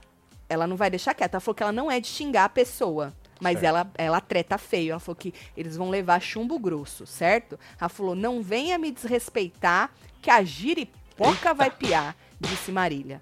ela 0.49 0.67
não 0.67 0.75
vai 0.75 0.89
deixar 0.89 1.13
quieta. 1.13 1.37
Ela 1.37 1.41
falou 1.41 1.55
que 1.55 1.63
ela 1.63 1.71
não 1.71 1.89
é 1.89 1.99
de 1.99 2.07
xingar 2.07 2.45
a 2.45 2.49
pessoa. 2.49 3.13
Mas 3.39 3.59
Certo. 3.59 3.65
ela, 3.65 3.91
ela 3.97 4.21
treta 4.21 4.57
feio. 4.57 4.91
Ela 4.91 4.99
falou 4.99 5.15
que 5.15 5.33
eles 5.55 5.77
vão 5.77 5.89
levar 5.89 6.19
chumbo 6.19 6.57
grosso, 6.59 7.05
certo? 7.05 7.59
Ela 7.79 7.89
falou: 7.89 8.15
não 8.15 8.41
venha 8.41 8.77
me 8.77 8.91
desrespeitar, 8.91 9.91
que 10.21 10.29
a 10.29 10.43
giripoca 10.43 11.53
vai 11.53 11.69
piar, 11.69 12.15
disse 12.39 12.71
Marília. 12.71 13.21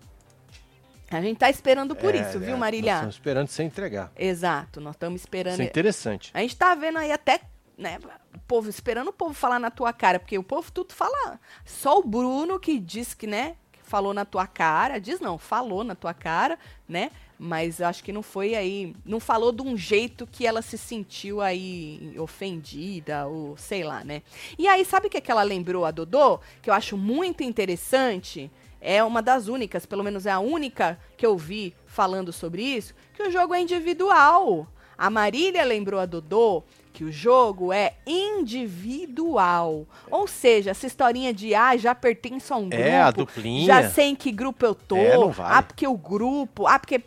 A 1.10 1.22
gente 1.22 1.38
tá 1.38 1.50
esperando 1.50 1.96
por 1.96 2.16
É, 2.16 2.20
isso, 2.22 2.38
é, 2.38 2.40
viu, 2.40 2.52
Nós 2.52 2.60
Marília? 2.60 2.94
estamos 2.94 3.16
esperando 3.16 3.48
você 3.48 3.64
entregar. 3.64 4.12
Exato, 4.18 4.82
nós 4.82 4.96
estamos 4.96 5.22
esperando. 5.22 5.54
Isso 5.54 5.62
é 5.62 5.66
interessante. 5.66 6.32
A 6.34 6.40
gente 6.40 6.56
tá 6.58 6.74
vendo 6.74 6.98
aí 6.98 7.12
até, 7.12 7.42
né, 7.78 8.00
o 8.34 8.40
povo, 8.40 8.70
esperando 8.70 9.10
o 9.10 9.14
povo 9.14 9.34
falar 9.34 9.60
na 9.60 9.70
tua 9.70 9.94
cara, 9.94 10.20
porque 10.20 10.38
o 10.38 10.44
povo 10.44 10.72
tudo 10.72 10.94
fala. 10.94 11.40
Só 11.64 12.00
o 12.00 12.04
Bruno 12.04 12.60
que 12.60 12.80
diz 12.80 13.14
que, 13.14 13.28
né, 13.28 13.56
falou 13.84 14.14
na 14.16 14.26
tua 14.26 14.48
cara, 14.48 15.00
diz 15.00 15.20
não, 15.20 15.38
falou 15.38 15.84
na 15.84 15.94
tua 15.94 16.14
cara, 16.14 16.58
né? 16.90 17.12
Mas 17.38 17.80
eu 17.82 17.88
acho 17.88 18.02
que 18.04 18.14
não 18.14 18.24
foi 18.24 18.56
aí, 18.56 18.96
não 19.06 19.20
falou 19.20 19.52
de 19.52 19.62
um 19.62 19.78
jeito 19.78 20.26
que 20.26 20.48
ela 20.48 20.62
se 20.62 20.78
sentiu 20.78 21.40
aí 21.42 22.16
ofendida 22.18 23.28
ou 23.28 23.58
sei 23.58 23.84
lá, 23.84 24.04
né? 24.04 24.24
E 24.58 24.68
aí, 24.68 24.84
sabe 24.86 25.08
o 25.08 25.10
que, 25.10 25.20
que 25.22 25.30
ela 25.30 25.44
lembrou 25.44 25.86
a 25.86 25.92
Dodô? 25.92 26.40
Que 26.62 26.70
eu 26.70 26.74
acho 26.74 26.98
muito 26.98 27.44
interessante. 27.44 28.50
É 28.88 29.04
uma 29.04 29.20
das 29.20 29.48
únicas, 29.48 29.84
pelo 29.84 30.04
menos 30.04 30.28
é 30.28 30.32
a 30.32 30.40
única 30.40 31.00
que 31.18 31.26
eu 31.26 31.36
vi 31.36 31.74
falando 31.88 32.32
sobre 32.32 32.62
isso, 32.62 32.94
que 33.16 33.24
o 33.24 33.32
jogo 33.32 33.56
é 33.56 33.60
individual. 33.60 34.68
A 34.96 35.10
Marília 35.10 35.64
lembrou 35.64 36.00
a 36.00 36.06
Dodô 36.06 36.64
que 36.94 37.04
o 37.04 37.12
jogo 37.12 37.74
é 37.74 37.96
individual. 38.06 39.88
Ou 40.12 40.28
seja, 40.28 40.70
essa 40.70 40.86
historinha 40.86 41.34
de 41.34 41.56
ah, 41.56 41.76
já 41.76 41.96
pertence 41.96 42.54
a 42.54 42.58
um 42.58 42.70
grupo. 42.70 42.84
É, 42.84 43.02
a 43.02 43.10
duplinha. 43.10 43.66
Já 43.66 43.90
sei 43.90 44.10
em 44.10 44.16
que 44.16 44.32
grupo 44.32 44.64
eu 44.64 44.76
tô. 44.76 44.98
É. 44.98 45.16
Ah, 45.40 45.64
porque 45.64 45.88
o 45.88 45.98
grupo. 45.98 46.68
Ah, 46.68 46.78
porque. 46.78 47.02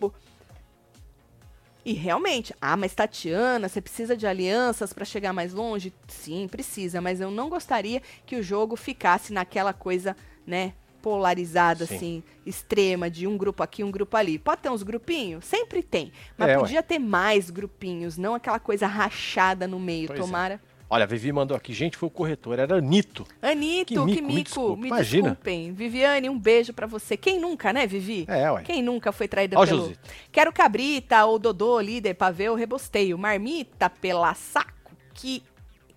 E 1.85 1.93
realmente, 1.93 2.53
ah, 2.61 2.77
mas 2.77 2.93
Tatiana, 2.93 3.69
você 3.69 3.81
precisa 3.81 4.17
de 4.17 4.27
alianças 4.27 4.93
pra 4.93 5.05
chegar 5.05 5.33
mais 5.33 5.55
longe? 5.55 5.95
Sim, 6.09 6.49
precisa, 6.51 7.01
mas 7.01 7.21
eu 7.21 7.31
não 7.31 7.49
gostaria 7.49 8.03
que 8.27 8.35
o 8.35 8.43
jogo 8.43 8.75
ficasse 8.75 9.33
naquela 9.33 9.73
coisa, 9.73 10.17
né, 10.45 10.75
polarizada, 11.03 11.87
Sim. 11.87 11.97
assim, 11.97 12.23
extrema, 12.45 13.11
de 13.11 13.27
um 13.27 13.37
grupo 13.37 13.63
aqui, 13.63 13.83
um 13.85 13.91
grupo 13.91 14.17
ali. 14.17 14.39
Pode 14.39 14.63
ter 14.63 14.71
uns 14.71 14.83
grupinhos? 14.83 15.45
Sempre 15.45 15.83
tem. 15.83 16.13
Mas 16.37 16.49
É, 16.51 16.55
ué. 16.55 16.61
podia 16.61 16.83
ter 16.83 16.99
mais 16.99 17.51
grupinhos, 17.51 18.17
não 18.19 18.35
aquela 18.35 18.59
coisa 18.59 18.87
rachada 18.87 19.67
no 19.67 19.79
meio. 19.81 20.07
Pois 20.09 20.19
é. 20.19 20.23
Tomara. 20.23 20.61
Olha, 20.91 21.05
a 21.05 21.07
Vivi 21.07 21.31
mandou 21.31 21.55
aqui. 21.55 21.75
Gente, 21.75 21.99
foi 21.99 22.07
o 22.07 22.11
corretor. 22.11 22.59
Era 22.59 22.81
Nito. 22.81 23.27
Anito, 23.43 23.85
Que 23.87 23.95
que 23.95 24.01
mico, 24.01 24.07
mico, 24.23 24.27
me 24.27 24.35
me, 24.37 24.43
desculpa. 24.43 24.87
Imagina. 24.87 25.29
desculpem. 25.29 25.73
Viviane, 25.75 26.31
um 26.31 26.39
beijo 26.39 26.73
pra 26.73 26.87
você. 26.87 27.15
Quem 27.15 27.39
nunca, 27.39 27.75
né, 27.75 27.87
Vivi? 27.87 28.25
É, 28.27 28.51
ué. 28.51 28.63
Quem 28.63 28.83
nunca 28.83 29.13
foi 29.13 29.29
traída 29.29 29.59
Ó, 29.59 29.67
pelo... 29.67 29.83
Josito. 29.83 30.01
Quero 30.33 30.51
cabrita 30.51 31.23
ou 31.27 31.39
Dodô, 31.39 31.79
líder, 31.79 32.15
pra 32.15 32.31
ver 32.31 32.51
o 32.51 32.55
rebosteio. 32.55 33.19
Marmita 33.19 33.91
pela 33.91 34.33
saco, 34.33 34.93
que... 35.13 35.43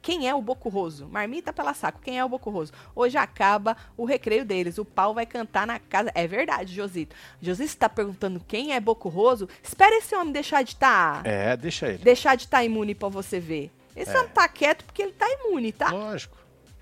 Quem 0.01 0.27
é 0.27 0.33
o 0.33 0.41
Bocurroso? 0.41 1.07
Marmita 1.07 1.53
pela 1.53 1.73
saco, 1.73 1.99
quem 2.01 2.17
é 2.17 2.25
o 2.25 2.29
Bocurroso? 2.29 2.71
Hoje 2.95 3.17
acaba 3.17 3.77
o 3.95 4.03
recreio 4.05 4.43
deles, 4.43 4.77
o 4.77 4.85
pau 4.85 5.13
vai 5.13 5.25
cantar 5.25 5.67
na 5.67 5.77
casa. 5.79 6.11
É 6.15 6.25
verdade, 6.27 6.73
Josito. 6.73 7.15
Josito 7.41 7.77
tá 7.77 7.87
perguntando 7.87 8.41
quem 8.47 8.73
é 8.73 8.79
Bocurroso? 8.79 9.47
Espera 9.63 9.95
esse 9.97 10.15
homem 10.15 10.33
deixar 10.33 10.63
de 10.63 10.71
estar... 10.71 11.25
É, 11.25 11.55
deixa 11.55 11.87
ele. 11.89 11.99
Deixar 11.99 12.35
de 12.35 12.45
estar 12.45 12.63
imune 12.63 12.95
pra 12.95 13.09
você 13.09 13.39
ver. 13.39 13.71
Esse 13.95 14.11
É. 14.15 14.17
homem 14.19 14.31
tá 14.31 14.47
quieto 14.47 14.83
porque 14.85 15.01
ele 15.03 15.11
tá 15.11 15.27
imune, 15.29 15.71
tá? 15.71 15.91
Lógico. 15.91 16.37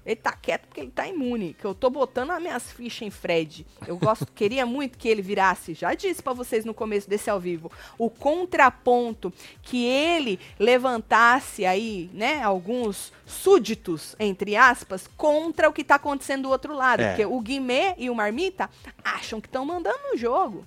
Ele 0.10 0.16
tá 0.16 0.32
quieto 0.32 0.66
porque 0.66 0.82
ele 0.82 0.90
tá 0.90 1.08
imune. 1.08 1.54
Que 1.54 1.66
eu 1.66 1.76
tô 1.76 1.88
botando 1.88 2.32
as 2.32 2.42
minhas 2.42 2.72
fichas 2.72 3.04
em 3.04 3.12
Fred. 3.12 3.64
Eu 3.86 3.96
gosto, 3.96 4.26
queria 4.34 4.66
muito 4.66 4.98
que 4.98 5.08
ele 5.08 5.22
virasse. 5.22 5.76
Já 5.76 5.94
disse 5.94 6.24
pra 6.24 6.34
vocês 6.34 6.66
no 6.66 6.74
começo 6.74 7.08
desse 7.08 7.30
ao 7.30 7.40
vivo. 7.40 7.72
O 7.96 8.10
contraponto 8.10 9.32
que 9.62 9.86
ele 9.86 10.40
levantasse 10.58 11.64
aí, 11.64 12.10
né? 12.12 12.42
Alguns 12.42 13.14
súditos, 13.24 14.16
entre 14.20 14.56
aspas, 14.56 15.08
contra 15.16 15.70
o 15.70 15.74
que 15.74 15.84
tá 15.84 15.96
acontecendo 15.96 16.44
do 16.44 16.50
outro 16.50 16.74
lado. 16.74 17.02
É. 17.02 17.10
Porque 17.10 17.26
o 17.28 17.40
Guimê 17.40 17.94
e 17.96 18.10
o 18.10 18.16
Marmita 18.16 18.68
acham 19.04 19.40
que 19.40 19.48
estão 19.48 19.64
mandando 19.64 20.00
no 20.10 20.18
jogo. 20.18 20.66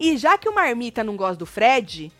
E 0.00 0.16
já 0.16 0.38
que 0.38 0.48
o 0.48 0.54
Marmita 0.54 1.04
não 1.04 1.14
gosta 1.14 1.36
do 1.36 1.44
Fred, 1.44 2.10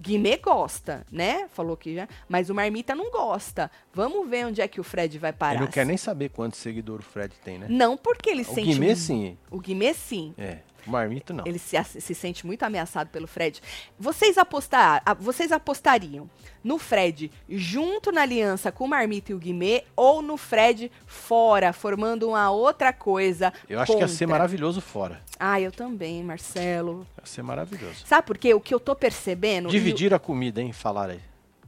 Guimê 0.00 0.36
gosta, 0.38 1.04
né? 1.10 1.48
Falou 1.52 1.76
que 1.76 1.94
já. 1.94 2.08
Mas 2.28 2.48
o 2.50 2.54
Marmita 2.54 2.94
não 2.94 3.10
gosta. 3.10 3.70
Vamos 3.92 4.28
ver 4.28 4.46
onde 4.46 4.60
é 4.60 4.68
que 4.68 4.80
o 4.80 4.84
Fred 4.84 5.18
vai 5.18 5.32
parar. 5.32 5.54
Ele 5.56 5.64
não 5.64 5.70
quer 5.70 5.84
nem 5.84 5.96
saber 5.96 6.30
quantos 6.30 6.58
seguidores 6.60 7.04
o 7.06 7.08
Fred 7.08 7.34
tem, 7.44 7.58
né? 7.58 7.66
Não 7.68 7.96
porque 7.96 8.30
ele 8.30 8.42
O 8.42 8.44
sente. 8.44 8.72
Guimê, 8.72 8.92
um- 8.92 8.96
sim. 8.96 9.38
O 9.50 9.60
Guimê, 9.60 9.92
sim. 9.92 10.34
É. 10.38 10.58
Marmito, 10.90 11.32
não. 11.34 11.44
Ele 11.46 11.58
se, 11.58 11.76
se 11.84 12.14
sente 12.14 12.46
muito 12.46 12.62
ameaçado 12.62 13.08
pelo 13.10 13.26
Fred. 13.26 13.60
Vocês, 13.98 14.38
apostar, 14.38 15.02
vocês 15.18 15.52
apostariam 15.52 16.28
no 16.62 16.78
Fred 16.78 17.30
junto 17.48 18.10
na 18.10 18.22
aliança 18.22 18.72
com 18.72 18.84
o 18.84 18.88
Marmita 18.88 19.32
e 19.32 19.34
o 19.34 19.38
Guimê 19.38 19.84
ou 19.94 20.22
no 20.22 20.36
Fred 20.36 20.90
fora, 21.06 21.72
formando 21.72 22.28
uma 22.28 22.50
outra 22.50 22.92
coisa? 22.92 23.52
Eu 23.68 23.80
acho 23.80 23.92
que 23.92 23.98
ia 24.00 24.08
ser 24.08 24.24
contra? 24.24 24.38
maravilhoso 24.38 24.80
fora. 24.80 25.20
Ah, 25.38 25.60
eu 25.60 25.72
também, 25.72 26.22
Marcelo. 26.22 27.06
Ia 27.18 27.26
ser 27.26 27.42
maravilhoso. 27.42 28.06
Sabe 28.06 28.26
por 28.26 28.38
quê? 28.38 28.54
O 28.54 28.60
que 28.60 28.74
eu 28.74 28.80
tô 28.80 28.94
percebendo. 28.94 29.68
Dividir 29.68 30.14
a 30.14 30.18
comida, 30.18 30.60
hein? 30.60 30.72
Falaram 30.72 31.14
aí. 31.14 31.20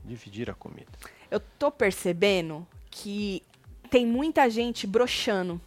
Dividir 0.04 0.50
a 0.50 0.54
comida. 0.54 0.88
Eu 1.30 1.40
tô 1.40 1.70
percebendo 1.70 2.66
que 2.90 3.42
tem 3.90 4.06
muita 4.06 4.48
gente 4.48 4.86
broxando. 4.86 5.60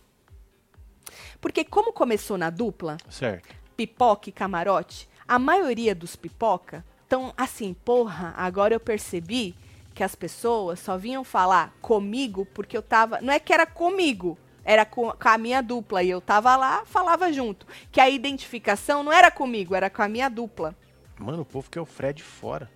Porque 1.39 1.63
como 1.63 1.93
começou 1.93 2.37
na 2.37 2.49
dupla, 2.49 2.97
Certo. 3.09 3.53
pipoca 3.75 4.29
e 4.29 4.31
camarote, 4.31 5.07
a 5.27 5.37
maioria 5.39 5.93
dos 5.95 6.15
pipoca 6.15 6.83
estão 7.03 7.33
assim, 7.37 7.73
porra, 7.73 8.33
agora 8.37 8.73
eu 8.73 8.79
percebi 8.79 9.55
que 9.93 10.03
as 10.03 10.15
pessoas 10.15 10.79
só 10.79 10.97
vinham 10.97 11.23
falar 11.23 11.75
comigo 11.81 12.45
porque 12.53 12.77
eu 12.77 12.81
tava. 12.81 13.19
Não 13.21 13.33
é 13.33 13.39
que 13.39 13.51
era 13.53 13.65
comigo, 13.65 14.37
era 14.63 14.85
com, 14.85 15.11
com 15.11 15.27
a 15.27 15.37
minha 15.37 15.61
dupla. 15.61 16.01
E 16.01 16.09
eu 16.09 16.21
tava 16.21 16.55
lá, 16.55 16.83
falava 16.85 17.31
junto. 17.31 17.67
Que 17.91 17.99
a 17.99 18.09
identificação 18.09 19.03
não 19.03 19.11
era 19.11 19.29
comigo, 19.29 19.75
era 19.75 19.89
com 19.89 20.01
a 20.01 20.07
minha 20.07 20.29
dupla. 20.29 20.75
Mano, 21.19 21.41
o 21.41 21.45
povo 21.45 21.69
quer 21.69 21.81
o 21.81 21.85
Fred 21.85 22.23
fora. 22.23 22.69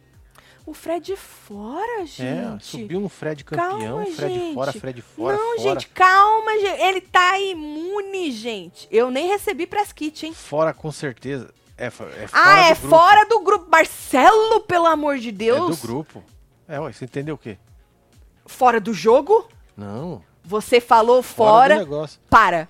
O 0.65 0.73
Fred 0.73 1.15
fora, 1.15 2.01
É, 2.01 2.06
gente. 2.06 2.65
subiu 2.65 2.99
um 2.99 3.08
Fred 3.08 3.43
campeão, 3.43 3.80
Calma, 3.80 4.06
Fred 4.08 4.34
gente. 4.34 4.54
fora, 4.56 4.73
Fred 4.73 5.01
fora, 5.01 5.38
não, 5.38 5.58
fora. 5.58 5.60
gente, 5.62 5.88
calma, 5.89 6.51
gente. 6.60 6.82
Ele 6.82 7.01
tá 7.01 7.39
imune, 7.39 8.32
gente. 8.32 8.88
Eu 8.89 9.12
nem 9.12 9.28
recebi 9.28 9.67
press 9.67 9.91
kit, 9.93 10.25
hein? 10.25 10.34
Fora 10.34 10.73
com 10.73 10.91
certeza. 10.91 11.54
É, 11.78 11.86
é 11.88 11.89
fora 11.91 12.12
ah, 12.34 12.62
é 12.69 12.73
do 12.73 12.80
grupo. 12.80 12.89
fora 12.89 13.25
do 13.28 13.39
grupo. 13.41 13.69
Marcelo, 13.69 14.62
pelo 14.62 14.88
amor 14.88 15.19
de 15.19 15.30
É 15.30 15.32
Deus. 15.32 15.80
do 15.82 15.88
grupo. 15.88 16.23
É, 16.67 16.80
ué, 16.80 16.91
você 16.91 17.06
entendeu 17.06 17.36
o 17.36 17.38
quê? 17.38 17.58
Fora 18.47 18.80
do 18.80 18.93
jogo? 18.93 19.47
Não. 19.78 20.23
Você 20.43 20.80
falou 20.82 21.21
Fora, 21.21 21.86
fora. 21.86 22.10
para. 22.30 22.69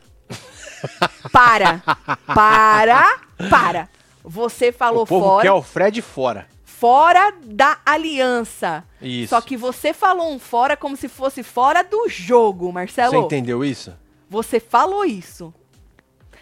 para. 1.32 1.82
Para. 2.36 3.20
Para. 3.50 3.90
Você 4.24 4.72
falou 4.72 5.04
o 5.04 5.08
povo 5.08 5.26
fora. 5.26 5.42
quer 5.44 5.52
o 5.52 5.62
Fred 5.62 6.02
fora. 6.02 6.48
Fora 6.80 7.32
da 7.42 7.80
aliança. 7.86 8.84
Isso. 9.02 9.30
Só 9.30 9.40
que 9.40 9.56
você 9.56 9.94
falou 9.94 10.34
um 10.34 10.38
fora 10.38 10.76
como 10.76 10.98
se 10.98 11.08
fosse 11.08 11.42
fora 11.42 11.82
do 11.82 12.10
jogo, 12.10 12.72
Marcelo. 12.72 13.12
Você 13.12 13.18
entendeu 13.20 13.64
isso? 13.64 13.96
Você 14.30 14.60
falou 14.60 15.06
isso. 15.06 15.54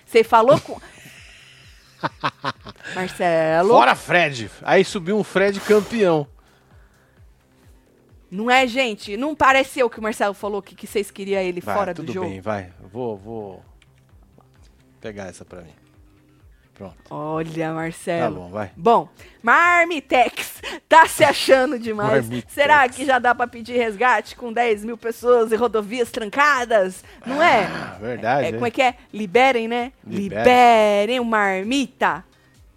Você 0.03 0.23
falou 0.23 0.59
com. 0.59 0.81
Marcelo. 2.95 3.69
Fora 3.69 3.93
Fred. 3.93 4.49
Aí 4.63 4.83
subiu 4.83 5.17
um 5.17 5.23
Fred 5.23 5.59
campeão. 5.59 6.27
Não 8.31 8.49
é, 8.49 8.65
gente? 8.65 9.15
Não 9.15 9.35
pareceu 9.35 9.87
que 9.87 9.99
o 9.99 10.01
Marcelo 10.01 10.33
falou 10.33 10.63
que, 10.63 10.73
que 10.73 10.87
vocês 10.87 11.11
queriam 11.11 11.39
ele 11.39 11.61
Vai, 11.61 11.75
fora 11.75 11.93
tudo 11.93 12.07
do 12.07 12.13
jogo? 12.13 12.27
bem, 12.27 12.41
vai. 12.41 12.73
Vou, 12.91 13.15
vou 13.15 13.63
pegar 14.99 15.27
essa 15.27 15.45
pra 15.45 15.61
mim. 15.61 15.82
Pronto. 16.73 16.95
Olha, 17.09 17.67
Tá 17.67 17.73
Marcelo. 17.73 18.35
bom, 18.35 18.49
vai. 18.49 18.71
Bom, 18.75 19.07
Marmitex 19.43 20.61
tá 20.89 21.07
se 21.07 21.23
achando 21.23 21.77
demais. 21.77 22.27
Marmitex. 22.27 22.53
Será 22.53 22.87
que 22.89 23.05
já 23.05 23.19
dá 23.19 23.33
pra 23.35 23.47
pedir 23.47 23.77
resgate 23.77 24.35
com 24.35 24.51
10 24.51 24.83
mil 24.83 24.97
pessoas 24.97 25.51
e 25.51 25.55
rodovias 25.55 26.09
trancadas? 26.11 27.03
Não 27.25 27.41
é? 27.41 27.65
Ah, 27.65 27.97
verdade. 28.01 28.45
É, 28.45 28.47
hein? 28.47 28.53
como 28.55 28.65
é 28.65 28.71
que 28.71 28.81
é? 28.81 28.95
Liberem, 29.13 29.67
né? 29.67 29.91
Liberem. 30.05 30.39
Liberem 30.43 31.19
o 31.19 31.25
Marmita. 31.25 32.25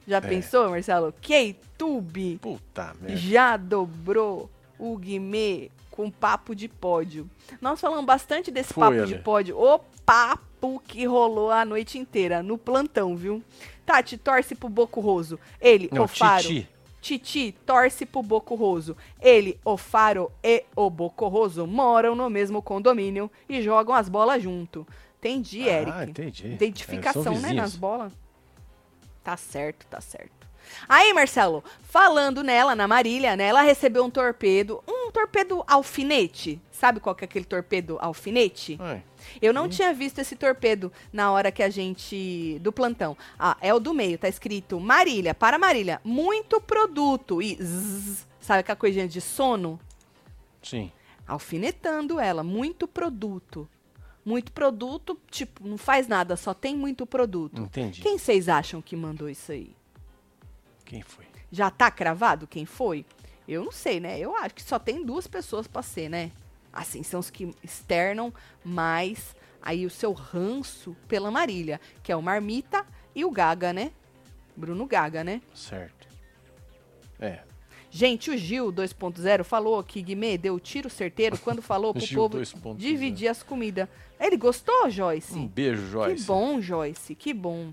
Já 0.06 0.18
É. 0.18 0.20
pensou, 0.20 0.70
Marcelo? 0.70 1.12
Keitube 1.20 2.38
Puta 2.40 2.94
merda. 3.00 3.16
já 3.16 3.56
dobrou 3.56 4.50
o 4.78 4.96
Guimê 4.96 5.70
com 5.90 6.10
papo 6.10 6.54
de 6.54 6.68
pódio. 6.68 7.28
Nós 7.60 7.80
falamos 7.80 8.04
bastante 8.04 8.50
desse 8.50 8.72
Foi, 8.74 8.82
papo 8.84 8.98
Ale. 9.02 9.06
de 9.06 9.18
pódio. 9.20 9.58
O 9.58 9.78
papo 10.04 10.80
que 10.86 11.06
rolou 11.06 11.50
a 11.50 11.64
noite 11.64 11.98
inteira, 11.98 12.42
no 12.42 12.58
plantão, 12.58 13.16
viu? 13.16 13.42
Tati, 13.86 14.18
torce 14.18 14.54
pro 14.56 14.68
Boco 14.68 15.00
Roso. 15.00 15.38
Ele, 15.60 15.88
Não, 15.92 16.04
o 16.04 16.08
Faro. 16.08 16.42
Titi. 16.42 16.68
Titi 17.00 17.52
torce 17.64 18.04
pro 18.04 18.20
Boco 18.20 18.56
Roso. 18.56 18.96
Ele, 19.20 19.58
o 19.64 19.76
Faro 19.76 20.30
e 20.42 20.64
o 20.74 20.90
Boco 20.90 21.28
Roso 21.28 21.64
moram 21.66 22.16
no 22.16 22.28
mesmo 22.28 22.60
condomínio 22.60 23.30
e 23.48 23.62
jogam 23.62 23.94
as 23.94 24.08
bolas 24.08 24.42
junto. 24.42 24.84
Entendi, 25.20 25.62
Eric. 25.62 25.92
Ah, 25.94 26.04
entendi. 26.04 26.46
Identificação, 26.48 27.34
É, 27.34 27.38
né, 27.38 27.52
nas 27.52 27.76
bolas. 27.76 28.12
Tá 29.22 29.36
certo, 29.36 29.86
tá 29.86 30.00
certo. 30.00 30.34
Aí, 30.88 31.12
Marcelo, 31.12 31.62
falando 31.84 32.42
nela, 32.42 32.74
na 32.74 32.88
Marília, 32.88 33.36
né? 33.36 33.44
Ela 33.44 33.62
recebeu 33.62 34.04
um 34.04 34.10
torpedo, 34.10 34.82
um 34.88 35.10
torpedo 35.12 35.62
alfinete. 35.66 36.60
Sabe 36.72 36.98
qual 36.98 37.14
que 37.14 37.24
é 37.24 37.26
aquele 37.26 37.44
torpedo 37.44 37.96
alfinete? 38.00 38.76
Ai, 38.80 39.02
Eu 39.40 39.52
não 39.52 39.68
tinha 39.68 39.92
visto 39.92 40.18
esse 40.18 40.36
torpedo 40.36 40.92
na 41.12 41.30
hora 41.30 41.52
que 41.52 41.62
a 41.62 41.70
gente. 41.70 42.58
do 42.60 42.72
plantão. 42.72 43.16
Ah, 43.38 43.56
é 43.60 43.72
o 43.72 43.80
do 43.80 43.92
meio, 43.94 44.18
tá 44.18 44.28
escrito 44.28 44.78
Marília, 44.80 45.34
para 45.34 45.58
Marília, 45.58 46.00
muito 46.04 46.60
produto. 46.60 47.40
E 47.42 47.56
zzz, 47.56 48.26
sabe 48.40 48.60
aquela 48.60 48.76
coisinha 48.76 49.08
de 49.08 49.20
sono? 49.20 49.78
sim. 50.62 50.90
Alfinetando 51.28 52.20
ela, 52.20 52.44
muito 52.44 52.86
produto. 52.86 53.68
Muito 54.24 54.52
produto, 54.52 55.18
tipo, 55.28 55.66
não 55.66 55.76
faz 55.76 56.06
nada, 56.06 56.36
só 56.36 56.54
tem 56.54 56.76
muito 56.76 57.04
produto. 57.04 57.62
Entendi. 57.62 58.00
Quem 58.00 58.16
vocês 58.16 58.48
acham 58.48 58.80
que 58.80 58.94
mandou 58.94 59.28
isso 59.28 59.50
aí? 59.50 59.74
Quem 60.84 61.02
foi? 61.02 61.24
Já 61.50 61.70
tá 61.70 61.90
cravado 61.90 62.46
quem 62.46 62.64
foi? 62.64 63.04
Eu 63.46 63.64
não 63.64 63.72
sei, 63.72 64.00
né? 64.00 64.18
Eu 64.18 64.36
acho 64.36 64.54
que 64.54 64.62
só 64.62 64.78
tem 64.78 65.04
duas 65.04 65.26
pessoas 65.26 65.66
pra 65.66 65.82
ser, 65.82 66.08
né? 66.08 66.32
Assim, 66.76 67.02
são 67.02 67.20
os 67.20 67.30
que 67.30 67.50
externam 67.62 68.32
mais 68.62 69.34
aí 69.62 69.86
o 69.86 69.90
seu 69.90 70.12
ranço 70.12 70.94
pela 71.08 71.30
Marília, 71.30 71.80
que 72.02 72.12
é 72.12 72.16
o 72.16 72.20
Marmita 72.20 72.84
e 73.14 73.24
o 73.24 73.30
Gaga, 73.30 73.72
né? 73.72 73.90
Bruno 74.54 74.84
Gaga, 74.86 75.24
né? 75.24 75.40
Certo. 75.54 76.06
É. 77.18 77.40
Gente, 77.90 78.30
o 78.30 78.36
Gil 78.36 78.70
2.0 78.70 79.42
falou 79.42 79.82
que 79.82 80.02
Guimê 80.02 80.36
deu 80.36 80.60
tiro 80.60 80.90
certeiro 80.90 81.38
quando 81.38 81.62
falou 81.62 81.94
pro 81.94 82.04
Gil 82.04 82.28
povo 82.28 82.38
2.0. 82.38 82.76
dividir 82.76 83.28
as 83.28 83.42
comidas. 83.42 83.88
Ele 84.20 84.36
gostou, 84.36 84.90
Joyce? 84.90 85.32
Um 85.34 85.48
beijo, 85.48 85.86
Joyce. 85.88 86.16
Que 86.16 86.26
bom, 86.26 86.60
Joyce, 86.60 87.14
que 87.14 87.32
bom. 87.32 87.72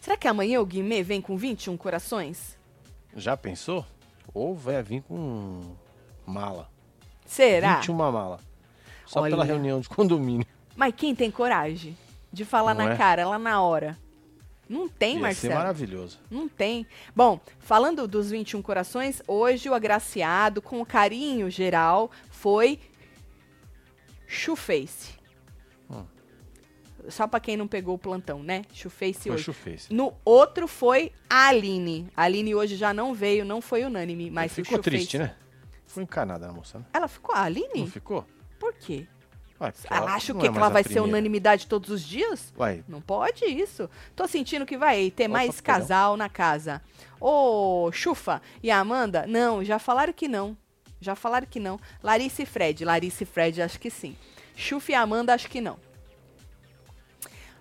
Será 0.00 0.16
que 0.16 0.28
amanhã 0.28 0.60
o 0.60 0.66
Guimê 0.66 1.02
vem 1.02 1.20
com 1.20 1.36
21 1.36 1.76
corações? 1.76 2.56
Já 3.16 3.36
pensou? 3.36 3.84
Ou 4.32 4.54
vai 4.54 4.80
vir 4.82 5.02
com 5.02 5.74
mala. 6.24 6.70
Será? 7.32 7.76
21 7.76 7.94
mala. 7.94 8.38
Só 9.06 9.20
Olha. 9.20 9.30
pela 9.30 9.44
reunião 9.44 9.80
de 9.80 9.88
condomínio. 9.88 10.46
Mas 10.76 10.94
quem 10.94 11.14
tem 11.14 11.30
coragem 11.30 11.96
de 12.30 12.44
falar 12.44 12.74
Não 12.74 12.84
na 12.84 12.92
é? 12.92 12.96
cara, 12.96 13.26
lá 13.26 13.38
na 13.38 13.60
hora? 13.62 13.98
Não 14.68 14.86
tem, 14.88 15.12
Ia 15.12 15.16
ser 15.16 15.22
Marcelo. 15.22 15.54
maravilhoso. 15.54 16.18
Não 16.30 16.46
tem. 16.48 16.86
Bom, 17.16 17.40
falando 17.58 18.06
dos 18.06 18.30
21 18.30 18.60
corações, 18.62 19.22
hoje 19.26 19.68
o 19.68 19.74
agraciado, 19.74 20.60
com 20.60 20.80
o 20.80 20.86
carinho 20.86 21.50
geral, 21.50 22.10
foi 22.30 22.78
Chuface. 24.26 25.14
Hum. 25.90 26.04
Só 27.08 27.26
pra 27.26 27.40
quem 27.40 27.56
não 27.56 27.66
pegou 27.66 27.94
o 27.94 27.98
plantão, 27.98 28.42
né? 28.42 28.62
Chuface 28.72 29.28
Foi 29.28 29.32
hoje. 29.32 29.88
No 29.90 30.14
outro 30.24 30.68
foi 30.68 31.12
a 31.28 31.48
Aline. 31.48 32.08
A 32.16 32.22
Aline 32.24 32.54
hoje 32.54 32.76
já 32.76 32.94
não 32.94 33.12
veio, 33.12 33.44
não 33.44 33.60
foi 33.60 33.84
unânime, 33.84 34.30
mas 34.30 34.52
Ficou 34.52 34.78
triste, 34.78 35.18
né? 35.18 35.34
Foi 35.92 36.02
encanada 36.02 36.48
a 36.48 36.52
moça, 36.52 36.78
né? 36.78 36.84
Ela 36.92 37.06
ficou, 37.08 37.34
a 37.34 37.42
Aline? 37.42 37.68
Não 37.80 37.86
ficou? 37.86 38.26
Por 38.58 38.72
quê? 38.74 39.06
Ué, 39.60 39.70
porque 39.70 39.86
Ela 39.94 40.14
acha 40.14 40.32
o 40.32 40.38
quê? 40.38 40.46
é 40.46 40.50
que 40.52 40.56
ela 40.58 40.68
vai 40.68 40.82
ser 40.82 40.88
primeira. 40.90 41.08
unanimidade 41.10 41.66
todos 41.66 41.90
os 41.90 42.02
dias? 42.02 42.52
Uai, 42.58 42.82
Não 42.88 43.00
pode 43.00 43.44
isso. 43.44 43.88
Tô 44.16 44.26
sentindo 44.26 44.64
que 44.66 44.76
vai 44.76 45.10
ter 45.10 45.24
Opa, 45.24 45.32
mais 45.34 45.60
perdão. 45.60 45.80
casal 45.80 46.16
na 46.16 46.28
casa. 46.28 46.82
Ô, 47.20 47.90
Chufa 47.92 48.40
e 48.62 48.70
a 48.70 48.78
Amanda? 48.78 49.26
Não, 49.28 49.62
já 49.62 49.78
falaram 49.78 50.12
que 50.12 50.26
não. 50.26 50.56
Já 51.00 51.14
falaram 51.14 51.46
que 51.48 51.60
não. 51.60 51.78
Larissa 52.02 52.42
e 52.42 52.46
Fred. 52.46 52.84
Larissa 52.84 53.22
e 53.24 53.26
Fred, 53.26 53.60
acho 53.62 53.78
que 53.78 53.90
sim. 53.90 54.16
Chufa 54.56 54.92
e 54.92 54.94
Amanda, 54.94 55.34
acho 55.34 55.48
que 55.48 55.60
não. 55.60 55.76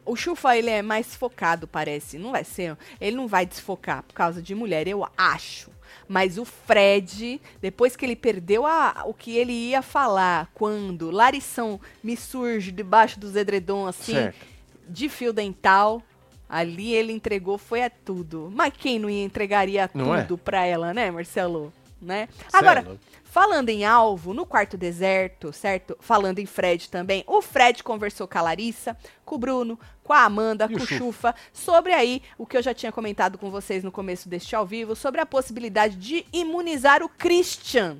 O 0.05 0.15
Chufa, 0.15 0.57
ele 0.57 0.69
é 0.69 0.81
mais 0.81 1.15
focado, 1.15 1.67
parece. 1.67 2.17
Não 2.17 2.31
vai 2.31 2.43
ser. 2.43 2.75
Ele 2.99 3.15
não 3.15 3.27
vai 3.27 3.45
desfocar 3.45 4.01
por 4.03 4.13
causa 4.13 4.41
de 4.41 4.55
mulher, 4.55 4.87
eu 4.87 5.07
acho. 5.17 5.69
Mas 6.07 6.37
o 6.37 6.45
Fred, 6.45 7.39
depois 7.61 7.95
que 7.95 8.05
ele 8.05 8.15
perdeu 8.15 8.65
a- 8.65 9.03
o 9.05 9.13
que 9.13 9.37
ele 9.37 9.53
ia 9.53 9.81
falar, 9.81 10.49
quando 10.53 11.09
Larição 11.11 11.79
me 12.03 12.15
surge 12.17 12.71
debaixo 12.71 13.19
dos 13.19 13.35
edredom 13.35 13.85
assim, 13.87 14.13
certo. 14.13 14.45
de 14.87 15.07
fio 15.09 15.31
dental. 15.33 16.01
Ali 16.49 16.93
ele 16.93 17.13
entregou, 17.13 17.57
foi 17.57 17.81
a 17.81 17.89
tudo. 17.89 18.51
Mas 18.53 18.73
quem 18.77 18.99
não 18.99 19.09
ia 19.09 19.23
entregaria 19.23 19.89
Não 19.93 20.13
é? 20.13 20.23
tudo 20.23 20.37
pra 20.37 20.65
ela, 20.65 20.93
né, 20.93 21.09
Marcelo? 21.09 21.71
Né? 22.01 22.27
Cê 22.49 22.57
é 22.57 22.59
Agora, 22.59 22.99
falando 23.23 23.69
em 23.69 23.85
alvo, 23.85 24.33
no 24.33 24.45
quarto 24.45 24.75
deserto, 24.75 25.53
certo? 25.53 25.95
Falando 25.99 26.39
em 26.39 26.45
Fred 26.45 26.89
também, 26.89 27.23
o 27.27 27.41
Fred 27.41 27.83
conversou 27.83 28.27
com 28.27 28.37
a 28.37 28.41
Larissa, 28.41 28.97
com 29.23 29.35
o 29.35 29.37
Bruno, 29.37 29.79
com 30.03 30.13
a 30.13 30.23
Amanda, 30.23 30.65
E 30.65 30.75
com 30.75 30.83
o 30.83 30.87
Chufa? 30.87 30.97
Chufa, 30.97 31.35
sobre 31.53 31.93
aí 31.93 32.23
o 32.37 32.45
que 32.45 32.57
eu 32.57 32.63
já 32.63 32.73
tinha 32.73 32.91
comentado 32.91 33.37
com 33.37 33.51
vocês 33.51 33.83
no 33.83 33.91
começo 33.91 34.27
deste 34.27 34.55
ao 34.55 34.65
vivo, 34.65 34.95
sobre 34.95 35.21
a 35.21 35.25
possibilidade 35.25 35.95
de 35.95 36.25
imunizar 36.33 37.03
o 37.03 37.09
Christian. 37.09 37.97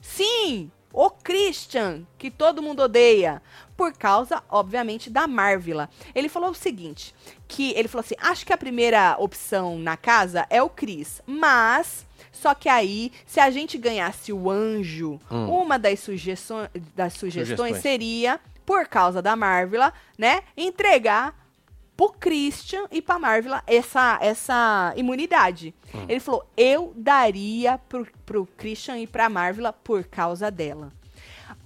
Sim, 0.00 0.70
o 0.92 1.10
Christian, 1.10 2.06
que 2.18 2.30
todo 2.30 2.62
mundo 2.62 2.82
odeia, 2.82 3.42
por 3.76 3.92
causa, 3.92 4.42
obviamente, 4.48 5.08
da 5.08 5.26
Marvila. 5.26 5.88
Ele 6.14 6.28
falou 6.28 6.50
o 6.50 6.54
seguinte, 6.54 7.14
que 7.48 7.72
ele 7.72 7.88
falou 7.88 8.04
assim, 8.04 8.14
acho 8.18 8.44
que 8.44 8.52
a 8.52 8.58
primeira 8.58 9.16
opção 9.18 9.78
na 9.78 9.96
casa 9.96 10.46
é 10.50 10.62
o 10.62 10.68
Chris, 10.68 11.22
mas 11.26 12.06
só 12.42 12.54
que 12.54 12.68
aí, 12.68 13.12
se 13.24 13.38
a 13.38 13.50
gente 13.50 13.78
ganhasse 13.78 14.32
o 14.32 14.50
anjo, 14.50 15.20
Hum. 15.30 15.48
uma 15.62 15.78
das, 15.78 16.00
sugestões, 16.00 16.68
das 16.96 17.12
sugestões, 17.12 17.56
Sugestões. 17.56 17.76
seria, 17.78 18.40
por 18.66 18.86
causa 18.88 19.22
da 19.22 19.36
Marvila, 19.36 19.92
né, 20.18 20.42
entregar 20.56 21.40
pro 21.96 22.08
Christian 22.10 22.86
e 22.90 23.00
pra 23.00 23.16
Marvila 23.18 23.62
essa, 23.66 24.18
essa 24.20 24.92
imunidade. 24.96 25.72
Hum. 25.94 26.04
Ele 26.08 26.18
falou, 26.18 26.44
eu 26.56 26.92
daria 26.96 27.78
pro, 27.88 28.06
pro 28.26 28.44
Christian 28.56 28.98
e 28.98 29.06
pra 29.06 29.28
Marvila 29.28 29.72
por 29.72 30.02
causa 30.04 30.50
dela. 30.50 30.90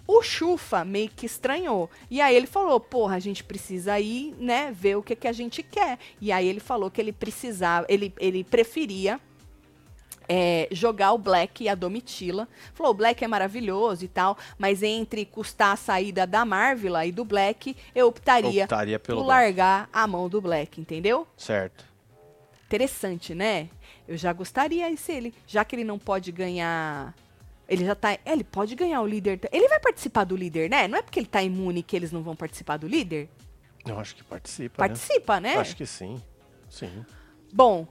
O 0.06 0.22
Chufa 0.22 0.84
meio 0.84 1.08
que 1.08 1.24
estranhou. 1.26 1.90
E 2.10 2.20
aí 2.20 2.36
ele 2.36 2.46
falou, 2.46 2.78
porra, 2.78 3.16
a 3.16 3.18
gente 3.18 3.42
precisa 3.42 3.98
ir, 3.98 4.34
né, 4.38 4.70
ver 4.72 4.96
o 4.96 5.02
que, 5.02 5.16
que 5.16 5.26
a 5.26 5.32
gente 5.32 5.62
quer. 5.62 5.98
E 6.20 6.30
aí 6.30 6.46
ele 6.46 6.60
falou 6.60 6.90
que 6.90 7.00
ele 7.00 7.12
precisava, 7.12 7.86
ele, 7.88 8.12
ele 8.20 8.44
preferia 8.44 9.18
é, 10.28 10.68
jogar 10.72 11.12
o 11.12 11.18
Black 11.18 11.64
e 11.64 11.68
a 11.68 11.74
Domitila. 11.74 12.48
Falou, 12.74 12.92
o 12.92 12.94
Black 12.94 13.24
é 13.24 13.28
maravilhoso 13.28 14.04
e 14.04 14.08
tal, 14.08 14.36
mas 14.58 14.82
entre 14.82 15.24
custar 15.24 15.72
a 15.72 15.76
saída 15.76 16.26
da 16.26 16.44
Marvila 16.44 17.04
e 17.06 17.12
do 17.12 17.24
Black, 17.24 17.76
eu 17.94 18.08
optaria, 18.08 18.64
Optaria 18.64 18.98
pelo 18.98 19.20
por 19.20 19.24
Black. 19.26 19.42
largar 19.42 19.88
a 19.92 20.06
mão 20.06 20.28
do 20.28 20.40
Black, 20.40 20.80
entendeu? 20.80 21.26
Certo. 21.36 21.84
Interessante, 22.66 23.34
né? 23.34 23.68
Eu 24.08 24.16
já 24.16 24.32
gostaria 24.32 24.94
se 24.96 25.12
ele, 25.12 25.34
já 25.46 25.64
que 25.64 25.74
ele 25.76 25.84
não 25.84 25.98
pode 25.98 26.32
ganhar. 26.32 27.14
Ele 27.68 27.84
já 27.84 27.94
tá. 27.94 28.16
Ele 28.24 28.44
pode 28.44 28.74
ganhar 28.74 29.00
o 29.00 29.06
líder. 29.06 29.40
Ele 29.52 29.68
vai 29.68 29.80
participar 29.80 30.24
do 30.24 30.36
líder, 30.36 30.70
né? 30.70 30.86
Não 30.86 30.98
é 30.98 31.02
porque 31.02 31.18
ele 31.18 31.26
tá 31.26 31.42
imune 31.42 31.82
que 31.82 31.96
eles 31.96 32.12
não 32.12 32.22
vão 32.22 32.36
participar 32.36 32.76
do 32.76 32.86
líder? 32.86 33.28
Eu 33.84 33.98
acho 33.98 34.16
que 34.16 34.24
participa, 34.24 34.82
né? 34.82 34.88
Participa, 34.88 35.40
né? 35.40 35.56
Acho 35.56 35.76
que 35.76 35.86
sim. 35.86 36.20
Sim. 36.68 37.04
Bom, 37.52 37.86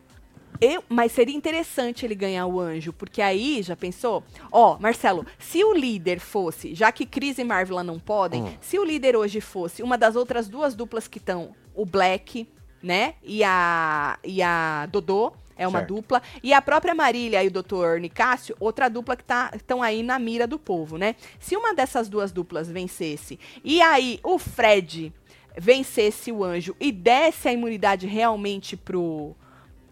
eu, 0.61 0.83
mas 0.89 1.11
seria 1.11 1.35
interessante 1.35 2.05
ele 2.05 2.15
ganhar 2.15 2.45
o 2.47 2.59
anjo, 2.59 2.91
porque 2.93 3.21
aí, 3.21 3.61
já 3.63 3.75
pensou? 3.75 4.23
Ó, 4.51 4.77
Marcelo, 4.79 5.25
se 5.39 5.63
o 5.63 5.73
líder 5.73 6.19
fosse, 6.19 6.73
já 6.75 6.91
que 6.91 7.05
Cris 7.05 7.37
e 7.37 7.43
Marvela 7.43 7.83
não 7.83 7.99
podem, 7.99 8.43
Hum. 8.43 8.53
se 8.61 8.77
o 8.79 8.83
líder 8.83 9.15
hoje 9.15 9.41
fosse 9.41 9.81
uma 9.83 9.97
das 9.97 10.15
outras 10.15 10.47
duas 10.47 10.75
duplas 10.75 11.07
que 11.07 11.17
estão, 11.17 11.55
o 11.73 11.85
Black, 11.85 12.47
né, 12.81 13.15
e 13.23 13.43
a, 13.43 14.17
e 14.23 14.41
a 14.41 14.85
Dodô, 14.91 15.33
é 15.57 15.65
uma 15.67 15.79
Certo. 15.79 15.93
dupla, 15.95 16.21
e 16.43 16.53
a 16.53 16.61
própria 16.61 16.93
Marília 16.93 17.41
e 17.43 17.47
o 17.47 17.51
Dr. 17.51 17.97
Nicásio, 18.01 18.55
outra 18.59 18.89
dupla 18.89 19.15
que 19.15 19.23
estão 19.55 19.81
aí 19.81 20.03
na 20.03 20.19
mira 20.19 20.45
do 20.45 20.59
povo, 20.59 20.97
né? 20.97 21.15
Se 21.39 21.55
uma 21.55 21.73
dessas 21.73 22.09
duas 22.09 22.31
duplas 22.33 22.69
vencesse, 22.69 23.39
e 23.63 23.81
aí 23.81 24.19
o 24.21 24.37
Fred 24.37 25.13
vencesse 25.57 26.29
o 26.31 26.43
anjo 26.43 26.75
e 26.79 26.91
desse 26.91 27.47
a 27.47 27.53
imunidade 27.53 28.05
realmente 28.05 28.75
pro, 28.75 29.33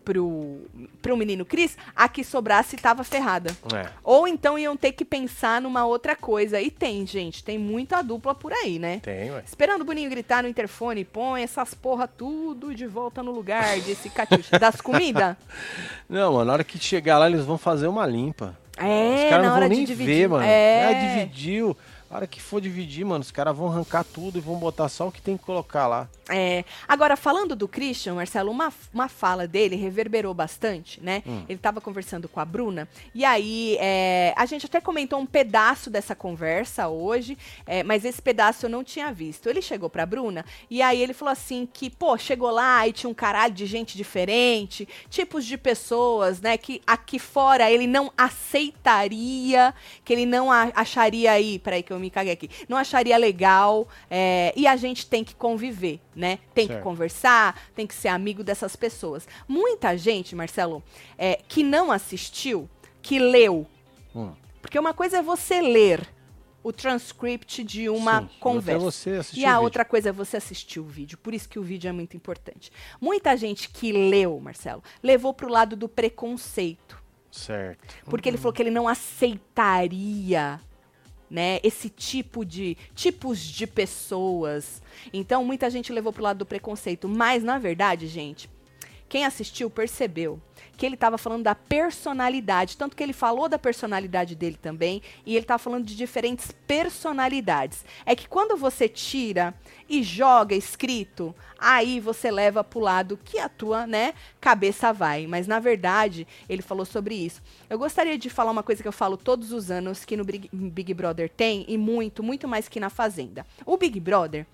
pro, 0.03 0.61
pro 1.01 1.17
menino 1.17 1.45
Cris, 1.45 1.77
a 1.95 2.07
que 2.07 2.23
sobrasse 2.23 2.75
tava 2.75 3.03
ferrada. 3.03 3.55
É. 3.73 3.87
Ou 4.03 4.27
então 4.27 4.57
iam 4.57 4.75
ter 4.75 4.91
que 4.91 5.05
pensar 5.05 5.61
numa 5.61 5.85
outra 5.85 6.15
coisa. 6.15 6.59
E 6.61 6.69
tem, 6.69 7.05
gente, 7.05 7.43
tem 7.43 7.57
muita 7.57 8.01
dupla 8.01 8.35
por 8.35 8.51
aí, 8.53 8.79
né? 8.79 8.99
Tem, 9.01 9.31
ué. 9.31 9.43
Esperando 9.45 9.81
o 9.81 9.85
Boninho 9.85 10.09
gritar 10.09 10.43
no 10.43 10.49
interfone, 10.49 11.03
põe 11.03 11.43
essas 11.43 11.73
porra 11.73 12.07
tudo 12.07 12.73
de 12.73 12.85
volta 12.85 13.23
no 13.23 13.31
lugar, 13.31 13.79
desse 13.81 14.09
Catiuxa. 14.09 14.59
Das 14.59 14.79
comidas? 14.79 15.35
Não, 16.09 16.33
mano, 16.33 16.45
na 16.45 16.53
hora 16.53 16.63
que 16.63 16.77
chegar 16.77 17.17
lá, 17.17 17.27
eles 17.27 17.45
vão 17.45 17.57
fazer 17.57 17.87
uma 17.87 18.05
limpa. 18.05 18.57
É, 18.77 19.25
os 19.25 19.29
caras 19.29 19.45
não 19.45 19.59
vão 19.59 19.69
nem 19.69 19.85
dividir. 19.85 20.15
ver, 20.15 20.29
mano. 20.29 20.43
É. 20.43 20.85
Ah, 20.85 20.93
dividiu. 21.15 21.77
Hora 22.14 22.28
que 22.28 22.39
for 22.39 22.61
dividir, 22.61 23.03
mano, 23.03 23.22
os 23.22 23.32
caras 23.32 23.57
vão 23.57 23.68
arrancar 23.68 24.03
tudo 24.03 24.38
e 24.38 24.41
vão 24.41 24.55
botar 24.57 24.88
só 24.88 25.07
o 25.07 25.11
que 25.11 25.20
tem 25.20 25.36
que 25.36 25.43
colocar 25.43 25.88
lá. 25.88 26.07
É, 26.30 26.64
agora, 26.88 27.18
falando 27.18 27.55
do 27.55 27.68
Christian, 27.68 28.14
Marcelo, 28.14 28.51
uma, 28.51 28.72
uma 28.93 29.09
fala 29.09 29.47
dele 29.47 29.76
reverberou 29.76 30.32
bastante, 30.32 31.01
né? 31.01 31.24
Hum. 31.26 31.43
Ele 31.49 31.57
tava 31.57 31.82
conversando 31.82 32.30
com 32.30 32.39
a 32.39 32.45
Bruna, 32.45 32.88
e 33.16 33.26
aí 33.26 33.78
é, 33.80 34.32
a 34.38 34.45
gente 34.45 34.68
até 34.68 34.80
comentou 34.80 35.20
um 35.20 35.26
pedaço 35.26 35.89
dessa 35.89 36.16
conversa 36.16 36.88
hoje, 36.88 37.36
é, 37.66 37.82
mas 37.82 38.05
esse 38.05 38.22
pedaço 38.22 38.68
eu 38.68 38.70
não 38.70 38.84
tinha 38.84 39.11
visto. 39.11 39.49
Ele 39.49 39.61
chegou 39.61 39.89
pra 39.89 40.05
Bruna, 40.05 40.45
e 40.70 40.84
aí 40.84 41.01
ele 41.01 41.14
falou 41.14 41.32
assim 41.32 41.68
que, 41.72 41.89
pô, 41.89 42.16
chegou 42.16 42.51
lá 42.51 42.88
e 42.88 42.93
tinha 42.93 43.09
um 43.09 43.14
caralho 43.14 43.55
de 43.55 43.66
gente 43.66 43.97
diferente, 43.97 44.88
tipos 45.09 45.45
de 45.45 45.57
pessoas, 45.57 46.39
né, 46.39 46.57
que 46.57 46.80
aqui 46.86 47.18
fora 47.18 47.72
ele 47.72 47.88
não 47.88 48.14
aceitaria, 48.16 49.74
que 50.05 50.14
ele 50.14 50.28
não 50.28 50.51
acharia 50.51 51.32
aí, 51.32 51.57
peraí 51.57 51.82
que 51.82 51.91
eu 51.91 52.02
me 52.03 52.09
caguei 52.09 52.33
aqui, 52.33 52.49
não 52.67 52.77
acharia 52.77 53.17
legal, 53.17 53.87
é, 54.09 54.53
e 54.55 54.67
a 54.67 54.75
gente 54.75 55.07
tem 55.07 55.23
que 55.23 55.33
conviver, 55.33 55.99
né? 56.15 56.39
Tem 56.53 56.67
que 56.67 56.73
Certo. 56.73 56.83
conversar, 56.83 57.59
tem 57.73 57.87
que 57.87 57.95
ser 57.95 58.09
amigo 58.09 58.43
dessas 58.43 58.75
pessoas. 58.75 59.27
Muita 59.47 59.97
gente, 59.97 60.35
Marcelo, 60.35 60.83
é, 61.17 61.39
que 61.47 61.63
não 61.63 61.91
assistiu, 61.91 62.69
que 63.01 63.17
leu, 63.19 63.65
Hum. 64.15 64.31
porque 64.61 64.77
uma 64.77 64.93
coisa 64.93 65.17
é 65.17 65.21
você 65.21 65.61
ler 65.61 66.07
o 66.63 66.71
transcript 66.71 67.63
de 67.63 67.89
uma 67.89 68.21
Sim, 68.21 68.25
é 68.25 68.39
conversa. 68.39 69.09
E 69.33 69.43
o 69.43 69.49
a 69.49 69.59
outra 69.59 69.83
coisa 69.83 70.09
é 70.09 70.11
você 70.11 70.37
assistir 70.37 70.79
o 70.79 70.85
vídeo. 70.85 71.17
Por 71.17 71.33
isso 71.33 71.49
que 71.49 71.59
o 71.59 71.63
vídeo 71.63 71.89
é 71.89 71.91
muito 71.91 72.15
importante. 72.15 72.71
Muita 73.01 73.35
gente 73.35 73.69
que 73.69 73.91
leu, 73.91 74.39
Marcelo, 74.39 74.81
levou 75.01 75.33
pro 75.33 75.49
lado 75.49 75.75
do 75.75 75.89
preconceito. 75.89 77.01
Certo. 77.29 77.83
Porque 78.05 78.29
ele 78.29 78.37
falou 78.37 78.53
que 78.53 78.61
ele 78.61 78.69
não 78.71 78.87
aceitaria, 78.87 80.59
né, 81.34 81.59
esse 81.63 81.89
tipo 81.89 82.45
de 82.45 82.77
tipos 82.93 83.39
de 83.39 83.65
pessoas. 83.65 84.84
Então, 85.11 85.43
muita 85.43 85.67
gente 85.67 85.91
levou 85.91 86.13
pro 86.13 86.21
lado 86.21 86.38
do 86.38 86.45
preconceito, 86.45 87.09
mas 87.09 87.43
na 87.43 87.57
verdade, 87.57 88.05
gente, 88.05 88.47
quem 89.14 89.26
assistiu 89.26 89.70
percebeu 89.70 90.41
que 90.76 90.88
ele 90.88 90.95
estava 90.95 91.20
falando 91.20 91.43
da 91.43 91.53
personalidade, 91.53 92.76
tanto 92.76 92.95
que 92.95 93.03
ele 93.03 93.14
falou 93.14 93.47
da 93.47 93.59
personalidade 93.59 94.34
dele 94.34 94.57
também, 94.59 95.03
e 95.24 95.36
ele 95.36 95.43
estava 95.43 95.59
falando 95.59 95.86
de 95.86 95.95
diferentes 95.95 96.51
personalidades. 96.66 97.86
É 98.07 98.16
que 98.16 98.28
quando 98.28 98.57
você 98.57 98.89
tira 98.89 99.53
e 99.88 100.01
joga 100.01 100.55
escrito, 100.55 101.36
aí 101.59 101.99
você 101.99 102.32
leva 102.32 102.64
pro 102.64 102.80
lado 102.80 103.20
que 103.24 103.38
a 103.38 103.47
tua, 103.47 103.86
né, 103.86 104.16
cabeça 104.41 104.91
vai. 104.91 105.28
Mas 105.28 105.45
na 105.45 105.59
verdade, 105.59 106.28
ele 106.49 106.64
falou 106.64 106.84
sobre 106.84 107.14
isso. 107.14 107.39
Eu 107.70 107.78
gostaria 107.78 108.18
de 108.18 108.32
falar 108.32 108.49
uma 108.49 108.64
coisa 108.64 108.82
que 108.82 108.88
eu 108.88 108.91
falo 108.91 109.16
todos 109.16 109.51
os 109.51 109.70
anos 109.70 110.03
que 110.03 110.18
no 110.18 110.26
Big 110.26 110.91
Brother 110.95 111.30
tem 111.30 111.66
e 111.68 111.78
muito, 111.78 112.24
muito 112.24 112.47
mais 112.47 112.68
que 112.68 112.80
na 112.80 112.89
Fazenda. 112.89 113.45
O 113.64 113.78
Big 113.78 113.99
Brother 113.99 114.47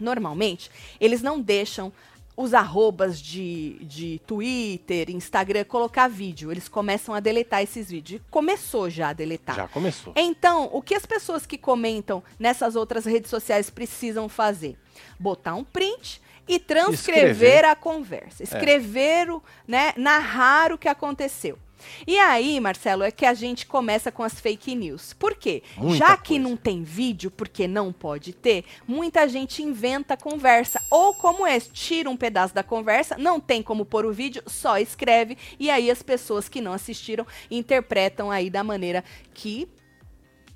normalmente, 0.00 0.68
eles 1.00 1.22
não 1.22 1.40
deixam 1.40 1.92
os 2.38 2.54
arrobas 2.54 3.20
de, 3.20 3.80
de 3.80 4.20
Twitter, 4.24 5.10
Instagram, 5.10 5.64
colocar 5.64 6.06
vídeo. 6.06 6.52
Eles 6.52 6.68
começam 6.68 7.12
a 7.12 7.18
deletar 7.18 7.64
esses 7.64 7.90
vídeos. 7.90 8.22
Começou 8.30 8.88
já 8.88 9.08
a 9.08 9.12
deletar. 9.12 9.56
Já 9.56 9.66
começou. 9.66 10.12
Então, 10.16 10.70
o 10.72 10.80
que 10.80 10.94
as 10.94 11.04
pessoas 11.04 11.44
que 11.44 11.58
comentam 11.58 12.22
nessas 12.38 12.76
outras 12.76 13.04
redes 13.04 13.28
sociais 13.28 13.70
precisam 13.70 14.28
fazer? 14.28 14.76
Botar 15.18 15.56
um 15.56 15.64
print 15.64 16.22
e 16.46 16.60
transcrever 16.60 17.32
Escrever. 17.32 17.64
a 17.64 17.74
conversa. 17.74 18.44
Escrever, 18.44 19.32
o, 19.32 19.42
né, 19.66 19.92
narrar 19.96 20.70
o 20.70 20.78
que 20.78 20.88
aconteceu. 20.88 21.58
E 22.06 22.18
aí, 22.18 22.58
Marcelo, 22.60 23.02
é 23.02 23.10
que 23.10 23.26
a 23.26 23.34
gente 23.34 23.66
começa 23.66 24.10
com 24.10 24.22
as 24.22 24.38
fake 24.40 24.74
news. 24.74 25.12
Por 25.12 25.34
quê? 25.34 25.62
Muita 25.76 25.96
Já 25.96 26.16
que 26.16 26.34
coisa. 26.34 26.42
não 26.42 26.56
tem 26.56 26.82
vídeo, 26.82 27.30
porque 27.30 27.66
não 27.66 27.92
pode 27.92 28.32
ter, 28.32 28.64
muita 28.86 29.28
gente 29.28 29.62
inventa 29.62 30.16
conversa. 30.16 30.80
Ou 30.90 31.14
como 31.14 31.46
é, 31.46 31.58
tira 31.60 32.08
um 32.10 32.16
pedaço 32.16 32.54
da 32.54 32.62
conversa, 32.62 33.16
não 33.18 33.40
tem 33.40 33.62
como 33.62 33.84
pôr 33.84 34.04
o 34.04 34.12
vídeo, 34.12 34.42
só 34.46 34.78
escreve. 34.78 35.36
E 35.58 35.70
aí 35.70 35.90
as 35.90 36.02
pessoas 36.02 36.48
que 36.48 36.60
não 36.60 36.72
assistiram 36.72 37.26
interpretam 37.50 38.30
aí 38.30 38.50
da 38.50 38.64
maneira 38.64 39.04
que 39.34 39.68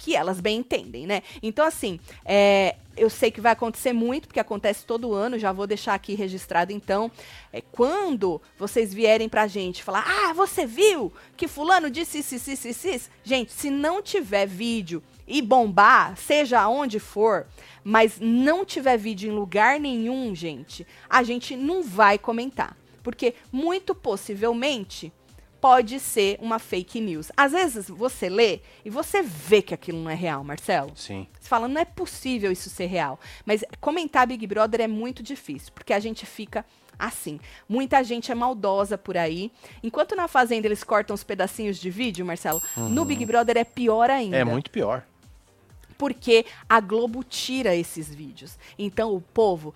que 0.02 0.16
elas 0.16 0.40
bem 0.40 0.58
entendem, 0.58 1.06
né? 1.06 1.22
Então, 1.40 1.64
assim, 1.64 2.00
é, 2.24 2.74
eu 2.96 3.08
sei 3.08 3.30
que 3.30 3.40
vai 3.40 3.52
acontecer 3.52 3.92
muito, 3.92 4.26
porque 4.26 4.40
acontece 4.40 4.84
todo 4.84 5.14
ano, 5.14 5.38
já 5.38 5.52
vou 5.52 5.64
deixar 5.64 5.94
aqui 5.94 6.16
registrado 6.16 6.72
então. 6.72 7.08
É, 7.52 7.60
quando 7.60 8.42
vocês 8.58 8.92
vierem 8.92 9.28
pra 9.28 9.46
gente 9.46 9.80
falar, 9.84 10.04
ah, 10.04 10.32
você 10.32 10.66
viu 10.66 11.12
que 11.36 11.46
fulano 11.46 11.88
disse 11.88 12.18
isso, 12.18 12.34
isso, 12.34 12.50
isso, 12.50 12.68
isso, 12.68 12.88
isso? 12.88 13.10
Gente, 13.22 13.52
se 13.52 13.70
não 13.70 14.02
tiver 14.02 14.44
vídeo 14.44 15.00
e 15.24 15.40
bombar, 15.40 16.16
seja 16.16 16.68
onde 16.68 16.98
for, 16.98 17.46
mas 17.84 18.18
não 18.20 18.64
tiver 18.64 18.96
vídeo 18.96 19.30
em 19.30 19.34
lugar 19.34 19.78
nenhum, 19.78 20.34
gente, 20.34 20.84
a 21.08 21.22
gente 21.22 21.54
não 21.54 21.80
vai 21.80 22.18
comentar. 22.18 22.76
Porque 23.04 23.34
muito 23.52 23.94
possivelmente 23.94 25.12
pode 25.62 26.00
ser 26.00 26.38
uma 26.42 26.58
fake 26.58 27.00
news. 27.00 27.30
Às 27.36 27.52
vezes 27.52 27.88
você 27.88 28.28
lê 28.28 28.60
e 28.84 28.90
você 28.90 29.22
vê 29.22 29.62
que 29.62 29.72
aquilo 29.72 30.02
não 30.02 30.10
é 30.10 30.14
real, 30.14 30.42
Marcelo. 30.42 30.90
Sim. 30.96 31.24
Você 31.40 31.48
fala, 31.48 31.68
não 31.68 31.80
é 31.80 31.84
possível 31.84 32.50
isso 32.50 32.68
ser 32.68 32.86
real. 32.86 33.20
Mas 33.46 33.62
comentar 33.80 34.26
Big 34.26 34.44
Brother 34.44 34.80
é 34.80 34.88
muito 34.88 35.22
difícil, 35.22 35.70
porque 35.72 35.92
a 35.92 36.00
gente 36.00 36.26
fica 36.26 36.66
assim. 36.98 37.38
Muita 37.68 38.02
gente 38.02 38.32
é 38.32 38.34
maldosa 38.34 38.98
por 38.98 39.16
aí. 39.16 39.52
Enquanto 39.84 40.16
na 40.16 40.26
Fazenda 40.26 40.66
eles 40.66 40.82
cortam 40.82 41.14
os 41.14 41.22
pedacinhos 41.22 41.78
de 41.78 41.90
vídeo, 41.90 42.26
Marcelo, 42.26 42.60
no 42.76 43.04
Big 43.04 43.24
Brother 43.24 43.56
é 43.56 43.64
pior 43.64 44.10
ainda. 44.10 44.36
É 44.36 44.44
muito 44.44 44.68
pior. 44.68 45.06
Porque 45.96 46.44
a 46.68 46.80
Globo 46.80 47.22
tira 47.22 47.76
esses 47.76 48.12
vídeos. 48.12 48.58
Então 48.76 49.14
o 49.14 49.20
povo. 49.20 49.72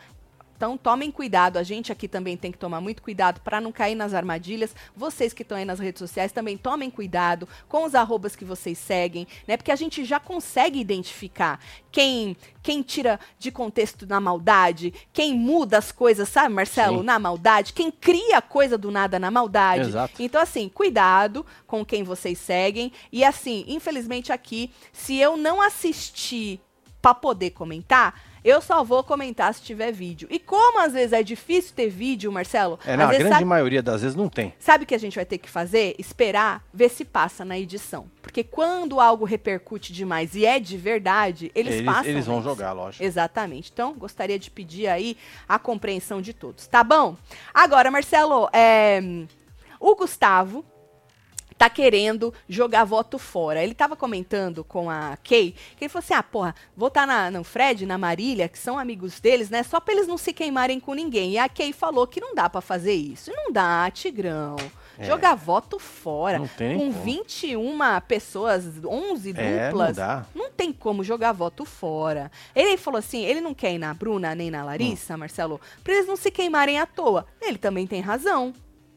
Então 0.56 0.76
tomem 0.76 1.10
cuidado, 1.10 1.58
a 1.58 1.62
gente 1.62 1.92
aqui 1.92 2.08
também 2.08 2.36
tem 2.36 2.50
que 2.50 2.58
tomar 2.58 2.80
muito 2.80 3.02
cuidado 3.02 3.40
para 3.40 3.60
não 3.60 3.70
cair 3.70 3.94
nas 3.94 4.14
armadilhas. 4.14 4.74
Vocês 4.96 5.32
que 5.32 5.42
estão 5.42 5.58
aí 5.58 5.64
nas 5.64 5.78
redes 5.78 5.98
sociais 5.98 6.32
também 6.32 6.56
tomem 6.56 6.90
cuidado 6.90 7.48
com 7.68 7.84
os 7.84 7.94
arrobas 7.94 8.34
que 8.34 8.44
vocês 8.44 8.78
seguem, 8.78 9.26
né? 9.46 9.56
Porque 9.56 9.70
a 9.70 9.76
gente 9.76 10.04
já 10.04 10.18
consegue 10.18 10.80
identificar 10.80 11.60
quem 11.92 12.36
quem 12.62 12.82
tira 12.82 13.20
de 13.38 13.52
contexto 13.52 14.06
na 14.08 14.18
maldade, 14.18 14.92
quem 15.12 15.32
muda 15.32 15.78
as 15.78 15.92
coisas, 15.92 16.28
sabe, 16.28 16.52
Marcelo, 16.52 16.98
Sim. 16.98 17.04
na 17.04 17.16
maldade, 17.16 17.72
quem 17.72 17.92
cria 17.92 18.42
coisa 18.42 18.76
do 18.76 18.90
nada 18.90 19.20
na 19.20 19.30
maldade. 19.30 19.90
Exato. 19.90 20.20
Então, 20.20 20.40
assim, 20.40 20.68
cuidado 20.68 21.46
com 21.64 21.84
quem 21.84 22.02
vocês 22.02 22.38
seguem. 22.38 22.90
E 23.12 23.22
assim, 23.22 23.64
infelizmente 23.68 24.32
aqui, 24.32 24.72
se 24.92 25.16
eu 25.16 25.36
não 25.36 25.62
assistir 25.62 26.60
pra 27.00 27.14
poder 27.14 27.50
comentar, 27.50 28.20
eu 28.48 28.60
só 28.60 28.82
vou 28.84 29.02
comentar 29.02 29.52
se 29.52 29.62
tiver 29.62 29.92
vídeo. 29.92 30.28
E 30.30 30.38
como 30.38 30.80
às 30.80 30.92
vezes 30.92 31.12
é 31.12 31.22
difícil 31.22 31.74
ter 31.74 31.88
vídeo, 31.88 32.30
Marcelo, 32.30 32.78
É, 32.86 32.96
na 32.96 33.06
vezes 33.06 33.18
grande 33.20 33.34
sabe, 33.34 33.44
maioria 33.44 33.82
das 33.82 34.02
vezes 34.02 34.14
não 34.16 34.28
tem. 34.28 34.54
sabe 34.58 34.84
o 34.84 34.86
que 34.86 34.94
a 34.94 34.98
gente 34.98 35.14
vai 35.16 35.24
ter 35.24 35.38
que 35.38 35.50
fazer? 35.50 35.94
Esperar 35.98 36.64
ver 36.72 36.88
se 36.88 37.04
passa 37.04 37.44
na 37.44 37.58
edição. 37.58 38.06
Porque 38.22 38.42
quando 38.44 39.00
algo 39.00 39.24
repercute 39.24 39.92
demais 39.92 40.34
e 40.34 40.44
é 40.46 40.58
de 40.60 40.76
verdade, 40.76 41.50
eles, 41.54 41.74
Eles, 41.74 41.86
passam. 41.86 42.04
eles 42.10 42.26
vão 42.26 42.42
jogar, 42.42 42.72
lógico. 42.72 43.02
Exatamente. 43.04 43.70
Então, 43.72 43.94
gostaria 43.94 44.38
de 44.38 44.50
pedir 44.50 44.86
aí 44.88 45.16
a 45.48 45.58
compreensão 45.58 46.20
de 46.20 46.32
todos, 46.32 46.66
tá 46.66 46.82
bom? 46.84 47.16
Agora, 47.54 47.90
Marcelo, 47.90 48.48
é, 48.52 49.00
o 49.80 49.94
Gustavo 49.94 50.64
tá 51.58 51.70
querendo 51.70 52.32
jogar 52.48 52.84
voto 52.84 53.18
fora. 53.18 53.62
Ele 53.62 53.74
tava 53.74 53.96
comentando 53.96 54.62
com 54.64 54.90
a 54.90 55.16
Kay, 55.24 55.52
que 55.76 55.84
ele 55.84 55.88
falou 55.88 56.04
assim, 56.04 56.14
ah, 56.14 56.22
porra, 56.22 56.54
votar 56.76 57.06
na, 57.06 57.30
no 57.30 57.42
Fred, 57.44 57.86
na 57.86 57.96
Marília, 57.96 58.48
que 58.48 58.58
são 58.58 58.78
amigos 58.78 59.18
deles, 59.20 59.48
né, 59.50 59.62
só 59.62 59.80
pra 59.80 59.94
eles 59.94 60.06
não 60.06 60.18
se 60.18 60.32
queimarem 60.32 60.78
com 60.78 60.92
ninguém. 60.94 61.32
E 61.32 61.38
a 61.38 61.48
Kay 61.48 61.72
falou 61.72 62.06
que 62.06 62.20
não 62.20 62.34
dá 62.34 62.48
pra 62.50 62.60
fazer 62.60 62.92
isso. 62.94 63.30
Não 63.34 63.50
dá, 63.52 63.90
Tigrão. 63.90 64.56
É. 64.98 65.04
Jogar 65.04 65.34
voto 65.34 65.78
fora. 65.78 66.38
Não 66.38 66.48
tem 66.48 66.78
com 66.78 66.90
como. 66.90 67.04
21 67.04 67.78
pessoas, 68.08 68.64
11 68.82 69.34
É, 69.36 69.64
não 69.64 69.68
duplas. 69.70 69.96
dá. 69.96 70.24
Não 70.34 70.50
tem 70.50 70.72
como 70.72 71.04
jogar 71.04 71.32
voto 71.32 71.66
fora. 71.66 72.30
Ele 72.54 72.78
falou 72.78 72.98
assim: 72.98 73.22
ele 73.22 73.42
não 73.42 73.52
quer 73.52 73.74
ir 73.74 73.78
na 73.78 73.92
Bruna 73.92 74.34
nem 74.34 74.50
na 74.50 74.64
Larissa, 74.64 75.14
Hum. 75.14 75.18
Marcelo, 75.18 75.60
pra 75.84 75.92
eles 75.92 76.06
não 76.06 76.16
se 76.16 76.30
queimarem 76.30 76.78
à 76.80 76.86
toa. 76.86 77.26
Ele 77.42 77.58
também 77.58 77.86
tem 77.86 78.00
razão. 78.00 78.54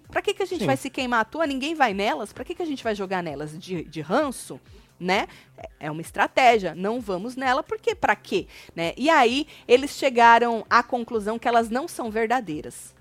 Pra 0.09 0.21
que, 0.21 0.33
que 0.33 0.43
a 0.43 0.45
gente 0.45 0.61
Sim. 0.61 0.65
vai 0.65 0.75
se 0.77 0.89
queimar 0.89 1.21
à 1.21 1.25
toa? 1.25 1.45
Ninguém 1.47 1.75
vai 1.75 1.93
nelas. 1.93 2.33
Pra 2.33 2.43
que, 2.43 2.55
que 2.55 2.61
a 2.61 2.65
gente 2.65 2.83
vai 2.83 2.95
jogar 2.95 3.21
nelas 3.23 3.57
de, 3.57 3.83
de 3.83 4.01
ranço? 4.01 4.59
Né? 4.99 5.27
É- 5.57 5.69
É 5.87 5.91
uma 5.91 6.01
estratégia. 6.01 6.73
Não 6.75 6.99
vamos 6.99 7.35
nela, 7.35 7.63
porque 7.63 7.95
pra 7.95 8.15
quê? 8.15 8.47
Né? 8.75 8.93
E 8.97 9.09
aí, 9.09 9.47
eles 9.67 9.91
chegaram 9.91 10.65
à 10.69 10.81
conclusão 10.83 11.37
que 11.39 11.47
elas 11.47 11.69
não 11.69 11.87
são 11.87 12.09
verdadeiras. 12.11 12.93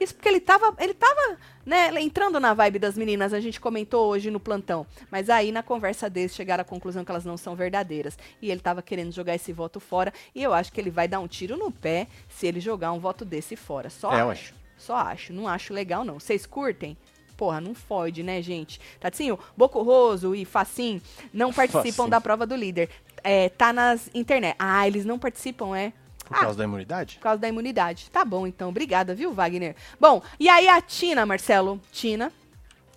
Isso 0.00 0.14
porque 0.14 0.28
ele 0.28 0.40
tava, 0.40 0.74
ele 0.80 0.94
tava, 0.94 1.38
né, 1.64 1.88
entrando 2.00 2.40
na 2.40 2.54
vibe 2.54 2.78
das 2.78 2.96
meninas, 2.96 3.32
a 3.32 3.40
gente 3.40 3.60
comentou 3.60 4.08
hoje 4.08 4.30
no 4.30 4.40
plantão. 4.40 4.86
Mas 5.10 5.30
aí 5.30 5.52
na 5.52 5.62
conversa 5.62 6.08
deles 6.10 6.34
chegaram 6.34 6.62
à 6.62 6.64
conclusão 6.64 7.04
que 7.04 7.10
elas 7.10 7.24
não 7.24 7.36
são 7.36 7.54
verdadeiras. 7.54 8.18
E 8.40 8.50
ele 8.50 8.60
tava 8.60 8.82
querendo 8.82 9.12
jogar 9.12 9.34
esse 9.34 9.52
voto 9.52 9.78
fora. 9.78 10.12
E 10.34 10.42
eu 10.42 10.52
acho 10.52 10.72
que 10.72 10.80
ele 10.80 10.90
vai 10.90 11.06
dar 11.06 11.20
um 11.20 11.28
tiro 11.28 11.56
no 11.56 11.70
pé 11.70 12.08
se 12.28 12.46
ele 12.46 12.58
jogar 12.58 12.90
um 12.92 12.98
voto 12.98 13.24
desse 13.24 13.54
fora. 13.54 13.90
Só 13.90 14.12
É, 14.12 14.22
acho. 14.22 14.54
Só 14.82 14.96
acho. 14.96 15.32
Não 15.32 15.46
acho 15.48 15.72
legal, 15.72 16.04
não. 16.04 16.18
Vocês 16.18 16.44
curtem? 16.46 16.96
porra, 17.34 17.60
não 17.60 17.74
fode, 17.74 18.22
né, 18.22 18.40
gente? 18.40 18.80
Tatinho, 19.00 19.36
Bocorroso 19.56 20.32
e 20.32 20.44
Facim 20.44 21.02
não 21.34 21.50
participam 21.54 22.08
da 22.08 22.20
prova 22.20 22.46
do 22.46 22.54
líder. 22.54 22.88
É, 23.24 23.48
tá 23.48 23.72
nas 23.72 24.08
internet. 24.14 24.54
Ah, 24.56 24.86
eles 24.86 25.04
não 25.04 25.18
participam, 25.18 25.74
é? 25.76 25.92
Por 26.24 26.38
causa 26.38 26.56
da 26.58 26.62
imunidade? 26.64 27.16
Por 27.16 27.22
causa 27.22 27.38
da 27.40 27.48
imunidade. 27.48 28.08
Tá 28.12 28.24
bom, 28.24 28.46
então. 28.46 28.68
Obrigada, 28.68 29.12
viu, 29.12 29.32
Wagner? 29.32 29.74
Bom, 29.98 30.22
e 30.38 30.48
aí 30.48 30.68
a 30.68 30.80
Tina, 30.80 31.26
Marcelo? 31.26 31.80
Tina. 31.90 32.30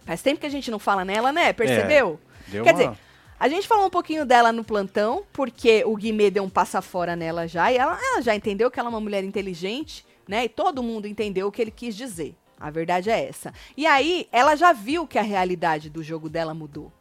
Faz 0.06 0.22
tempo 0.22 0.40
que 0.40 0.46
a 0.46 0.50
gente 0.52 0.70
não 0.70 0.78
fala 0.78 1.04
nela, 1.04 1.32
né? 1.32 1.52
Percebeu? 1.52 2.20
Deu 2.48 2.64
Quer 2.64 2.74
uma- 2.76 2.84
dizer, 2.84 2.98
a 3.40 3.48
gente 3.50 3.68
falou 3.68 3.88
um 3.88 3.90
pouquinho 3.90 4.26
dela 4.28 4.52
no 4.52 4.64
plantão, 4.64 5.24
porque 5.34 5.84
o 5.88 5.96
Guimê 5.96 6.30
deu 6.30 6.44
um 6.44 6.50
passa 6.50 6.84
fora 6.84 7.16
nela 7.16 7.48
já, 7.48 7.72
e 7.72 7.78
ela, 7.78 7.98
ela 8.00 8.22
já 8.22 8.36
entendeu 8.36 8.70
que 8.70 8.80
ela 8.80 8.90
é 8.90 8.92
uma 8.92 9.02
mulher 9.02 9.24
inteligente, 9.24 10.06
né? 10.28 10.46
E 10.46 10.50
todo 10.50 10.84
mundo 10.84 11.08
entendeu 11.08 11.48
o 11.48 11.52
que 11.52 11.62
ele 11.62 11.72
quis 11.72 11.96
dizer. 11.96 12.36
A 12.60 12.70
verdade 12.70 13.10
é 13.10 13.28
essa. 13.28 13.54
E 13.76 13.86
aí, 13.86 14.28
ela 14.32 14.56
já 14.56 14.72
viu 14.72 15.06
que 15.06 15.20
a 15.20 15.24
realidade 15.24 15.90
do 15.90 16.02
jogo 16.02 16.30
dela 16.30 16.54
mudou. 16.54 16.92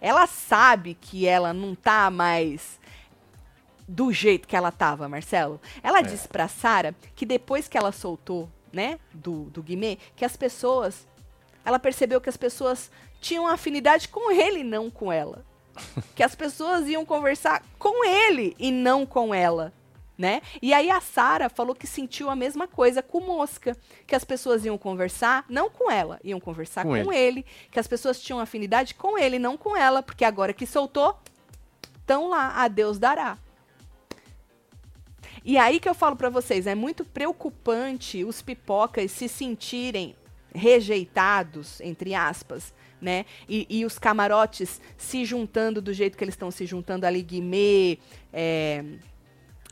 Ela 0.00 0.26
sabe 0.26 0.96
que 1.00 1.26
ela 1.26 1.52
não 1.52 1.74
tá 1.74 2.10
mais 2.10 2.78
do 3.86 4.12
jeito 4.12 4.48
que 4.48 4.56
ela 4.56 4.70
tava, 4.70 5.08
Marcelo. 5.08 5.60
Ela 5.82 6.02
disse 6.02 6.28
pra 6.28 6.48
Sara 6.48 6.94
que 7.14 7.26
depois 7.26 7.68
que 7.68 7.76
ela 7.76 7.92
soltou, 7.92 8.48
né, 8.72 8.98
do, 9.12 9.44
do 9.44 9.62
Guimê, 9.62 9.98
que 10.16 10.24
as 10.24 10.36
pessoas. 10.36 11.06
Ela 11.64 11.78
percebeu 11.78 12.20
que 12.20 12.28
as 12.28 12.36
pessoas 12.36 12.90
tinham 13.20 13.46
afinidade 13.46 14.08
com 14.08 14.30
ele, 14.30 14.62
não 14.62 14.90
com 14.90 15.10
ela. 15.10 15.44
que 16.14 16.22
as 16.22 16.34
pessoas 16.34 16.86
iam 16.86 17.04
conversar 17.04 17.62
com 17.78 18.04
ele 18.04 18.54
e 18.58 18.70
não 18.70 19.06
com 19.06 19.34
ela. 19.34 19.72
Né? 20.16 20.42
E 20.62 20.72
aí 20.72 20.92
a 20.92 21.00
Sara 21.00 21.48
falou 21.48 21.74
que 21.74 21.88
sentiu 21.88 22.30
a 22.30 22.36
mesma 22.36 22.68
coisa 22.68 23.02
com 23.02 23.18
Mosca, 23.18 23.76
que 24.06 24.14
as 24.14 24.22
pessoas 24.22 24.64
iam 24.64 24.78
conversar 24.78 25.44
não 25.48 25.68
com 25.68 25.90
ela, 25.90 26.20
iam 26.22 26.38
conversar 26.38 26.84
Com 26.84 27.02
com, 27.02 27.12
ele. 27.12 27.44
que 27.68 27.80
as 27.80 27.88
pessoas 27.88 28.20
tinham 28.20 28.38
afinidade 28.38 28.94
com 28.94 29.18
ele, 29.18 29.40
não 29.40 29.56
com 29.56 29.76
ela, 29.76 30.04
porque 30.04 30.24
agora 30.24 30.52
que 30.52 30.66
soltou, 30.66 31.18
estão 31.98 32.28
lá, 32.28 32.62
a 32.62 32.68
Deus 32.68 32.96
dará. 32.96 33.38
E 35.44 35.58
aí 35.58 35.80
que 35.80 35.88
eu 35.88 35.94
falo 35.94 36.14
pra 36.16 36.30
vocês, 36.30 36.66
é 36.66 36.74
muito 36.74 37.04
preocupante 37.04 38.24
os 38.24 38.40
pipocas 38.40 39.10
se 39.10 39.28
sentirem 39.28 40.14
rejeitados, 40.54 41.80
entre 41.80 42.14
aspas, 42.14 42.72
né? 43.00 43.26
E, 43.48 43.66
e 43.68 43.84
os 43.84 43.98
camarotes 43.98 44.80
se 44.96 45.24
juntando 45.24 45.82
do 45.82 45.92
jeito 45.92 46.16
que 46.16 46.24
eles 46.24 46.34
estão 46.34 46.50
se 46.50 46.64
juntando 46.64 47.04
ali, 47.04 47.20
Guimê, 47.20 47.98
é, 48.32 48.84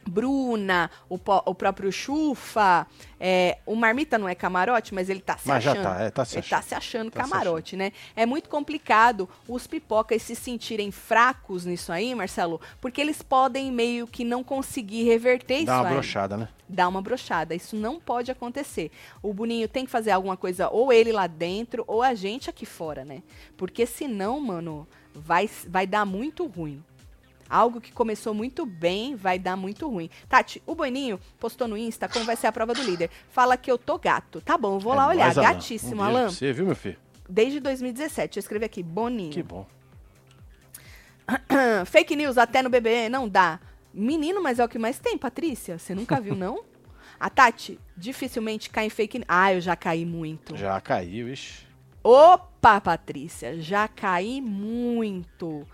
Bruna, 0.09 0.90
o, 1.09 1.18
o 1.46 1.55
próprio 1.55 1.92
Chufa, 1.92 2.86
é, 3.20 3.59
o 3.64 3.74
Marmita 3.74 4.18
não 4.18 4.28
é 4.28 4.34
camarote, 4.34 4.94
mas 4.94 5.09
ele 5.09 5.20
tá 5.20 5.36
se 5.38 5.48
Mas 5.48 5.62
já 5.62 5.72
achando. 5.72 5.84
tá, 5.84 6.00
é, 6.00 6.11
tá 6.11 6.24
se 6.24 6.36
ele 6.38 6.46
tá 6.46 6.59
achando. 6.59 6.68
se 6.68 6.74
achando 6.74 7.11
Tá 7.11 7.24
se 7.24 7.30
camarote, 7.30 7.76
né? 7.76 7.92
É 8.16 8.26
muito 8.26 8.48
complicado 8.48 9.28
os 9.48 9.66
pipocas 9.66 10.22
se 10.22 10.34
sentirem 10.34 10.90
fracos 10.90 11.64
nisso 11.64 11.92
aí, 11.92 12.14
Marcelo, 12.14 12.61
porque 12.80 13.00
eles 13.00 13.22
podem 13.22 13.70
meio 13.70 14.07
que 14.07 14.24
não 14.24 14.42
conseguir 14.42 15.05
reverter 15.05 15.57
isso 15.57 15.66
Dá 15.66 15.80
uma 15.80 15.88
aí 15.88 15.94
brochada, 15.94 16.36
né? 16.36 16.48
dá 16.68 16.88
uma 16.88 17.03
brochada. 17.03 17.55
Isso 17.55 17.76
não 17.76 18.00
pode 18.00 18.30
acontecer. 18.30 18.90
O 19.22 19.32
Boninho 19.32 19.68
tem 19.68 19.84
que 19.84 19.90
fazer 19.90 20.11
alguma 20.11 20.36
coisa, 20.36 20.68
ou 20.70 20.92
ele 20.92 21.12
lá 21.12 21.26
dentro, 21.26 21.84
ou 21.86 22.03
a 22.03 22.14
gente 22.14 22.48
aqui 22.48 22.64
fora, 22.66 23.05
né? 23.05 23.22
Porque 23.57 23.84
senão, 23.86 24.40
mano, 24.40 24.88
vai, 25.14 25.48
vai 25.68 25.86
dar 25.86 26.05
muito 26.07 26.46
ruim. 26.46 26.82
Algo 27.53 27.82
que 27.82 27.92
começou 27.92 28.32
muito 28.32 28.64
bem 28.64 29.14
vai 29.14 29.38
dar 29.38 29.57
muito 29.59 29.86
ruim. 29.86 30.09
Tati, 30.26 30.62
o 30.64 30.74
Boninho 30.74 31.20
postou 31.38 31.68
no 31.68 31.76
Insta 31.76 32.09
como 32.09 32.24
vai 32.24 32.34
ser 32.34 32.46
a 32.46 32.53
prova 32.53 32.72
do 32.72 32.82
líder. 32.82 33.11
Fala 33.28 33.59
que 33.59 33.70
eu 33.70 33.76
tô 33.76 33.98
gato. 33.98 34.40
Tá 34.40 34.57
bom, 34.57 34.76
eu 34.76 34.80
vou 34.80 34.94
É 34.94 34.96
lá 34.96 35.09
olhar. 35.09 35.30
Alan. 35.36 35.42
Gatíssimo, 35.42 36.00
um 36.00 36.03
Alan. 36.05 36.30
Você 36.30 36.50
viu, 36.50 36.64
meu 36.64 36.74
filho? 36.74 36.96
Desde 37.28 37.61
2017. 37.61 38.38
Eu 38.38 38.40
escrevi 38.40 38.64
aqui, 38.64 38.82
Boninho. 38.82 39.30
Que 39.32 39.42
bom. 39.42 39.66
Fake 41.84 42.16
news 42.16 42.38
até 42.38 42.62
no 42.62 42.70
BBE 42.70 43.11
não 43.11 43.28
dá. 43.28 43.61
Menino, 43.92 44.42
mas 44.42 44.59
é 44.59 44.64
o 44.64 44.68
que 44.68 44.78
mais 44.78 44.98
tem, 44.98 45.18
Patrícia. 45.18 45.78
Você 45.78 45.94
nunca 45.94 46.18
viu, 46.18 46.34
não? 46.34 46.64
A 47.20 47.28
Tati 47.28 47.78
dificilmente 47.94 48.70
cai 48.70 48.86
em 48.86 48.90
fake 48.90 49.18
news. 49.18 49.26
Ah, 49.28 49.53
eu 49.53 49.61
já 49.61 49.76
caí 49.76 50.07
muito. 50.07 50.57
Já 50.57 50.80
caiu, 50.80 51.28
ixi. 51.28 51.66
Opa, 52.03 52.80
Patrícia, 52.80 53.61
já 53.61 53.86
caí 53.86 54.40
muito. 54.40 55.66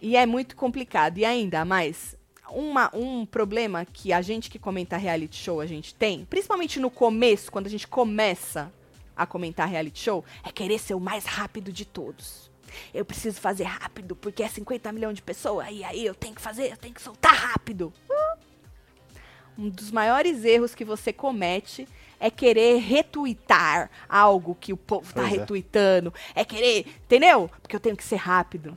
E 0.00 0.16
é 0.16 0.24
muito 0.26 0.56
complicado. 0.56 1.18
E 1.18 1.24
ainda 1.24 1.64
mais, 1.64 2.16
uma, 2.50 2.90
um 2.94 3.24
problema 3.24 3.84
que 3.84 4.12
a 4.12 4.22
gente 4.22 4.50
que 4.50 4.58
comenta 4.58 4.96
reality 4.96 5.36
show 5.36 5.60
a 5.60 5.66
gente 5.66 5.94
tem, 5.94 6.24
principalmente 6.24 6.80
no 6.80 6.90
começo, 6.90 7.50
quando 7.50 7.66
a 7.66 7.70
gente 7.70 7.86
começa 7.86 8.72
a 9.16 9.26
comentar 9.26 9.68
reality 9.68 10.00
show, 10.00 10.24
é 10.44 10.50
querer 10.50 10.78
ser 10.78 10.94
o 10.94 11.00
mais 11.00 11.24
rápido 11.24 11.72
de 11.72 11.84
todos. 11.84 12.50
Eu 12.94 13.04
preciso 13.04 13.40
fazer 13.40 13.64
rápido, 13.64 14.14
porque 14.16 14.42
é 14.42 14.48
50 14.48 14.92
milhões 14.92 15.16
de 15.16 15.22
pessoas, 15.22 15.66
e 15.70 15.84
aí 15.84 16.06
eu 16.06 16.14
tenho 16.14 16.34
que 16.34 16.40
fazer, 16.40 16.70
eu 16.72 16.76
tenho 16.76 16.94
que 16.94 17.02
soltar 17.02 17.34
rápido. 17.34 17.92
Um 19.58 19.68
dos 19.68 19.90
maiores 19.90 20.44
erros 20.44 20.74
que 20.74 20.84
você 20.84 21.12
comete 21.12 21.86
é 22.18 22.30
querer 22.30 22.78
retweetar 22.78 23.90
algo 24.08 24.54
que 24.58 24.72
o 24.72 24.76
povo 24.76 25.12
tá 25.12 25.22
Pois 25.22 25.32
é. 25.34 25.36
retweetando. 25.38 26.14
É 26.34 26.44
querer, 26.44 26.86
entendeu? 27.04 27.50
Porque 27.60 27.76
eu 27.76 27.80
tenho 27.80 27.96
que 27.96 28.04
ser 28.04 28.16
rápido. 28.16 28.76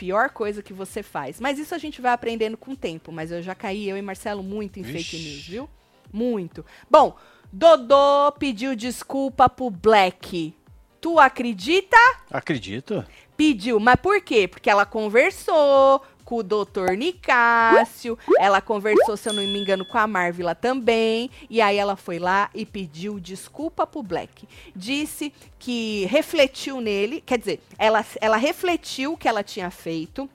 Pior 0.00 0.30
coisa 0.30 0.62
que 0.62 0.72
você 0.72 1.02
faz. 1.02 1.38
Mas 1.38 1.58
isso 1.58 1.74
a 1.74 1.78
gente 1.78 2.00
vai 2.00 2.10
aprendendo 2.10 2.56
com 2.56 2.70
o 2.70 2.76
tempo. 2.76 3.12
Mas 3.12 3.30
eu 3.30 3.42
já 3.42 3.54
caí, 3.54 3.86
eu 3.86 3.98
e 3.98 4.02
Marcelo, 4.02 4.42
muito 4.42 4.80
em 4.80 4.82
fake 4.82 5.18
news, 5.18 5.46
viu? 5.46 5.70
Muito. 6.10 6.64
Bom, 6.90 7.18
Dodô 7.52 8.32
pediu 8.38 8.74
desculpa 8.74 9.46
pro 9.46 9.68
Black. 9.68 10.54
Tu 11.02 11.18
acredita? 11.18 11.98
Acredito. 12.30 13.04
Pediu, 13.36 13.78
mas 13.78 13.96
por 13.96 14.22
quê? 14.22 14.48
Porque 14.48 14.70
ela 14.70 14.86
conversou 14.86 16.02
com 16.30 16.36
o 16.36 16.42
doutor 16.44 16.92
Nicásio, 16.96 18.16
ela 18.38 18.60
conversou, 18.60 19.16
se 19.16 19.28
eu 19.28 19.32
não 19.32 19.42
me 19.42 19.58
engano, 19.58 19.84
com 19.84 19.98
a 19.98 20.06
Marvila 20.06 20.54
também, 20.54 21.28
e 21.50 21.60
aí 21.60 21.76
ela 21.76 21.96
foi 21.96 22.20
lá 22.20 22.48
e 22.54 22.64
pediu 22.64 23.18
desculpa 23.18 23.84
pro 23.84 24.00
Black. 24.00 24.46
Disse 24.76 25.32
que 25.58 26.04
refletiu 26.04 26.80
nele, 26.80 27.20
quer 27.20 27.36
dizer, 27.36 27.60
ela, 27.76 28.06
ela 28.20 28.36
refletiu 28.36 29.14
o 29.14 29.16
que 29.16 29.26
ela 29.26 29.42
tinha 29.42 29.72
feito, 29.72 30.30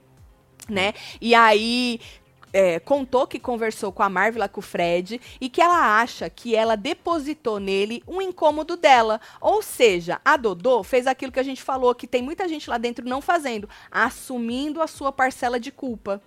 né? 0.68 0.92
E 1.18 1.34
aí 1.34 1.98
é, 2.56 2.80
contou 2.80 3.26
que 3.26 3.38
conversou 3.38 3.92
com 3.92 4.02
a 4.02 4.08
Marvila, 4.08 4.48
com 4.48 4.60
o 4.60 4.62
Fred, 4.62 5.20
e 5.38 5.50
que 5.50 5.60
ela 5.60 6.00
acha 6.00 6.30
que 6.30 6.56
ela 6.56 6.74
depositou 6.74 7.60
nele 7.60 8.02
um 8.08 8.22
incômodo 8.22 8.78
dela. 8.78 9.20
Ou 9.42 9.60
seja, 9.60 10.22
a 10.24 10.38
Dodô 10.38 10.82
fez 10.82 11.06
aquilo 11.06 11.30
que 11.30 11.38
a 11.38 11.42
gente 11.42 11.62
falou, 11.62 11.94
que 11.94 12.06
tem 12.06 12.22
muita 12.22 12.48
gente 12.48 12.70
lá 12.70 12.78
dentro 12.78 13.06
não 13.06 13.20
fazendo, 13.20 13.68
assumindo 13.90 14.80
a 14.80 14.86
sua 14.86 15.12
parcela 15.12 15.60
de 15.60 15.70
culpa 15.70 16.22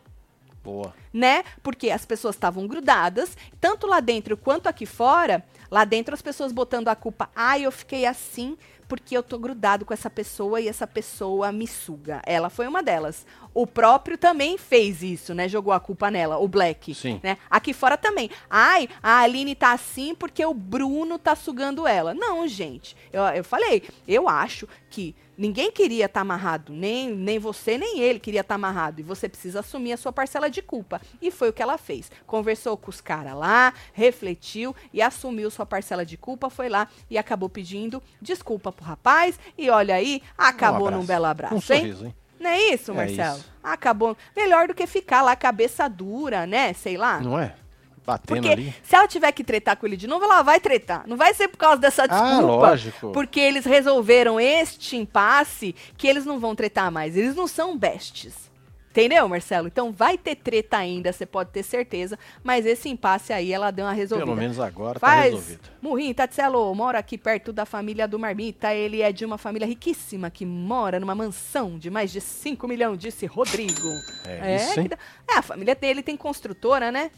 Boa. 0.64 0.94
né? 1.12 1.44
Porque 1.64 1.90
as 1.90 2.06
pessoas 2.06 2.36
estavam 2.36 2.68
grudadas, 2.68 3.36
tanto 3.60 3.88
lá 3.88 4.00
dentro 4.00 4.38
quanto 4.38 4.70
aqui 4.70 4.86
fora. 4.86 5.44
Lá 5.72 5.84
dentro 5.84 6.14
as 6.14 6.22
pessoas 6.22 6.52
botando 6.52 6.90
a 6.90 6.96
culpa, 6.96 7.32
ah, 7.36 7.58
eu 7.58 7.72
fiquei 7.72 8.06
assim 8.06 8.56
porque 8.90 9.16
eu 9.16 9.22
tô 9.22 9.38
grudado 9.38 9.86
com 9.86 9.94
essa 9.94 10.10
pessoa 10.10 10.60
e 10.60 10.68
essa 10.68 10.88
pessoa 10.88 11.52
me 11.52 11.68
suga. 11.68 12.22
Ela 12.26 12.50
foi 12.50 12.68
uma 12.68 12.82
delas. 12.82 13.26
O 13.54 13.68
próprio 13.68 14.18
também 14.18 14.58
fez 14.58 15.04
isso, 15.04 15.36
né? 15.36 15.48
Jogou 15.48 15.72
a 15.72 15.80
culpa 15.80 16.10
nela, 16.10 16.40
o 16.40 16.48
Black. 16.48 16.96
Sim. 16.96 17.20
Né? 17.22 17.38
Aqui 17.50 17.72
fora 17.72 17.96
também. 17.96 18.32
Ai, 18.50 18.90
a 19.02 19.20
Aline 19.20 19.54
tá 19.54 19.74
assim 19.74 20.16
porque 20.16 20.44
o 20.44 20.56
Bruno 20.56 21.20
tá 21.20 21.36
sugando 21.36 21.86
ela. 21.88 22.16
Não, 22.16 22.48
gente. 22.48 22.98
Eu, 23.14 23.22
eu 23.26 23.44
falei, 23.44 23.84
eu 24.08 24.28
acho 24.28 24.68
que 24.90 25.16
ninguém 25.40 25.72
queria 25.72 26.06
estar 26.06 26.22
amarrado. 26.22 26.74
Nem, 26.74 27.10
nem 27.10 27.40
você, 27.40 27.78
nem 27.78 28.00
ele 28.00 28.20
queria 28.20 28.42
estar 28.42 28.56
amarrado. 28.56 29.00
E 29.00 29.04
você 29.04 29.30
precisa 29.30 29.62
assumir 29.62 29.94
a 29.94 29.98
sua 29.98 30.12
parcela 30.12 30.50
de 30.50 30.62
culpa. 30.62 31.02
E 31.22 31.32
foi 31.32 31.50
o 31.50 31.54
que 31.54 31.62
ela 31.64 31.78
fez. 31.78 32.12
Conversou 32.28 32.76
com 32.76 32.90
os 32.90 33.00
caras 33.00 33.34
lá, 33.34 33.74
refletiu 33.94 34.76
e 34.94 35.02
assumiu 35.02 35.50
sua 35.50 35.66
parcela 35.66 36.06
de 36.06 36.18
culpa. 36.18 36.50
Foi 36.50 36.68
lá 36.68 36.88
e 37.10 37.18
acabou 37.18 37.48
pedindo 37.48 38.04
desculpa 38.22 38.72
pro 38.72 38.84
rapaz. 38.86 39.40
E 39.58 39.70
olha 39.70 39.96
aí, 39.96 40.22
acabou 40.38 40.90
Um 40.90 40.92
num 40.92 41.06
belo 41.06 41.26
abraço, 41.26 41.56
Um 41.56 41.58
hein? 41.58 41.82
sorriso, 41.82 42.06
hein? 42.06 42.16
Não 42.40 42.50
é 42.50 42.60
isso, 42.74 42.92
É 42.92 42.96
Marcelo? 42.96 43.38
isso. 43.38 43.52
Acabou. 43.64 44.16
Melhor 44.36 44.68
do 44.68 44.74
que 44.74 44.88
ficar 44.88 45.22
lá 45.22 45.36
cabeça 45.36 45.88
dura, 45.90 46.46
né? 46.46 46.72
Sei 46.74 46.98
lá. 46.98 47.20
Não 47.20 47.38
é? 47.38 47.54
Batendo 48.10 48.42
Porque 48.42 48.50
ali. 48.50 48.76
se 48.82 48.96
ela 48.96 49.08
tiver 49.08 49.32
que 49.32 49.44
tretar 49.44 49.78
com 49.78 49.86
ele 49.86 49.96
de 49.96 50.08
novo, 50.08 50.26
ela 50.26 50.42
vai 50.42 50.60
tretar. 50.60 51.08
Não 51.08 51.16
vai 51.16 51.34
ser 51.34 51.48
por 51.48 51.58
causa 51.58 51.78
dessa 51.78 52.08
desculpa. 52.08 52.34
Ah, 52.34 52.40
lógico. 52.40 53.12
Porque 53.12 53.40
eles 53.40 53.66
resolveram 53.66 54.40
este 54.40 54.98
impasse 54.98 55.76
que 55.96 56.08
eles 56.08 56.26
não 56.26 56.40
vão 56.40 56.56
tretar 56.56 56.92
mais. 56.92 57.16
Eles 57.16 57.36
não 57.36 57.48
são 57.48 57.78
bestes. 57.78 58.50
Entendeu, 58.92 59.30
Marcelo? 59.30 59.68
Então 59.68 59.92
vai 59.92 60.18
ter 60.18 60.36
treta 60.36 60.78
ainda, 60.78 61.14
você 61.14 61.26
pode 61.26 61.52
ter 61.52 61.62
certeza. 61.62 62.18
Mas 62.44 62.66
esse 62.66 62.90
impasse 62.90 63.32
aí, 63.32 63.54
ela 63.54 63.70
deu 63.70 63.86
uma 63.86 63.94
resolvida. 63.94 64.26
Pelo 64.26 64.36
menos 64.38 64.60
agora 64.60 65.00
tá 65.00 65.08
Faz. 65.08 65.26
resolvido. 65.26 65.70
Murrinho, 65.82 66.14
Tatselo, 66.16 66.74
mora 66.74 66.98
aqui 66.98 67.18
perto 67.18 67.54
da 67.54 67.66
família 67.66 68.08
do 68.08 68.18
Marmita. 68.18 68.74
Ele 68.74 69.02
é 69.02 69.12
de 69.12 69.24
uma 69.24 69.38
família 69.38 69.68
riquíssima 69.68 70.32
que 70.32 70.46
mora 70.46 71.00
numa 71.00 71.14
mansão 71.14 71.78
de 71.78 71.90
mais 71.92 72.12
de 72.12 72.20
5 72.20 72.68
milhões, 72.68 72.98
disse 72.98 73.28
Rodrigo. 73.28 73.90
É 74.26 74.56
isso, 74.56 74.80
hein? 74.80 74.90
é, 75.30 75.38
a 75.38 75.42
família 75.44 75.76
dele 75.76 76.02
tem 76.02 76.18
construtora, 76.18 76.92
né? 76.92 77.12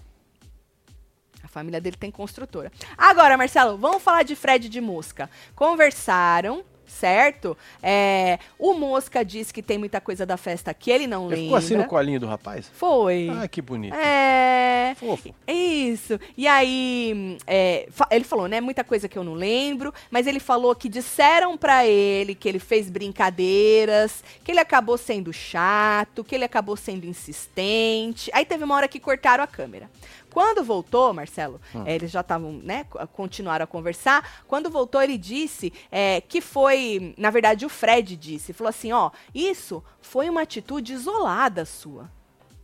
Família 1.51 1.81
dele 1.81 1.97
tem 1.99 2.09
construtora. 2.09 2.71
Agora, 2.97 3.37
Marcelo, 3.37 3.77
vamos 3.77 4.01
falar 4.01 4.23
de 4.23 4.35
Fred 4.35 4.69
de 4.69 4.79
Mosca. 4.81 5.29
Conversaram, 5.55 6.63
certo? 6.85 7.57
É, 7.81 8.37
o 8.59 8.73
Mosca 8.73 9.23
disse 9.23 9.53
que 9.53 9.61
tem 9.61 9.77
muita 9.77 9.99
coisa 10.01 10.25
da 10.25 10.37
festa 10.37 10.73
que 10.73 10.91
ele 10.91 11.07
não 11.07 11.25
Ele 11.27 11.29
lembra. 11.35 11.43
ficou 11.43 11.57
assim 11.57 11.75
no 11.75 11.87
colinho 11.89 12.19
do 12.19 12.27
rapaz? 12.27 12.69
Foi. 12.73 13.29
Ah, 13.41 13.47
que 13.47 13.61
bonito. 13.61 13.93
É. 13.95 14.93
Fofo. 14.99 15.33
Isso. 15.47 16.19
E 16.37 16.47
aí, 16.47 17.37
é, 17.47 17.87
ele 18.11 18.25
falou, 18.25 18.47
né? 18.47 18.59
Muita 18.59 18.83
coisa 18.83 19.07
que 19.07 19.17
eu 19.17 19.23
não 19.23 19.33
lembro, 19.33 19.93
mas 20.09 20.27
ele 20.27 20.39
falou 20.39 20.75
que 20.75 20.89
disseram 20.89 21.57
pra 21.57 21.85
ele 21.87 22.35
que 22.35 22.47
ele 22.47 22.59
fez 22.59 22.89
brincadeiras, 22.89 24.23
que 24.43 24.51
ele 24.51 24.59
acabou 24.59 24.97
sendo 24.97 25.31
chato, 25.31 26.23
que 26.23 26.35
ele 26.35 26.43
acabou 26.43 26.75
sendo 26.75 27.05
insistente. 27.05 28.29
Aí 28.33 28.45
teve 28.45 28.63
uma 28.63 28.75
hora 28.75 28.87
que 28.87 28.99
cortaram 28.99 29.43
a 29.43 29.47
câmera. 29.47 29.89
Quando 30.31 30.63
voltou, 30.63 31.13
Marcelo, 31.13 31.59
é, 31.85 31.93
eles 31.95 32.09
já 32.09 32.21
estavam, 32.21 32.53
né? 32.53 32.85
co- 32.85 33.05
Continuaram 33.09 33.63
a 33.65 33.67
conversar. 33.67 34.43
Quando 34.47 34.69
voltou, 34.69 35.01
ele 35.01 35.17
disse 35.17 35.71
é, 35.91 36.21
que 36.21 36.39
foi, 36.41 37.13
na 37.17 37.29
verdade, 37.29 37.65
o 37.65 37.69
Fred 37.69 38.15
disse, 38.15 38.53
falou 38.53 38.69
assim, 38.69 38.91
ó, 38.91 39.11
isso 39.35 39.83
foi 40.01 40.29
uma 40.29 40.41
atitude 40.41 40.93
isolada 40.93 41.65
sua 41.65 42.09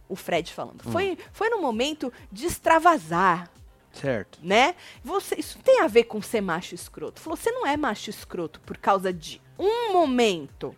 o 0.10 0.16
Fred 0.16 0.54
falando. 0.54 0.84
Foi, 0.90 1.18
foi 1.34 1.50
no 1.50 1.62
momento 1.62 2.14
de 2.32 2.46
extravasar, 2.46 3.50
Certo. 3.92 4.40
né? 4.42 4.74
Você, 5.04 5.36
isso 5.36 5.60
tem 5.60 5.82
a 5.82 5.88
ver 5.88 6.06
com 6.06 6.22
ser 6.22 6.40
macho 6.40 6.74
escroto. 6.74 7.20
Falou, 7.20 7.36
você 7.36 7.52
não 7.52 7.68
é 7.68 7.76
macho 7.76 8.10
escroto 8.10 8.62
por 8.62 8.78
causa 8.78 9.12
de 9.12 9.42
um 9.60 9.92
momento. 9.92 10.74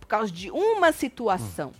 Por 0.00 0.06
causa 0.08 0.32
de 0.32 0.50
uma 0.50 0.90
situação. 0.90 1.70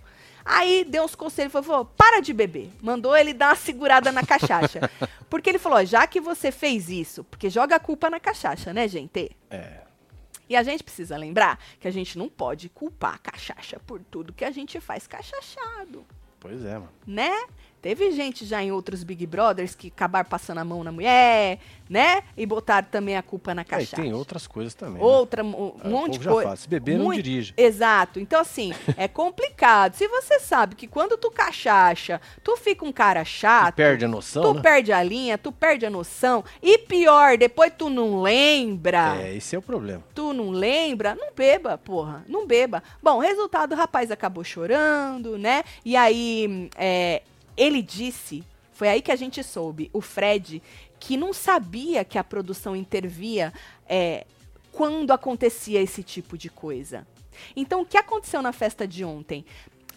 Aí 0.44 0.84
deu 0.84 1.04
uns 1.04 1.14
conselhos, 1.14 1.52
falou, 1.52 1.66
falou, 1.66 1.84
para 1.84 2.20
de 2.20 2.32
beber. 2.32 2.70
Mandou 2.80 3.16
ele 3.16 3.32
dar 3.32 3.50
uma 3.50 3.56
segurada 3.56 4.10
na 4.12 4.24
cachaça. 4.24 4.90
porque 5.28 5.50
ele 5.50 5.58
falou, 5.58 5.84
já 5.84 6.06
que 6.06 6.20
você 6.20 6.50
fez 6.50 6.88
isso, 6.88 7.24
porque 7.24 7.50
joga 7.50 7.76
a 7.76 7.80
culpa 7.80 8.10
na 8.10 8.20
cachaça, 8.20 8.72
né, 8.72 8.88
gente? 8.88 9.30
É. 9.50 9.80
E 10.48 10.56
a 10.56 10.62
gente 10.64 10.82
precisa 10.82 11.16
lembrar 11.16 11.60
que 11.78 11.86
a 11.86 11.92
gente 11.92 12.18
não 12.18 12.28
pode 12.28 12.68
culpar 12.68 13.14
a 13.14 13.18
cachaça 13.18 13.78
por 13.86 14.00
tudo 14.00 14.32
que 14.32 14.44
a 14.44 14.50
gente 14.50 14.80
faz 14.80 15.06
cachachado 15.06 16.04
Pois 16.40 16.64
é, 16.64 16.74
mano. 16.74 16.90
né? 17.06 17.30
Teve 17.82 18.10
gente 18.12 18.44
já 18.44 18.62
em 18.62 18.70
outros 18.70 19.02
Big 19.02 19.26
Brothers 19.26 19.74
que 19.74 19.88
acabaram 19.88 20.28
passando 20.28 20.58
a 20.58 20.64
mão 20.64 20.84
na 20.84 20.92
mulher, 20.92 21.58
né? 21.88 22.22
E 22.36 22.44
botaram 22.44 22.86
também 22.90 23.16
a 23.16 23.22
culpa 23.22 23.54
na 23.54 23.62
É, 23.62 23.64
e 23.64 23.68
cachaça. 23.68 23.96
tem 23.96 24.12
outras 24.12 24.46
coisas 24.46 24.74
também. 24.74 24.96
né? 24.96 25.00
Outra, 25.02 25.42
um 25.42 25.72
É, 25.82 25.86
o 25.86 25.90
monte 25.90 26.18
de 26.18 26.28
coisa. 26.28 26.54
se 26.56 26.68
beber, 26.68 26.98
não 26.98 27.06
Muito- 27.06 27.22
dirija. 27.22 27.54
Exato. 27.56 28.20
Então, 28.20 28.38
assim, 28.40 28.72
é 28.98 29.08
complicado. 29.08 29.94
Se 29.94 30.06
você 30.08 30.38
sabe 30.40 30.74
que 30.74 30.86
quando 30.86 31.16
tu 31.16 31.30
cachacha, 31.30 32.20
tu 32.44 32.54
fica 32.56 32.84
um 32.84 32.92
cara 32.92 33.24
chato. 33.24 33.76
Perde 33.76 34.04
a 34.04 34.08
noção, 34.08 34.42
Tu 34.42 34.54
né? 34.54 34.60
perde 34.60 34.92
a 34.92 35.02
linha, 35.02 35.38
tu 35.38 35.50
perde 35.50 35.86
a 35.86 35.90
noção. 35.90 36.44
E 36.62 36.76
pior, 36.78 37.38
depois 37.38 37.72
tu 37.78 37.88
não 37.88 38.20
lembra. 38.20 39.16
É, 39.22 39.34
esse 39.36 39.56
é 39.56 39.58
o 39.58 39.62
problema. 39.62 40.02
Tu 40.14 40.32
não 40.34 40.50
lembra? 40.50 41.14
Não 41.14 41.32
beba, 41.34 41.78
porra. 41.78 42.22
Não 42.28 42.46
beba. 42.46 42.82
Bom, 43.02 43.18
resultado, 43.20 43.72
o 43.72 43.76
rapaz 43.76 44.10
acabou 44.10 44.44
chorando, 44.44 45.38
né? 45.38 45.64
E 45.84 45.96
aí, 45.96 46.68
é, 46.76 47.22
ele 47.56 47.82
disse, 47.82 48.44
foi 48.72 48.88
aí 48.88 49.02
que 49.02 49.12
a 49.12 49.16
gente 49.16 49.42
soube, 49.42 49.90
o 49.92 50.00
Fred, 50.00 50.62
que 50.98 51.16
não 51.16 51.32
sabia 51.32 52.04
que 52.04 52.18
a 52.18 52.24
produção 52.24 52.74
intervia 52.74 53.52
é, 53.86 54.26
quando 54.72 55.10
acontecia 55.10 55.80
esse 55.80 56.02
tipo 56.02 56.38
de 56.38 56.48
coisa. 56.48 57.06
Então, 57.54 57.82
o 57.82 57.86
que 57.86 57.96
aconteceu 57.96 58.42
na 58.42 58.52
festa 58.52 58.86
de 58.86 59.04
ontem? 59.04 59.44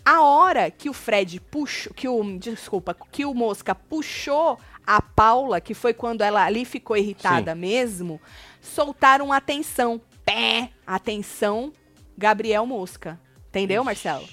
A 0.05 0.21
hora 0.21 0.69
que 0.69 0.89
o 0.89 0.93
Fred 0.93 1.39
puxou, 1.39 1.93
que 1.93 2.07
o, 2.07 2.37
desculpa, 2.37 2.95
que 3.11 3.23
o 3.23 3.33
Mosca 3.33 3.73
puxou 3.73 4.59
a 4.85 5.01
Paula, 5.01 5.61
que 5.61 5.73
foi 5.73 5.93
quando 5.93 6.21
ela 6.21 6.43
ali 6.43 6.65
ficou 6.65 6.97
irritada 6.97 7.55
mesmo, 7.55 8.19
soltaram 8.61 9.31
atenção. 9.31 10.01
Pé! 10.25 10.71
Atenção, 10.85 11.71
Gabriel 12.17 12.65
Mosca. 12.65 13.19
Entendeu, 13.49 13.83
Marcelo? 13.83 14.27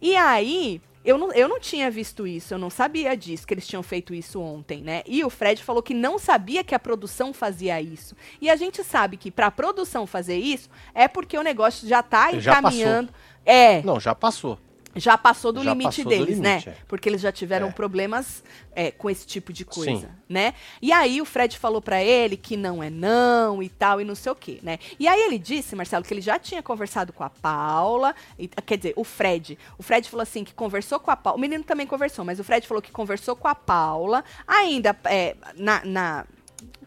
E 0.00 0.16
aí, 0.16 0.80
eu 1.06 1.16
não, 1.16 1.32
eu 1.32 1.48
não 1.48 1.60
tinha 1.60 1.88
visto 1.88 2.26
isso, 2.26 2.52
eu 2.52 2.58
não 2.58 2.68
sabia 2.68 3.16
disso, 3.16 3.46
que 3.46 3.54
eles 3.54 3.66
tinham 3.66 3.82
feito 3.82 4.12
isso 4.12 4.40
ontem, 4.40 4.82
né? 4.82 5.02
E 5.06 5.24
o 5.24 5.30
Fred 5.30 5.62
falou 5.62 5.80
que 5.80 5.94
não 5.94 6.18
sabia 6.18 6.64
que 6.64 6.74
a 6.74 6.78
produção 6.78 7.32
fazia 7.32 7.80
isso. 7.80 8.16
E 8.40 8.50
a 8.50 8.56
gente 8.56 8.82
sabe 8.82 9.16
que 9.16 9.30
pra 9.30 9.50
produção 9.50 10.06
fazer 10.06 10.36
isso 10.36 10.68
é 10.92 11.06
porque 11.06 11.38
o 11.38 11.42
negócio 11.42 11.88
já 11.88 12.02
tá 12.02 12.32
Já 12.38 12.58
encaminhando. 12.58 13.12
É, 13.44 13.82
Não, 13.82 14.00
já 14.00 14.14
passou. 14.16 14.58
Já 14.96 15.16
passou 15.18 15.52
do 15.52 15.62
Já 15.62 15.70
limite 15.70 15.86
passou 15.88 16.04
do 16.04 16.10
deles, 16.10 16.38
limite, 16.38 16.42
né? 16.42 16.62
é. 16.66 16.76
Porque 16.88 17.08
eles 17.08 17.20
já 17.20 17.30
tiveram 17.30 17.68
É. 17.68 17.70
problemas 17.70 18.42
é, 18.74 18.90
com 18.90 19.08
esse 19.08 19.26
tipo 19.26 19.52
de 19.52 19.64
coisa, 19.64 20.06
Sim. 20.06 20.08
né? 20.28 20.52
E 20.82 20.92
aí 20.92 21.20
o 21.20 21.24
Fred 21.24 21.58
falou 21.58 21.80
pra 21.80 22.02
ele 22.02 22.36
que 22.36 22.56
não 22.56 22.82
é 22.82 22.90
não 22.90 23.62
e 23.62 23.68
tal 23.68 24.00
e 24.00 24.04
não 24.04 24.14
sei 24.14 24.32
o 24.32 24.34
quê, 24.34 24.58
né? 24.62 24.78
E 24.98 25.06
aí 25.08 25.20
ele 25.20 25.38
disse, 25.38 25.74
Marcelo, 25.76 26.04
que 26.04 26.12
ele 26.12 26.20
já 26.20 26.38
tinha 26.38 26.62
conversado 26.62 27.12
com 27.12 27.22
a 27.24 27.30
Paula, 27.30 28.14
e- 28.38 28.48
quer 28.48 28.76
dizer, 28.76 28.92
o 28.96 29.04
Fred. 29.04 29.58
O 29.78 29.82
Fred 29.82 30.08
falou 30.10 30.22
assim 30.22 30.44
que 30.44 30.52
conversou 30.52 30.98
com 31.00 31.10
a 31.10 31.16
Paula. 31.16 31.38
O 31.38 31.40
menino 31.40 31.64
também 31.64 31.86
conversou, 31.86 32.24
mas 32.24 32.38
o 32.40 32.44
Fred 32.44 32.66
falou 32.66 32.82
que 32.82 32.90
conversou 32.92 33.34
com 33.36 33.48
a 33.48 33.54
Paula, 33.54 34.22
ainda 34.46 34.94
é, 35.04 35.36
na, 35.56 35.82
na 35.84 36.26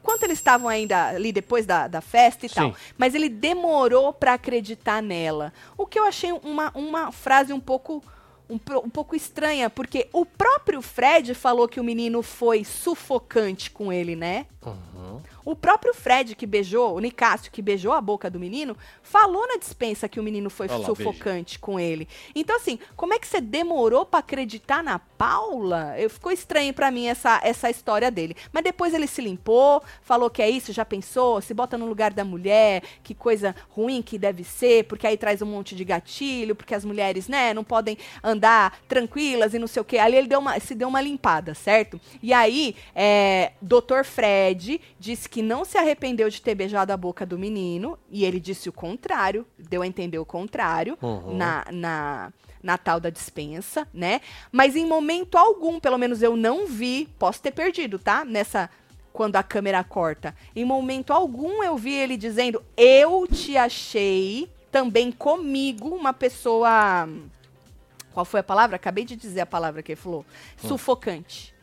Enquanto 0.10 0.24
eles 0.24 0.39
estavam 0.39 0.68
ainda 0.68 1.10
ali 1.10 1.32
depois 1.32 1.68
da, 1.68 1.88
da 1.88 2.01
festa 2.01 2.47
e 2.47 2.49
tal. 2.49 2.72
Sim. 2.72 2.76
Mas 2.97 3.14
ele 3.14 3.30
demorou 3.30 4.12
pra 4.12 4.34
acreditar 4.34 5.03
nela. 5.03 5.53
O 5.78 5.86
que 5.86 5.99
eu 5.99 6.03
achei 6.03 6.32
uma, 6.32 6.72
uma 6.74 7.12
frase 7.12 7.53
um 7.53 7.60
pouco. 7.60 8.03
Um, 8.49 8.60
um 8.84 8.89
pouco 8.89 9.16
estranha, 9.16 9.70
porque 9.70 10.10
o 10.12 10.26
próprio 10.26 10.82
Fred 10.82 11.36
falou 11.36 11.68
que 11.68 11.80
o 11.80 11.84
menino 11.84 12.24
foi 12.24 12.64
sufocante 12.64 13.70
com 13.70 13.93
ele, 13.93 14.16
né? 14.16 14.47
Uhum. 14.66 15.22
O 15.50 15.56
próprio 15.56 15.95
Fred 15.95 16.36
que 16.36 16.45
beijou, 16.45 16.95
o 16.95 17.00
Nicásio 17.00 17.52
que 17.52 17.60
beijou 17.60 17.91
a 17.91 18.00
boca 18.00 18.30
do 18.30 18.39
menino, 18.39 18.78
falou 19.02 19.47
na 19.47 19.58
dispensa 19.58 20.08
que 20.08 20.20
o 20.20 20.24
menino 20.24 20.47
foi 20.47 20.68
lá, 20.68 20.78
sufocante 20.84 21.58
com 21.58 21.80
ele. 21.80 22.08
Então, 22.36 22.56
assim, 22.56 22.78
como 22.95 23.16
é 23.16 23.18
que 23.18 23.26
você 23.26 23.41
demorou 23.41 24.06
pra 24.06 24.20
acreditar 24.20 24.84
na 24.84 25.00
Paula? 25.00 25.95
Eu, 25.97 26.08
ficou 26.08 26.32
estranho 26.32 26.72
pra 26.72 26.91
mim 26.91 27.08
essa, 27.08 27.41
essa 27.43 27.68
história 27.68 28.12
dele. 28.12 28.36
Mas 28.54 28.64
depois 28.64 28.93
ele 28.93 29.08
se 29.08 29.24
limpou, 29.24 29.82
falou 30.04 30.30
que 30.30 30.39
é 30.39 30.47
isso, 30.47 30.72
já 30.72 30.86
pensou, 30.86 31.41
se 31.41 31.52
bota 31.52 31.80
no 31.80 31.88
lugar 31.88 32.14
da 32.14 32.24
mulher, 32.24 32.84
que 33.02 33.16
coisa 33.16 33.56
ruim 33.70 34.04
que 34.04 34.20
deve 34.20 34.43
ser, 34.43 34.84
porque 34.84 35.08
aí 35.08 35.18
traz 35.18 35.41
um 35.41 35.47
monte 35.47 35.76
de 35.76 35.84
gatilho, 35.84 36.56
porque 36.56 36.76
as 36.76 36.86
mulheres, 36.86 37.28
né, 37.28 37.56
não 37.56 37.64
podem 37.64 37.97
andar 38.24 38.78
tranquilas 38.88 39.56
e 39.56 39.58
não 39.58 39.66
sei 39.66 39.82
o 39.82 39.86
quê. 39.86 39.97
Ali 39.97 40.16
ele 40.16 40.28
deu 40.28 40.38
uma, 40.38 40.60
se 40.60 40.76
deu 40.76 40.88
uma 40.88 41.02
limpada, 41.02 41.56
certo? 41.56 42.00
E 42.22 42.32
aí, 42.32 42.76
é, 42.93 43.54
Dr. 43.60 44.04
Fred 44.04 44.80
disse 45.00 45.28
que 45.28 45.39
não 45.42 45.64
se 45.66 45.78
arrependeu 45.78 46.30
de 46.30 46.42
ter 46.42 46.56
beijado 46.56 46.92
a 46.92 46.98
boca 46.98 47.26
do 47.26 47.38
menino, 47.38 47.98
e 48.10 48.26
ele 48.26 48.40
disse 48.40 48.70
o 48.70 48.74
contrário, 48.74 49.46
deu 49.58 49.82
a 49.82 49.88
entender 49.88 50.20
o 50.20 50.26
contrário 50.26 50.98
Uhum. 51.02 51.36
na, 51.38 51.66
na, 51.72 52.34
na 52.62 52.78
tal 52.78 53.00
da 53.00 53.10
dispensa, 53.10 53.88
né? 53.94 54.22
Mas 54.52 54.76
em 54.76 54.86
momento 54.86 55.38
algum, 55.38 55.80
pelo 55.80 55.98
menos 55.98 56.22
eu 56.22 56.36
não 56.36 56.66
vi, 56.68 57.08
posso 57.18 57.42
ter 57.42 57.52
perdido, 57.52 57.98
tá? 58.00 58.24
Nessa. 58.26 58.70
Quando 59.12 59.36
a 59.36 59.44
câmera 59.44 59.84
corta. 59.84 60.34
Em 60.56 60.64
momento 60.64 61.12
algum 61.12 61.62
eu 61.64 61.76
vi 61.76 61.94
ele 61.94 62.16
dizendo: 62.16 62.64
Eu 62.78 63.28
te 63.28 63.58
achei 63.58 64.50
também 64.72 65.12
comigo 65.12 65.90
uma 65.90 66.14
pessoa. 66.14 67.10
Qual 68.14 68.24
foi 68.26 68.40
a 68.40 68.44
palavra? 68.44 68.76
Acabei 68.78 69.04
de 69.04 69.16
dizer 69.16 69.42
a 69.42 69.46
palavra 69.46 69.82
que 69.84 69.92
ele 69.92 70.00
falou. 70.00 70.26
Sufocante. 70.58 71.54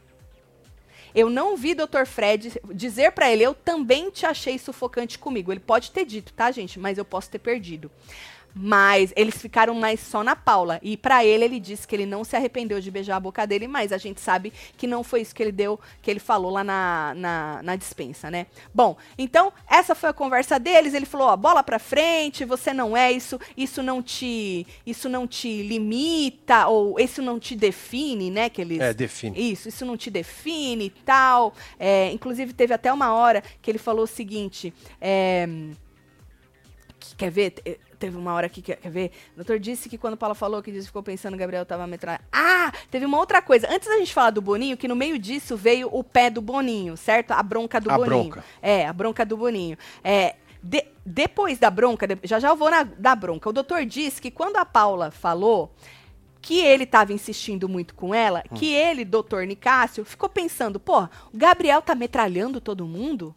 Eu 1.16 1.30
não 1.30 1.56
vi 1.56 1.74
Dr. 1.74 2.04
Fred 2.04 2.60
dizer 2.74 3.12
pra 3.12 3.32
ele, 3.32 3.42
eu 3.42 3.54
também 3.54 4.10
te 4.10 4.26
achei 4.26 4.58
sufocante 4.58 5.18
comigo. 5.18 5.50
Ele 5.50 5.60
pode 5.60 5.90
ter 5.90 6.04
dito, 6.04 6.30
tá, 6.34 6.50
gente? 6.50 6.78
Mas 6.78 6.98
eu 6.98 7.06
posso 7.06 7.30
ter 7.30 7.38
perdido. 7.38 7.90
Mas 8.58 9.12
eles 9.14 9.36
ficaram 9.36 9.74
mais 9.74 10.00
só 10.00 10.24
na 10.24 10.34
Paula. 10.34 10.80
E 10.82 10.96
pra 10.96 11.22
ele, 11.22 11.44
ele 11.44 11.60
disse 11.60 11.86
que 11.86 11.94
ele 11.94 12.06
não 12.06 12.24
se 12.24 12.34
arrependeu 12.34 12.80
de 12.80 12.90
beijar 12.90 13.16
a 13.16 13.20
boca 13.20 13.46
dele, 13.46 13.68
mas 13.68 13.92
a 13.92 13.98
gente 13.98 14.18
sabe 14.18 14.50
que 14.78 14.86
não 14.86 15.04
foi 15.04 15.20
isso 15.20 15.34
que 15.34 15.42
ele 15.42 15.52
deu, 15.52 15.78
que 16.00 16.10
ele 16.10 16.18
falou 16.20 16.50
lá 16.50 16.64
na, 16.64 17.12
na, 17.14 17.62
na 17.62 17.76
dispensa, 17.76 18.30
né? 18.30 18.46
Bom, 18.74 18.96
então, 19.18 19.52
essa 19.68 19.94
foi 19.94 20.08
a 20.08 20.12
conversa 20.14 20.58
deles. 20.58 20.94
Ele 20.94 21.04
falou, 21.04 21.28
ó, 21.28 21.36
bola 21.36 21.62
pra 21.62 21.78
frente, 21.78 22.46
você 22.46 22.72
não 22.72 22.96
é 22.96 23.12
isso, 23.12 23.38
isso 23.56 23.82
não 23.82 24.02
te, 24.02 24.66
isso 24.86 25.06
não 25.08 25.26
te 25.26 25.62
limita, 25.62 26.66
ou 26.66 26.98
isso 26.98 27.20
não 27.20 27.38
te 27.38 27.54
define, 27.54 28.30
né? 28.30 28.48
Que 28.48 28.62
eles, 28.62 28.80
É, 28.80 28.94
define. 28.94 29.38
isso, 29.52 29.68
isso 29.68 29.84
não 29.84 29.98
te 29.98 30.10
define 30.10 30.86
e 30.86 30.90
tal. 30.90 31.52
É, 31.78 32.10
inclusive, 32.10 32.54
teve 32.54 32.72
até 32.72 32.90
uma 32.90 33.12
hora 33.12 33.42
que 33.60 33.70
ele 33.70 33.78
falou 33.78 34.04
o 34.04 34.06
seguinte: 34.06 34.72
é, 34.98 35.46
que- 36.98 37.16
quer 37.16 37.30
ver? 37.30 37.54
Te- 37.98 38.06
Teve 38.06 38.16
uma 38.16 38.32
hora 38.34 38.48
que, 38.48 38.62
quer 38.62 38.78
ver? 38.90 39.10
O 39.32 39.36
doutor 39.36 39.58
disse 39.58 39.88
que 39.88 39.98
quando 39.98 40.16
Paula 40.16 40.34
falou 40.34 40.62
que 40.62 40.70
disse, 40.70 40.86
ficou 40.86 41.02
pensando 41.02 41.32
que 41.34 41.38
Gabriel 41.40 41.64
tava 41.66 41.86
metralhando. 41.86 42.24
Ah, 42.32 42.72
teve 42.90 43.04
uma 43.04 43.18
outra 43.18 43.42
coisa. 43.42 43.66
Antes 43.70 43.88
da 43.88 43.96
gente 43.98 44.12
falar 44.14 44.30
do 44.30 44.40
Boninho, 44.42 44.76
que 44.76 44.86
no 44.88 44.94
meio 44.96 45.18
disso 45.18 45.56
veio 45.56 45.88
o 45.92 46.04
pé 46.04 46.30
do 46.30 46.40
Boninho, 46.40 46.96
certo? 46.96 47.32
A 47.32 47.42
bronca 47.42 47.80
do 47.80 47.90
A 47.90 47.96
Boninho. 47.96 48.24
bronca. 48.30 48.44
É, 48.62 48.86
a 48.86 48.92
bronca 48.92 49.24
do 49.24 49.36
Boninho. 49.36 49.76
É, 50.04 50.36
de- 50.62 50.84
depois 51.04 51.58
da 51.58 51.70
bronca, 51.70 52.06
de- 52.06 52.18
já 52.24 52.38
já 52.40 52.48
eu 52.48 52.56
vou 52.56 52.70
na 52.70 52.82
da 52.82 53.14
bronca. 53.14 53.48
O 53.48 53.52
doutor 53.52 53.84
disse 53.84 54.20
que 54.20 54.30
quando 54.30 54.56
a 54.56 54.64
Paula 54.64 55.10
falou 55.10 55.72
que 56.42 56.60
ele 56.60 56.84
estava 56.84 57.12
insistindo 57.12 57.68
muito 57.68 57.94
com 57.94 58.14
ela, 58.14 58.44
Hum. 58.50 58.54
que 58.56 58.72
ele, 58.72 59.04
doutor 59.04 59.44
Nicásio, 59.46 60.04
ficou 60.04 60.28
pensando, 60.28 60.78
pô, 60.78 61.02
o 61.02 61.08
Gabriel 61.34 61.82
tá 61.82 61.94
metralhando 61.94 62.60
todo 62.60 62.86
mundo? 62.86 63.34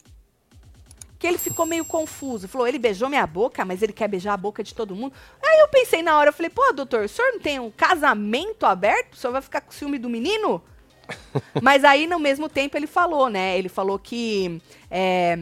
Que 1.19 1.27
ele 1.27 1.37
ficou 1.37 1.65
meio 1.65 1.83
confuso. 1.83 2.47
Falou, 2.47 2.65
ele 2.65 2.79
beijou 2.79 3.09
minha 3.09 3.27
boca, 3.27 3.65
mas 3.65 3.81
ele 3.81 3.91
quer 3.91 4.07
beijar 4.07 4.33
a 4.33 4.37
boca 4.37 4.63
de 4.63 4.73
todo 4.73 4.95
mundo. 4.95 5.13
Aí 5.45 5.59
eu 5.59 5.67
pensei 5.67 6.01
na 6.01 6.17
hora, 6.17 6.29
eu 6.29 6.33
falei, 6.33 6.49
pô, 6.49 6.71
doutor, 6.71 7.03
o 7.03 7.09
senhor 7.09 7.33
não 7.33 7.39
tem 7.39 7.59
um 7.59 7.69
casamento 7.69 8.65
aberto? 8.65 9.13
O 9.13 9.17
senhor 9.17 9.33
vai 9.33 9.41
ficar 9.41 9.59
com 9.59 9.71
ciúme 9.71 9.99
do 9.99 10.09
menino? 10.09 10.63
mas 11.61 11.83
aí, 11.83 12.07
no 12.07 12.19
mesmo 12.19 12.47
tempo, 12.47 12.77
ele 12.77 12.87
falou, 12.87 13.29
né? 13.29 13.57
Ele 13.57 13.67
falou 13.67 13.99
que. 13.99 14.61
É, 14.89 15.37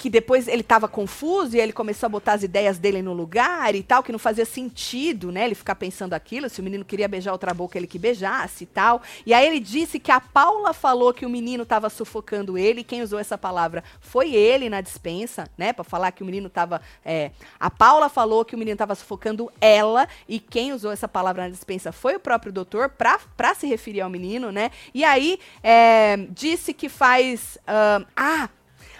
que 0.00 0.08
depois 0.08 0.48
ele 0.48 0.62
estava 0.62 0.88
confuso 0.88 1.54
e 1.54 1.60
ele 1.60 1.74
começou 1.74 2.06
a 2.06 2.08
botar 2.08 2.32
as 2.32 2.42
ideias 2.42 2.78
dele 2.78 3.02
no 3.02 3.12
lugar 3.12 3.74
e 3.74 3.82
tal, 3.82 4.02
que 4.02 4.10
não 4.10 4.18
fazia 4.18 4.46
sentido, 4.46 5.30
né? 5.30 5.44
Ele 5.44 5.54
ficar 5.54 5.74
pensando 5.74 6.14
aquilo, 6.14 6.48
se 6.48 6.58
o 6.58 6.64
menino 6.64 6.86
queria 6.86 7.06
beijar 7.06 7.32
outra 7.32 7.52
boca, 7.52 7.76
ele 7.76 7.86
que 7.86 7.98
beijasse 7.98 8.64
e 8.64 8.66
tal. 8.66 9.02
E 9.26 9.34
aí 9.34 9.46
ele 9.46 9.60
disse 9.60 10.00
que 10.00 10.10
a 10.10 10.18
Paula 10.18 10.72
falou 10.72 11.12
que 11.12 11.26
o 11.26 11.28
menino 11.28 11.64
estava 11.64 11.90
sufocando 11.90 12.56
ele, 12.56 12.82
quem 12.82 13.02
usou 13.02 13.18
essa 13.18 13.36
palavra 13.36 13.84
foi 14.00 14.34
ele 14.34 14.70
na 14.70 14.80
dispensa, 14.80 15.46
né? 15.58 15.70
Para 15.70 15.84
falar 15.84 16.12
que 16.12 16.22
o 16.22 16.26
menino 16.26 16.46
estava. 16.46 16.80
É, 17.04 17.32
a 17.58 17.70
Paula 17.70 18.08
falou 18.08 18.42
que 18.42 18.54
o 18.54 18.58
menino 18.58 18.76
estava 18.76 18.94
sufocando 18.94 19.52
ela, 19.60 20.08
e 20.26 20.40
quem 20.40 20.72
usou 20.72 20.90
essa 20.90 21.06
palavra 21.06 21.42
na 21.42 21.50
dispensa 21.50 21.92
foi 21.92 22.16
o 22.16 22.20
próprio 22.20 22.50
doutor, 22.50 22.88
para 22.88 23.54
se 23.54 23.66
referir 23.66 24.00
ao 24.00 24.08
menino, 24.08 24.50
né? 24.50 24.70
E 24.94 25.04
aí 25.04 25.38
é, 25.62 26.16
disse 26.30 26.72
que 26.72 26.88
faz. 26.88 27.58
Uh, 27.68 28.06
ah, 28.16 28.48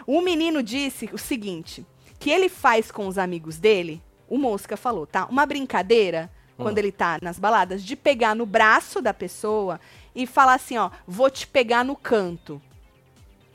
o 0.07 0.21
menino 0.21 0.63
disse 0.63 1.09
o 1.13 1.19
seguinte: 1.19 1.85
que 2.19 2.31
ele 2.31 2.49
faz 2.49 2.91
com 2.91 3.07
os 3.07 3.19
amigos 3.19 3.59
dele, 3.59 4.03
o 4.29 4.37
Mosca 4.37 4.77
falou, 4.77 5.07
tá? 5.07 5.27
Uma 5.27 5.47
brincadeira, 5.47 6.31
hum. 6.59 6.63
quando 6.63 6.79
ele 6.79 6.93
tá 6.93 7.19
nas 7.23 7.39
baladas, 7.39 7.83
de 7.83 7.97
pegar 7.97 8.35
no 8.35 8.47
braço 8.47 9.01
da 9.01 9.15
pessoa 9.15 9.81
e 10.15 10.27
falar 10.27 10.55
assim, 10.55 10.77
ó, 10.77 10.91
vou 11.07 11.31
te 11.31 11.47
pegar 11.47 11.85
no 11.85 11.97
canto. 11.97 12.61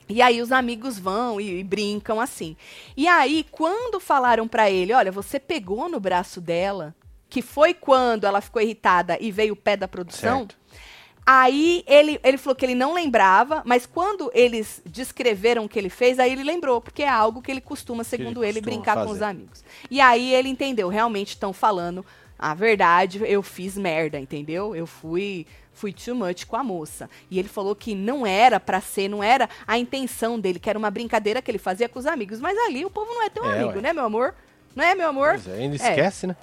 E 0.08 0.22
aí 0.22 0.40
os 0.40 0.52
amigos 0.52 0.98
vão 0.98 1.40
e, 1.40 1.60
e 1.60 1.64
brincam 1.64 2.20
assim. 2.20 2.56
E 2.96 3.08
aí, 3.08 3.44
quando 3.50 3.98
falaram 3.98 4.46
para 4.46 4.70
ele, 4.70 4.92
olha, 4.92 5.10
você 5.10 5.40
pegou 5.40 5.88
no 5.88 5.98
braço 5.98 6.40
dela, 6.40 6.94
que 7.28 7.42
foi 7.42 7.74
quando 7.74 8.24
ela 8.24 8.40
ficou 8.40 8.62
irritada 8.62 9.18
e 9.20 9.32
veio 9.32 9.54
o 9.54 9.56
pé 9.56 9.76
da 9.76 9.88
produção. 9.88 10.40
Certo 10.40 10.56
Aí 11.26 11.82
ele, 11.88 12.20
ele 12.22 12.38
falou 12.38 12.54
que 12.54 12.64
ele 12.64 12.76
não 12.76 12.94
lembrava, 12.94 13.60
mas 13.64 13.84
quando 13.84 14.30
eles 14.32 14.80
descreveram 14.86 15.64
o 15.64 15.68
que 15.68 15.76
ele 15.76 15.90
fez, 15.90 16.20
aí 16.20 16.30
ele 16.30 16.44
lembrou, 16.44 16.80
porque 16.80 17.02
é 17.02 17.08
algo 17.08 17.42
que 17.42 17.50
ele 17.50 17.60
costuma, 17.60 18.04
segundo 18.04 18.44
ele, 18.44 18.58
ele 18.58 18.60
costuma 18.60 18.76
brincar 18.76 18.94
fazer. 18.94 19.06
com 19.08 19.12
os 19.12 19.22
amigos. 19.22 19.64
E 19.90 20.00
aí 20.00 20.32
ele 20.32 20.48
entendeu, 20.48 20.88
realmente 20.88 21.30
estão 21.30 21.52
falando 21.52 22.06
a 22.38 22.54
verdade, 22.54 23.20
eu 23.26 23.42
fiz 23.42 23.76
merda, 23.76 24.20
entendeu? 24.20 24.76
Eu 24.76 24.86
fui 24.86 25.46
fui 25.72 25.92
too 25.92 26.14
much 26.14 26.46
com 26.46 26.56
a 26.56 26.64
moça. 26.64 27.10
E 27.30 27.38
ele 27.38 27.48
falou 27.48 27.74
que 27.74 27.94
não 27.94 28.26
era 28.26 28.58
para 28.58 28.80
ser, 28.80 29.08
não 29.08 29.22
era 29.22 29.48
a 29.66 29.76
intenção 29.76 30.40
dele, 30.40 30.58
que 30.58 30.70
era 30.70 30.78
uma 30.78 30.90
brincadeira 30.90 31.42
que 31.42 31.50
ele 31.50 31.58
fazia 31.58 31.86
com 31.86 31.98
os 31.98 32.06
amigos. 32.06 32.40
Mas 32.40 32.56
ali 32.56 32.82
o 32.84 32.88
povo 32.88 33.12
não 33.12 33.22
é 33.22 33.28
teu 33.28 33.44
é, 33.44 33.58
amigo, 33.58 33.76
ué. 33.76 33.82
né, 33.82 33.92
meu 33.92 34.04
amor? 34.04 34.34
Não 34.74 34.82
é, 34.82 34.94
meu 34.94 35.08
amor? 35.08 35.32
Pois 35.32 35.48
é, 35.48 35.58
ainda 35.58 35.76
esquece, 35.76 36.24
é. 36.24 36.28
né? 36.28 36.36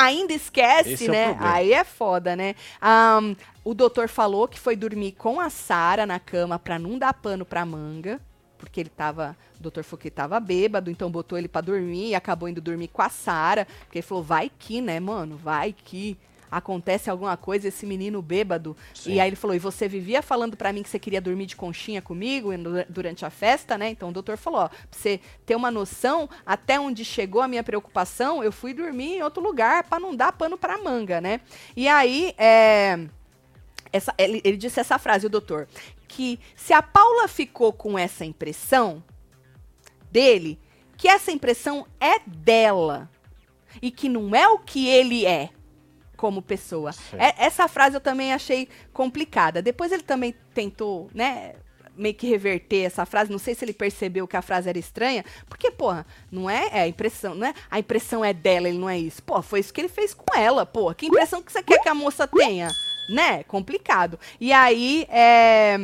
ainda 0.00 0.32
esquece, 0.32 0.92
Esse 0.94 1.08
né? 1.08 1.32
É 1.32 1.36
Aí 1.38 1.72
é 1.72 1.84
foda, 1.84 2.34
né? 2.34 2.54
Um, 2.82 3.36
o 3.64 3.74
doutor 3.74 4.08
falou 4.08 4.48
que 4.48 4.58
foi 4.58 4.76
dormir 4.76 5.12
com 5.12 5.40
a 5.40 5.50
Sara 5.50 6.06
na 6.06 6.18
cama 6.18 6.58
pra 6.58 6.78
não 6.78 6.98
dar 6.98 7.14
pano 7.14 7.44
pra 7.44 7.64
manga. 7.64 8.20
Porque 8.58 8.78
ele 8.78 8.90
tava. 8.90 9.34
O 9.58 9.62
doutor 9.62 9.82
falou 9.82 9.98
que 9.98 10.08
ele 10.08 10.14
tava 10.14 10.38
bêbado, 10.38 10.90
então 10.90 11.10
botou 11.10 11.38
ele 11.38 11.48
para 11.48 11.62
dormir 11.62 12.10
e 12.10 12.14
acabou 12.14 12.46
indo 12.46 12.60
dormir 12.60 12.88
com 12.88 13.00
a 13.00 13.08
Sara. 13.08 13.66
Porque 13.84 13.98
ele 13.98 14.06
falou, 14.06 14.22
vai 14.22 14.50
que, 14.50 14.82
né, 14.82 15.00
mano? 15.00 15.36
Vai 15.36 15.72
que 15.72 16.18
acontece 16.50 17.08
alguma 17.08 17.36
coisa, 17.36 17.68
esse 17.68 17.86
menino 17.86 18.20
bêbado. 18.20 18.76
Sim. 18.92 19.14
E 19.14 19.20
aí 19.20 19.28
ele 19.28 19.36
falou: 19.36 19.54
e 19.54 19.58
você 19.58 19.88
vivia 19.88 20.20
falando 20.20 20.56
para 20.56 20.72
mim 20.72 20.82
que 20.82 20.88
você 20.88 20.98
queria 20.98 21.20
dormir 21.20 21.46
de 21.46 21.56
conchinha 21.56 22.02
comigo 22.02 22.50
durante 22.88 23.24
a 23.24 23.30
festa, 23.30 23.78
né? 23.78 23.90
Então 23.90 24.08
o 24.08 24.12
doutor 24.12 24.36
falou: 24.36 24.62
ó, 24.62 24.68
pra 24.68 24.78
você 24.90 25.20
ter 25.46 25.54
uma 25.54 25.70
noção, 25.70 26.28
até 26.44 26.78
onde 26.80 27.04
chegou 27.04 27.40
a 27.40 27.48
minha 27.48 27.62
preocupação, 27.62 28.42
eu 28.42 28.50
fui 28.50 28.74
dormir 28.74 29.18
em 29.18 29.22
outro 29.22 29.42
lugar 29.42 29.84
para 29.84 30.00
não 30.00 30.14
dar 30.14 30.32
pano 30.32 30.58
pra 30.58 30.76
manga, 30.76 31.20
né? 31.20 31.40
E 31.76 31.86
aí, 31.86 32.34
é. 32.36 32.98
Essa, 33.92 34.14
ele, 34.16 34.40
ele 34.44 34.56
disse 34.56 34.78
essa 34.80 34.98
frase, 34.98 35.26
o 35.26 35.30
doutor, 35.30 35.68
que 36.06 36.38
se 36.54 36.72
a 36.72 36.82
Paula 36.82 37.26
ficou 37.28 37.72
com 37.72 37.98
essa 37.98 38.24
impressão 38.24 39.02
dele, 40.10 40.58
que 40.96 41.08
essa 41.08 41.32
impressão 41.32 41.86
é 41.98 42.18
dela 42.26 43.10
e 43.80 43.90
que 43.90 44.08
não 44.08 44.34
é 44.34 44.48
o 44.48 44.58
que 44.58 44.88
ele 44.88 45.24
é 45.24 45.50
como 46.16 46.42
pessoa. 46.42 46.90
É, 47.14 47.46
essa 47.46 47.66
frase 47.66 47.96
eu 47.96 48.00
também 48.00 48.34
achei 48.34 48.68
complicada. 48.92 49.62
Depois 49.62 49.90
ele 49.90 50.02
também 50.02 50.34
tentou, 50.52 51.08
né, 51.14 51.54
meio 51.96 52.14
que 52.14 52.28
reverter 52.28 52.82
essa 52.82 53.06
frase. 53.06 53.30
Não 53.30 53.38
sei 53.38 53.54
se 53.54 53.64
ele 53.64 53.72
percebeu 53.72 54.28
que 54.28 54.36
a 54.36 54.42
frase 54.42 54.68
era 54.68 54.78
estranha, 54.78 55.24
porque, 55.48 55.70
porra, 55.70 56.06
não 56.30 56.50
é, 56.50 56.68
é 56.72 56.80
a 56.80 56.88
impressão, 56.88 57.34
não 57.34 57.46
é? 57.46 57.54
A 57.70 57.78
impressão 57.78 58.24
é 58.24 58.34
dela, 58.34 58.68
ele 58.68 58.78
não 58.78 58.88
é 58.88 58.98
isso. 58.98 59.22
Pô, 59.22 59.40
foi 59.40 59.60
isso 59.60 59.72
que 59.72 59.80
ele 59.80 59.88
fez 59.88 60.12
com 60.12 60.38
ela, 60.38 60.66
pô. 60.66 60.92
Que 60.94 61.06
impressão 61.06 61.42
que 61.42 61.50
você 61.50 61.62
quer 61.62 61.80
que 61.80 61.88
a 61.88 61.94
moça 61.94 62.26
tenha? 62.26 62.68
Né? 63.10 63.42
Complicado. 63.44 64.18
E 64.40 64.52
aí, 64.52 65.06
é, 65.10 65.76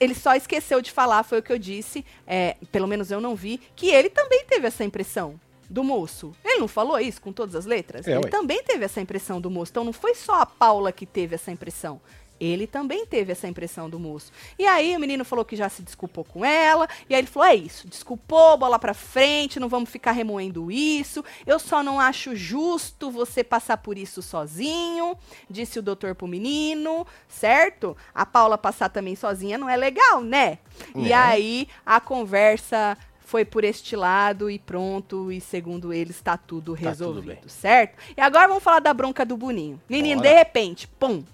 ele 0.00 0.14
só 0.14 0.34
esqueceu 0.34 0.80
de 0.82 0.90
falar, 0.90 1.22
foi 1.22 1.38
o 1.38 1.42
que 1.42 1.52
eu 1.52 1.58
disse, 1.58 2.04
é, 2.26 2.56
pelo 2.70 2.88
menos 2.88 3.10
eu 3.10 3.20
não 3.20 3.36
vi, 3.36 3.60
que 3.76 3.88
ele 3.88 4.10
também 4.10 4.44
teve 4.44 4.66
essa 4.66 4.84
impressão 4.84 5.38
do 5.70 5.82
moço. 5.82 6.34
Ele 6.44 6.58
não 6.58 6.68
falou 6.68 6.98
isso 7.00 7.20
com 7.20 7.32
todas 7.32 7.54
as 7.54 7.64
letras? 7.64 8.06
É, 8.06 8.10
ele 8.10 8.24
ué. 8.24 8.30
também 8.30 8.62
teve 8.62 8.84
essa 8.84 9.00
impressão 9.00 9.40
do 9.40 9.50
moço. 9.50 9.70
Então 9.70 9.84
não 9.84 9.92
foi 9.92 10.14
só 10.14 10.42
a 10.42 10.46
Paula 10.46 10.92
que 10.92 11.06
teve 11.06 11.34
essa 11.34 11.50
impressão. 11.50 12.00
Ele 12.42 12.66
também 12.66 13.06
teve 13.06 13.30
essa 13.30 13.46
impressão 13.46 13.88
do 13.88 14.00
moço. 14.00 14.32
E 14.58 14.66
aí 14.66 14.96
o 14.96 15.00
menino 15.00 15.24
falou 15.24 15.44
que 15.44 15.54
já 15.54 15.68
se 15.68 15.80
desculpou 15.80 16.24
com 16.24 16.44
ela. 16.44 16.88
E 17.08 17.14
aí 17.14 17.20
ele 17.20 17.28
falou: 17.28 17.48
é 17.48 17.54
isso, 17.54 17.86
desculpou, 17.86 18.58
bola 18.58 18.80
pra 18.80 18.92
frente, 18.92 19.60
não 19.60 19.68
vamos 19.68 19.88
ficar 19.88 20.10
remoendo 20.10 20.68
isso. 20.68 21.24
Eu 21.46 21.60
só 21.60 21.84
não 21.84 22.00
acho 22.00 22.34
justo 22.34 23.12
você 23.12 23.44
passar 23.44 23.76
por 23.76 23.96
isso 23.96 24.20
sozinho, 24.20 25.16
disse 25.48 25.78
o 25.78 25.82
doutor 25.82 26.16
pro 26.16 26.26
menino, 26.26 27.06
certo? 27.28 27.96
A 28.12 28.26
Paula 28.26 28.58
passar 28.58 28.88
também 28.88 29.14
sozinha 29.14 29.56
não 29.56 29.68
é 29.68 29.76
legal, 29.76 30.20
né? 30.20 30.58
É. 30.96 30.98
E 30.98 31.12
aí 31.12 31.68
a 31.86 32.00
conversa 32.00 32.98
foi 33.20 33.44
por 33.44 33.62
este 33.62 33.94
lado 33.94 34.50
e 34.50 34.58
pronto, 34.58 35.30
e 35.30 35.40
segundo 35.40 35.92
eles 35.92 36.16
está 36.16 36.36
tudo 36.36 36.72
resolvido, 36.72 37.34
tá 37.34 37.40
tudo 37.40 37.50
certo? 37.50 37.96
E 38.16 38.20
agora 38.20 38.48
vamos 38.48 38.62
falar 38.62 38.80
da 38.80 38.92
bronca 38.92 39.24
do 39.24 39.36
Boninho. 39.36 39.80
Menino, 39.88 40.20
Bora. 40.20 40.28
de 40.28 40.38
repente, 40.38 40.88
pum, 40.88 41.24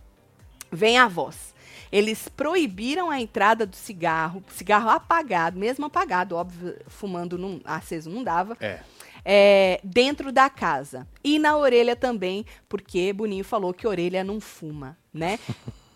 vem 0.71 0.99
a 0.99 1.09
voz. 1.09 1.55
Eles 1.91 2.29
proibiram 2.29 3.11
a 3.11 3.21
entrada 3.21 3.65
do 3.65 3.75
cigarro, 3.75 4.43
cigarro 4.49 4.91
apagado, 4.91 5.59
mesmo 5.59 5.87
apagado, 5.87 6.37
óbvio, 6.37 6.77
fumando 6.87 7.39
não, 7.39 7.61
aceso 7.65 8.11
não 8.11 8.23
dava. 8.23 8.57
É. 8.61 8.81
É, 9.25 9.81
dentro 9.83 10.31
da 10.31 10.49
casa. 10.49 11.07
E 11.25 11.39
na 11.39 11.57
orelha 11.57 11.97
também, 11.97 12.47
porque 12.69 13.13
Boninho 13.13 13.45
falou 13.45 13.75
que 13.75 13.87
orelha 13.87 14.23
não 14.23 14.41
fuma, 14.41 14.97
né? 15.13 15.39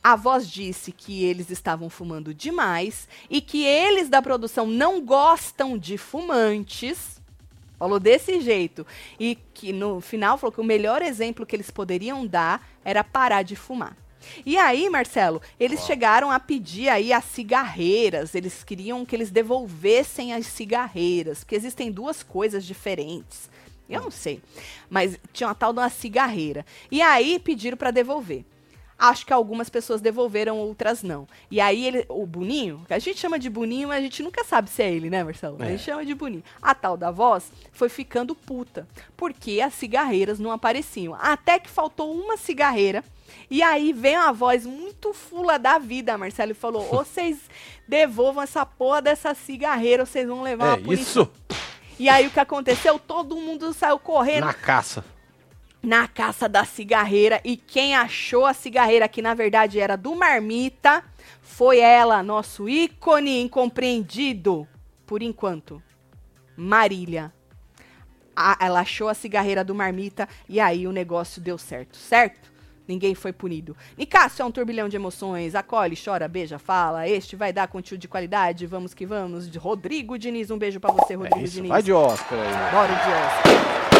A 0.03 0.17
voz 0.17 0.51
disse 0.51 0.91
que 0.91 1.23
eles 1.23 1.49
estavam 1.49 1.89
fumando 1.89 2.35
demais 2.35 3.09
e 3.31 3.41
que 3.41 3.65
eles 3.65 4.09
da 4.09 4.21
produção 4.21 4.67
não 4.67 5.01
gostam 5.01 5.79
de 5.79 5.97
fumantes. 5.97 7.23
Falou 7.79 8.01
desse 8.01 8.41
jeito. 8.41 8.85
E 9.19 9.39
que 9.55 9.73
no 9.73 10.01
final 10.01 10.37
falou 10.37 10.53
que 10.53 10.61
o 10.61 10.65
melhor 10.65 11.03
exemplo 11.03 11.47
que 11.47 11.55
eles 11.55 11.71
poderiam 11.71 12.27
dar 12.27 12.69
era 12.85 13.05
parar 13.05 13.43
de 13.43 13.55
fumar. 13.55 13.97
E 14.45 14.57
aí, 14.57 14.89
Marcelo, 14.89 15.41
eles 15.59 15.85
chegaram 15.85 16.31
a 16.31 16.39
pedir 16.39 16.89
aí 16.89 17.13
as 17.13 17.25
cigarreiras. 17.25 18.35
Eles 18.35 18.63
queriam 18.65 19.05
que 19.05 19.15
eles 19.17 19.31
devolvessem 19.31 20.33
as 20.33 20.47
cigarreiras, 20.47 21.41
porque 21.41 21.55
existem 21.55 21.91
duas 21.91 22.23
coisas 22.23 22.65
diferentes. 22.65 23.51
Eu 23.89 24.03
não 24.03 24.11
sei, 24.11 24.41
mas 24.89 25.19
tinha 25.33 25.49
uma 25.49 25.55
tal 25.55 25.73
de 25.73 25.81
uma 25.81 25.91
cigarreira. 25.91 26.65
E 26.91 27.03
aí 27.03 27.39
pediram 27.39 27.77
para 27.77 27.91
devolver. 27.91 28.45
Acho 29.03 29.27
que 29.27 29.33
algumas 29.33 29.69
pessoas 29.69 30.01
devolveram, 30.01 30.57
outras 30.59 31.03
não. 31.03 31.27
E 31.51 31.61
aí 31.61 31.85
ele, 31.85 32.07
o 32.09 32.25
Boninho, 32.25 32.85
que 32.87 32.95
a 32.95 33.01
gente 33.01 33.19
chama 33.19 33.37
de 33.37 33.51
Boninho, 33.51 33.89
mas 33.89 33.99
a 33.99 34.01
gente 34.01 34.23
nunca 34.23 34.45
sabe 34.45 34.71
se 34.71 34.81
é 34.81 34.93
ele, 34.93 35.11
né, 35.11 35.25
Marcelo? 35.25 35.57
É. 35.61 35.67
A 35.67 35.71
gente 35.71 35.83
chama 35.83 36.07
de 36.07 36.15
Boninho. 36.15 36.45
A 36.63 36.73
tal 36.73 36.97
da 36.97 37.11
voz 37.11 37.51
foi 37.73 37.89
ficando 37.89 38.33
puta, 38.33 38.87
porque 39.17 39.61
as 39.61 39.75
cigarreiras 39.75 40.39
não 40.39 40.53
apareciam. 40.53 41.17
Até 41.21 41.59
que 41.59 41.69
faltou 41.69 42.15
uma 42.15 42.37
cigarreira. 42.37 43.03
E 43.51 43.61
aí 43.61 43.93
vem 43.93 44.17
uma 44.17 44.33
voz 44.33 44.65
muito 44.65 45.13
fula 45.13 45.59
da 45.59 45.79
vida, 45.79 46.17
Marcelo, 46.17 46.53
e 46.53 46.55
falou: 46.55 46.85
vocês 46.85 47.39
devolvam 47.89 48.45
essa 48.45 48.65
porra 48.65 49.03
dessa 49.03 49.35
cigarreira, 49.35 50.07
vocês 50.07 50.29
vão 50.29 50.43
levar 50.43 50.67
é 50.67 50.69
uma 50.69 50.79
polícia. 50.79 51.03
Isso! 51.03 51.31
E 51.99 52.09
aí 52.09 52.29
o 52.29 52.31
que 52.31 52.39
aconteceu? 52.39 53.01
Todo 53.01 53.35
mundo 53.35 53.73
saiu 53.73 53.99
correndo. 53.99 54.45
Na 54.45 54.55
caça 54.55 55.05
na 55.83 56.07
caça 56.07 56.49
da 56.49 56.65
cigarreira 56.65 57.41
e 57.45 57.57
quem 57.57 57.97
achou 57.97 58.47
a 58.47 58.55
cigarreira 58.55 59.09
que 59.09 59.21
na 59.21 59.35
verdade 59.35 59.81
era 59.81 59.97
do 59.97 60.15
Marmita 60.15 61.03
foi 61.41 61.79
ela, 61.81 62.23
nosso 62.23 62.69
ícone 62.69 63.43
incompreendido 63.43 64.67
por 65.07 65.23
enquanto, 65.23 65.83
Marília. 66.57 67.33
A, 68.35 68.57
ela 68.61 68.81
achou 68.81 69.09
a 69.09 69.15
cigarreira 69.15 69.63
do 69.63 69.75
Marmita 69.75 70.27
e 70.49 70.59
aí 70.61 70.87
o 70.87 70.93
negócio 70.93 71.43
deu 71.43 71.59
certo, 71.59 71.97
certo? 71.97 72.51
Ninguém 72.89 73.15
foi 73.15 73.33
punido. 73.33 73.77
Nicásio 73.97 74.43
é 74.43 74.45
um 74.47 74.51
turbilhão 74.51 74.89
de 74.89 74.97
emoções. 74.97 75.55
Acolhe, 75.55 75.97
chora, 76.03 76.27
beija, 76.27 76.59
fala. 76.59 77.07
Este 77.09 77.37
vai 77.37 77.53
dar 77.53 77.69
conteúdo 77.69 78.01
de 78.01 78.09
qualidade. 78.09 78.67
Vamos 78.67 78.93
que 78.93 79.07
vamos. 79.07 79.49
De 79.49 79.57
Rodrigo 79.57 80.19
Diniz, 80.19 80.51
um 80.51 80.59
beijo 80.59 80.81
pra 80.81 80.93
você, 80.93 81.15
Rodrigo 81.15 81.39
É 81.39 81.43
isso, 81.45 81.55
Diniz. 81.55 81.69
vai 81.71 81.83
de 81.83 81.93
Oscar 81.93 82.39
aí. 82.39 82.51
né? 82.51 82.71
Bora 82.73 82.95
de 82.95 83.01
Oscar. 83.11 83.92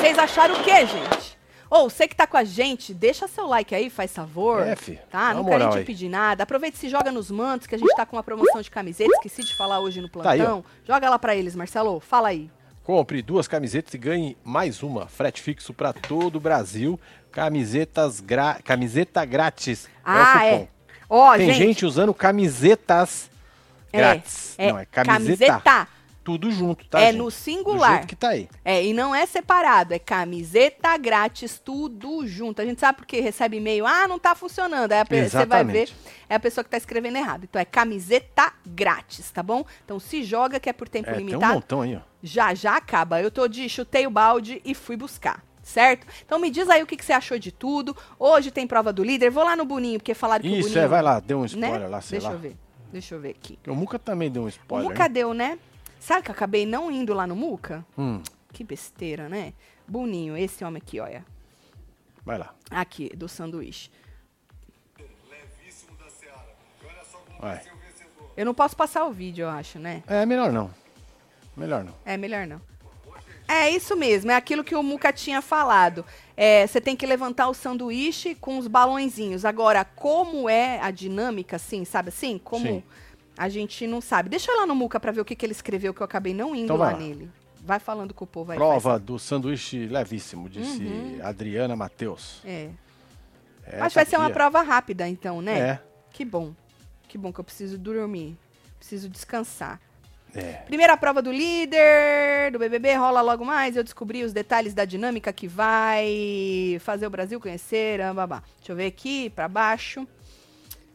Vocês 0.00 0.18
acharam 0.18 0.54
o 0.60 0.64
quê, 0.64 0.86
gente? 0.86 1.36
Ou 1.68 1.90
você 1.90 2.06
que 2.06 2.14
tá 2.14 2.26
com 2.26 2.36
a 2.36 2.44
gente, 2.44 2.94
deixa 2.94 3.26
seu 3.26 3.46
like 3.46 3.74
aí, 3.74 3.90
faz 3.90 4.12
favor. 4.14 4.62
É, 4.62 4.76
fi. 4.76 5.00
Tá? 5.10 5.34
Não 5.34 5.44
quero 5.44 5.70
te 5.70 5.82
pedir 5.84 6.08
nada. 6.08 6.44
Aproveita 6.44 6.76
e 6.76 6.80
se 6.80 6.88
joga 6.88 7.10
nos 7.10 7.30
mantos, 7.30 7.66
que 7.66 7.74
a 7.74 7.78
gente 7.78 7.92
tá 7.96 8.06
com 8.06 8.16
uma 8.16 8.22
promoção 8.22 8.60
de 8.62 8.70
camiseta. 8.70 9.10
Esqueci 9.14 9.42
de 9.42 9.56
falar 9.56 9.80
hoje 9.80 10.00
no 10.00 10.08
Tá 10.08 10.30
aí, 10.30 10.38
plantão. 10.38 10.64
joga 10.86 11.10
lá 11.10 11.18
pra 11.18 11.34
eles, 11.34 11.56
Marcelo. 11.56 11.98
Fala 11.98 12.28
aí. 12.28 12.48
Compre 12.84 13.20
duas 13.20 13.48
camisetas 13.48 13.92
e 13.94 13.98
ganhe 13.98 14.38
mais 14.44 14.80
uma. 14.82 15.08
Frete 15.08 15.42
fixo 15.42 15.74
para 15.74 15.92
todo 15.92 16.36
o 16.36 16.40
Brasil. 16.40 17.00
Camisetas 17.32 18.20
gra... 18.20 18.58
Camiseta 18.62 19.24
grátis. 19.24 19.88
Ah, 20.04 20.46
é 20.46 20.52
o 20.52 20.54
é. 20.54 20.68
Ó, 21.10 21.36
Tem 21.36 21.46
gente. 21.48 21.58
gente 21.58 21.86
usando 21.86 22.14
camisetas 22.14 23.28
é, 23.92 23.98
grátis. 23.98 24.54
É, 24.56 24.70
Não, 24.70 24.78
é 24.78 24.84
camiseta. 24.86 25.46
camiseta. 25.60 25.88
Tudo 26.26 26.50
junto, 26.50 26.84
tá, 26.88 26.98
É 27.00 27.06
gente? 27.06 27.18
no 27.18 27.24
Do 27.26 27.30
singular. 27.30 27.90
jeito 27.92 28.08
que 28.08 28.16
tá 28.16 28.30
aí. 28.30 28.48
É, 28.64 28.84
e 28.84 28.92
não 28.92 29.14
é 29.14 29.24
separado, 29.26 29.94
é 29.94 29.98
camiseta 30.00 30.96
grátis, 30.98 31.60
tudo 31.64 32.26
junto. 32.26 32.60
A 32.60 32.64
gente 32.64 32.80
sabe 32.80 32.98
porque 32.98 33.20
recebe 33.20 33.58
e-mail, 33.58 33.86
ah, 33.86 34.08
não 34.08 34.18
tá 34.18 34.34
funcionando. 34.34 34.90
Aí 34.90 34.98
a 34.98 35.04
você 35.28 35.46
vai 35.46 35.64
ver, 35.64 35.88
é 36.28 36.34
a 36.34 36.40
pessoa 36.40 36.64
que 36.64 36.70
tá 36.70 36.76
escrevendo 36.76 37.14
errado. 37.16 37.44
Então 37.44 37.62
é 37.62 37.64
camiseta 37.64 38.52
grátis, 38.66 39.30
tá 39.30 39.40
bom? 39.40 39.64
Então 39.84 40.00
se 40.00 40.24
joga 40.24 40.58
que 40.58 40.68
é 40.68 40.72
por 40.72 40.88
tempo 40.88 41.08
É, 41.10 41.12
tem 41.14 41.22
um 41.22 41.26
limitado. 41.28 41.54
montão 41.54 41.82
aí, 41.82 41.94
ó. 41.94 42.00
já 42.20 42.52
já 42.54 42.76
acaba. 42.76 43.22
Eu 43.22 43.30
tô 43.30 43.46
de 43.46 43.68
chutei 43.68 44.04
o 44.04 44.10
balde 44.10 44.60
e 44.64 44.74
fui 44.74 44.96
buscar. 44.96 45.44
Certo? 45.62 46.06
Então 46.24 46.38
me 46.40 46.50
diz 46.50 46.68
aí 46.68 46.82
o 46.82 46.86
que, 46.86 46.96
que 46.96 47.04
você 47.04 47.12
achou 47.12 47.38
de 47.38 47.50
tudo. 47.52 47.96
Hoje 48.18 48.50
tem 48.50 48.66
prova 48.66 48.92
do 48.92 49.02
líder. 49.04 49.30
Vou 49.30 49.44
lá 49.44 49.56
no 49.56 49.64
Boninho, 49.64 49.98
porque 50.00 50.14
falaram 50.14 50.42
que 50.42 50.48
o 50.48 50.52
Isso, 50.56 50.68
Boninho. 50.70 50.84
é, 50.84 50.88
vai 50.88 51.02
lá, 51.02 51.18
deu 51.20 51.38
um 51.38 51.42
né? 51.42 51.46
spoiler 51.46 51.88
lá, 51.90 52.00
sei 52.00 52.18
Deixa 52.18 52.28
lá. 52.28 52.34
eu 52.34 52.40
ver. 52.40 52.56
Deixa 52.92 53.14
eu 53.16 53.20
ver 53.20 53.30
aqui. 53.30 53.58
O 53.66 53.74
Muca 53.74 53.98
também 53.98 54.30
deu 54.30 54.42
um 54.42 54.46
O 54.46 54.48
spoiler. 54.48 54.88
Muca 54.88 55.04
hein? 55.06 55.10
deu, 55.10 55.34
né? 55.34 55.58
Sabe 55.98 56.22
que 56.22 56.30
eu 56.30 56.34
acabei 56.34 56.64
não 56.66 56.90
indo 56.90 57.12
lá 57.14 57.26
no 57.26 57.34
Muca? 57.36 57.84
Hum, 57.98 58.22
Que 58.52 58.62
besteira, 58.64 59.28
né? 59.28 59.52
Boninho, 59.88 60.36
esse 60.36 60.64
homem 60.64 60.80
aqui, 60.84 60.98
olha. 61.00 61.24
vai 62.24 62.38
lá. 62.38 62.54
Aqui, 62.70 63.08
do 63.16 63.28
sanduíche. 63.28 63.90
Vai. 67.38 67.60
Eu 68.36 68.44
não 68.44 68.54
posso 68.54 68.76
passar 68.76 69.04
o 69.04 69.12
vídeo, 69.12 69.44
eu 69.44 69.48
acho, 69.50 69.78
né? 69.78 70.02
É, 70.06 70.24
melhor 70.26 70.52
não. 70.52 70.70
Melhor 71.56 71.84
não. 71.84 71.94
É 72.04 72.16
melhor 72.16 72.46
não. 72.46 72.60
É 73.48 73.70
isso 73.70 73.94
mesmo, 73.96 74.30
é 74.32 74.34
aquilo 74.34 74.64
que 74.64 74.74
o 74.74 74.82
Muca 74.82 75.12
tinha 75.12 75.40
falado. 75.40 76.04
É, 76.36 76.66
Você 76.66 76.80
tem 76.80 76.96
que 76.96 77.06
levantar 77.06 77.48
o 77.48 77.54
sanduíche 77.54 78.34
com 78.34 78.58
os 78.58 78.66
balõezinhos. 78.66 79.44
Agora, 79.44 79.84
como 79.84 80.48
é 80.50 80.80
a 80.80 80.90
dinâmica, 80.90 81.56
assim, 81.56 81.84
sabe 81.84 82.08
assim? 82.08 82.38
Como 82.42 82.66
Sim. 82.66 82.82
A 83.36 83.48
gente 83.48 83.86
não 83.86 84.00
sabe. 84.00 84.28
Deixa 84.28 84.52
lá 84.54 84.66
no 84.66 84.74
Muca 84.74 84.98
pra 84.98 85.12
ver 85.12 85.20
o 85.20 85.24
que, 85.24 85.34
que 85.36 85.44
ele 85.44 85.52
escreveu, 85.52 85.92
que 85.94 86.00
eu 86.00 86.04
acabei 86.04 86.32
não 86.34 86.54
indo 86.54 86.64
Então 86.64 86.76
lá 86.76 86.96
nele. 86.96 87.30
Vai 87.60 87.78
falando 87.80 88.14
com 88.14 88.24
o 88.24 88.28
povo 88.28 88.52
aí. 88.52 88.58
Prova 88.58 88.90
vai 88.90 89.00
do 89.00 89.18
sanduíche 89.18 89.86
levíssimo, 89.86 90.48
disse 90.48 90.82
Uhum. 90.84 91.18
Adriana 91.22 91.74
Matheus. 91.74 92.40
É. 92.44 92.70
É, 93.64 93.80
Acho 93.80 93.88
que 93.90 93.94
vai 93.96 94.04
ser 94.06 94.16
uma 94.16 94.30
prova 94.30 94.62
rápida, 94.62 95.08
então, 95.08 95.42
né? 95.42 95.58
É, 95.58 95.82
Que 96.12 96.24
bom. 96.24 96.54
Que 97.08 97.18
bom 97.18 97.32
que 97.32 97.40
eu 97.40 97.44
preciso 97.44 97.76
dormir. 97.76 98.36
Preciso 98.78 99.08
descansar. 99.08 99.80
é. 100.34 100.52
Primeira 100.66 100.96
prova 100.96 101.20
do 101.20 101.32
líder 101.32 102.52
do 102.52 102.58
BBB 102.60 102.94
rola 102.94 103.20
logo 103.22 103.44
mais. 103.44 103.76
Eu 103.76 103.82
descobri 103.82 104.22
os 104.22 104.32
detalhes 104.32 104.72
da 104.74 104.84
dinâmica 104.84 105.32
que 105.32 105.48
vai 105.48 106.76
fazer 106.80 107.06
o 107.06 107.10
Brasil 107.10 107.40
conhecer. 107.40 107.98
babá. 108.14 108.42
Deixa 108.58 108.70
eu 108.72 108.76
ver 108.76 108.86
aqui 108.86 109.30
para 109.30 109.48
baixo. 109.48 110.06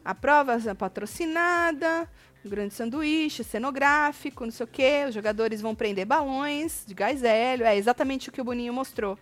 A 0.05 0.15
prova 0.15 0.53
é 0.65 0.73
patrocinada. 0.73 2.07
Um 2.43 2.49
grande 2.49 2.73
sanduíche, 2.73 3.43
cenográfico, 3.43 4.43
não 4.43 4.51
sei 4.51 4.63
o 4.63 4.67
quê. 4.67 5.05
Os 5.07 5.13
jogadores 5.13 5.61
vão 5.61 5.75
prender 5.75 6.05
balões 6.05 6.83
de 6.87 6.93
gás 6.93 7.23
hélio. 7.23 7.65
É 7.65 7.75
exatamente 7.77 8.29
o 8.29 8.31
que 8.31 8.41
o 8.41 8.43
Boninho 8.43 8.73
mostrou. 8.73 9.17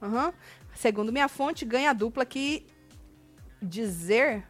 Aham. 0.00 0.32
Segundo 0.74 1.12
minha 1.12 1.28
fonte, 1.28 1.64
ganha 1.64 1.90
a 1.90 1.92
dupla 1.92 2.24
que 2.24 2.66
dizer 3.60 4.44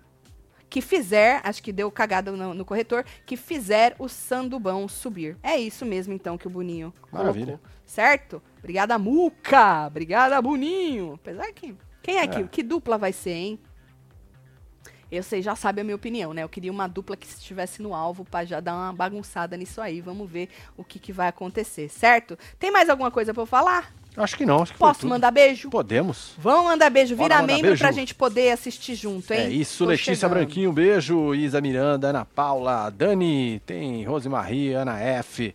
que 0.69 0.81
fizer, 0.81 1.41
acho 1.43 1.61
que 1.61 1.73
deu 1.73 1.91
cagada 1.91 2.31
no, 2.31 2.55
no 2.55 2.65
corretor, 2.65 3.05
que 3.27 3.37
fizer 3.37 3.97
o 3.99 4.09
Sandubão 4.09 4.87
subir. 4.87 5.37
É 5.43 5.59
isso 5.59 5.85
mesmo, 5.85 6.13
então, 6.13 6.39
que 6.39 6.47
o 6.47 6.51
Boninho 6.51 6.95
Maravilha. 7.11 7.59
colocou. 7.59 7.71
Certo? 7.85 8.41
Obrigada, 8.61 8.97
Muca! 8.97 9.89
Obrigada, 9.89 10.41
Boninho! 10.41 11.15
Apesar 11.15 11.53
que... 11.53 11.75
Quem 12.01 12.19
é, 12.19 12.27
que... 12.29 12.39
É. 12.39 12.45
Que 12.45 12.63
dupla 12.63 12.97
vai 12.97 13.13
ser, 13.13 13.33
hein? 13.33 13.61
Eu 15.11 15.23
sei, 15.23 15.43
já 15.43 15.57
sabe 15.57 15.81
a 15.81 15.85
minha 15.85 15.97
opinião, 15.97 16.33
né? 16.33 16.43
Eu 16.43 16.49
queria 16.49 16.71
uma 16.71 16.87
dupla 16.87 17.17
que 17.17 17.27
estivesse 17.27 17.83
no 17.83 17.95
alvo 17.95 18.25
pra 18.25 18.45
já 18.45 18.61
dar 18.61 18.75
uma 18.75 18.93
bagunçada 18.93 19.57
nisso 19.57 19.81
aí. 19.81 20.01
Vamos 20.01 20.31
ver 20.31 20.49
o 20.77 20.85
que, 20.85 20.99
que 20.99 21.13
vai 21.13 21.29
acontecer, 21.29 21.89
certo? 21.89 22.39
Tem 22.59 22.71
mais 22.71 22.89
alguma 22.89 23.11
coisa 23.11 23.35
pra 23.35 23.43
eu 23.43 23.47
falar? 23.47 23.93
Acho 24.17 24.37
que 24.37 24.45
não, 24.45 24.63
acho 24.63 24.73
que 24.73 24.79
Posso 24.79 25.07
mandar 25.07 25.31
beijo? 25.31 25.71
Podemos. 25.71 26.33
Vamos 26.37 26.65
mandar 26.65 26.91
beijo, 26.91 27.15
vira 27.15 27.37
mandar 27.37 27.47
membro 27.47 27.69
beijo. 27.69 27.83
pra 27.83 27.93
gente 27.93 28.15
poder 28.15 28.51
assistir 28.51 28.97
junto, 28.97 29.33
hein? 29.33 29.41
É 29.41 29.49
isso, 29.51 29.85
Tô 29.85 29.91
Letícia 29.91 30.15
chegando. 30.17 30.33
Branquinho, 30.33 30.73
beijo. 30.73 31.33
Isa 31.35 31.61
Miranda, 31.61 32.09
Ana 32.09 32.25
Paula, 32.25 32.91
Dani, 32.91 33.63
tem 33.65 34.05
Rosemarie, 34.05 34.73
Ana 34.73 34.99
F, 34.99 35.55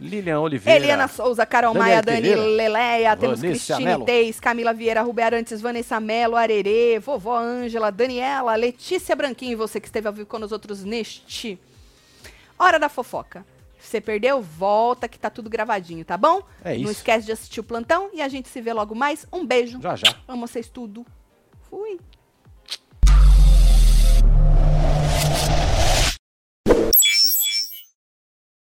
Lilian 0.00 0.40
Oliveira. 0.40 0.84
Helena 0.84 1.08
Souza, 1.08 1.46
Carol 1.46 1.72
Daniel 1.72 1.88
Maia, 1.88 2.02
Dani 2.02 2.34
Leleia, 2.34 3.16
temos 3.16 3.40
Vanessa 3.40 3.76
Cristine 3.76 4.04
Teis, 4.04 4.40
Camila 4.40 4.72
Vieira 4.74 5.02
Ruberantes, 5.02 5.60
Vanessa 5.60 6.00
Melo, 6.00 6.36
Arerê, 6.36 6.98
vovó 6.98 7.38
Ângela, 7.38 7.90
Daniela, 7.90 8.54
Letícia 8.56 9.14
Branquinho, 9.14 9.56
você 9.56 9.80
que 9.80 9.86
esteve 9.86 10.08
ao 10.08 10.12
vivo 10.12 10.26
com 10.26 10.38
os 10.38 10.52
outros 10.52 10.84
neste 10.84 11.58
Hora 12.58 12.78
da 12.78 12.88
Fofoca. 12.88 13.44
Você 13.78 14.00
perdeu? 14.00 14.40
Volta 14.40 15.06
que 15.06 15.18
tá 15.18 15.28
tudo 15.28 15.50
gravadinho, 15.50 16.04
tá 16.04 16.16
bom? 16.16 16.42
É 16.64 16.74
isso. 16.74 16.84
Não 16.84 16.90
esquece 16.90 17.26
de 17.26 17.32
assistir 17.32 17.60
o 17.60 17.64
plantão 17.64 18.10
e 18.14 18.22
a 18.22 18.28
gente 18.28 18.48
se 18.48 18.60
vê 18.60 18.72
logo 18.72 18.94
mais. 18.94 19.26
Um 19.32 19.44
beijo. 19.44 19.80
Já, 19.80 19.94
já. 19.94 20.14
Amo 20.26 20.46
vocês 20.46 20.68
tudo. 20.68 21.04
Fui. 21.68 21.98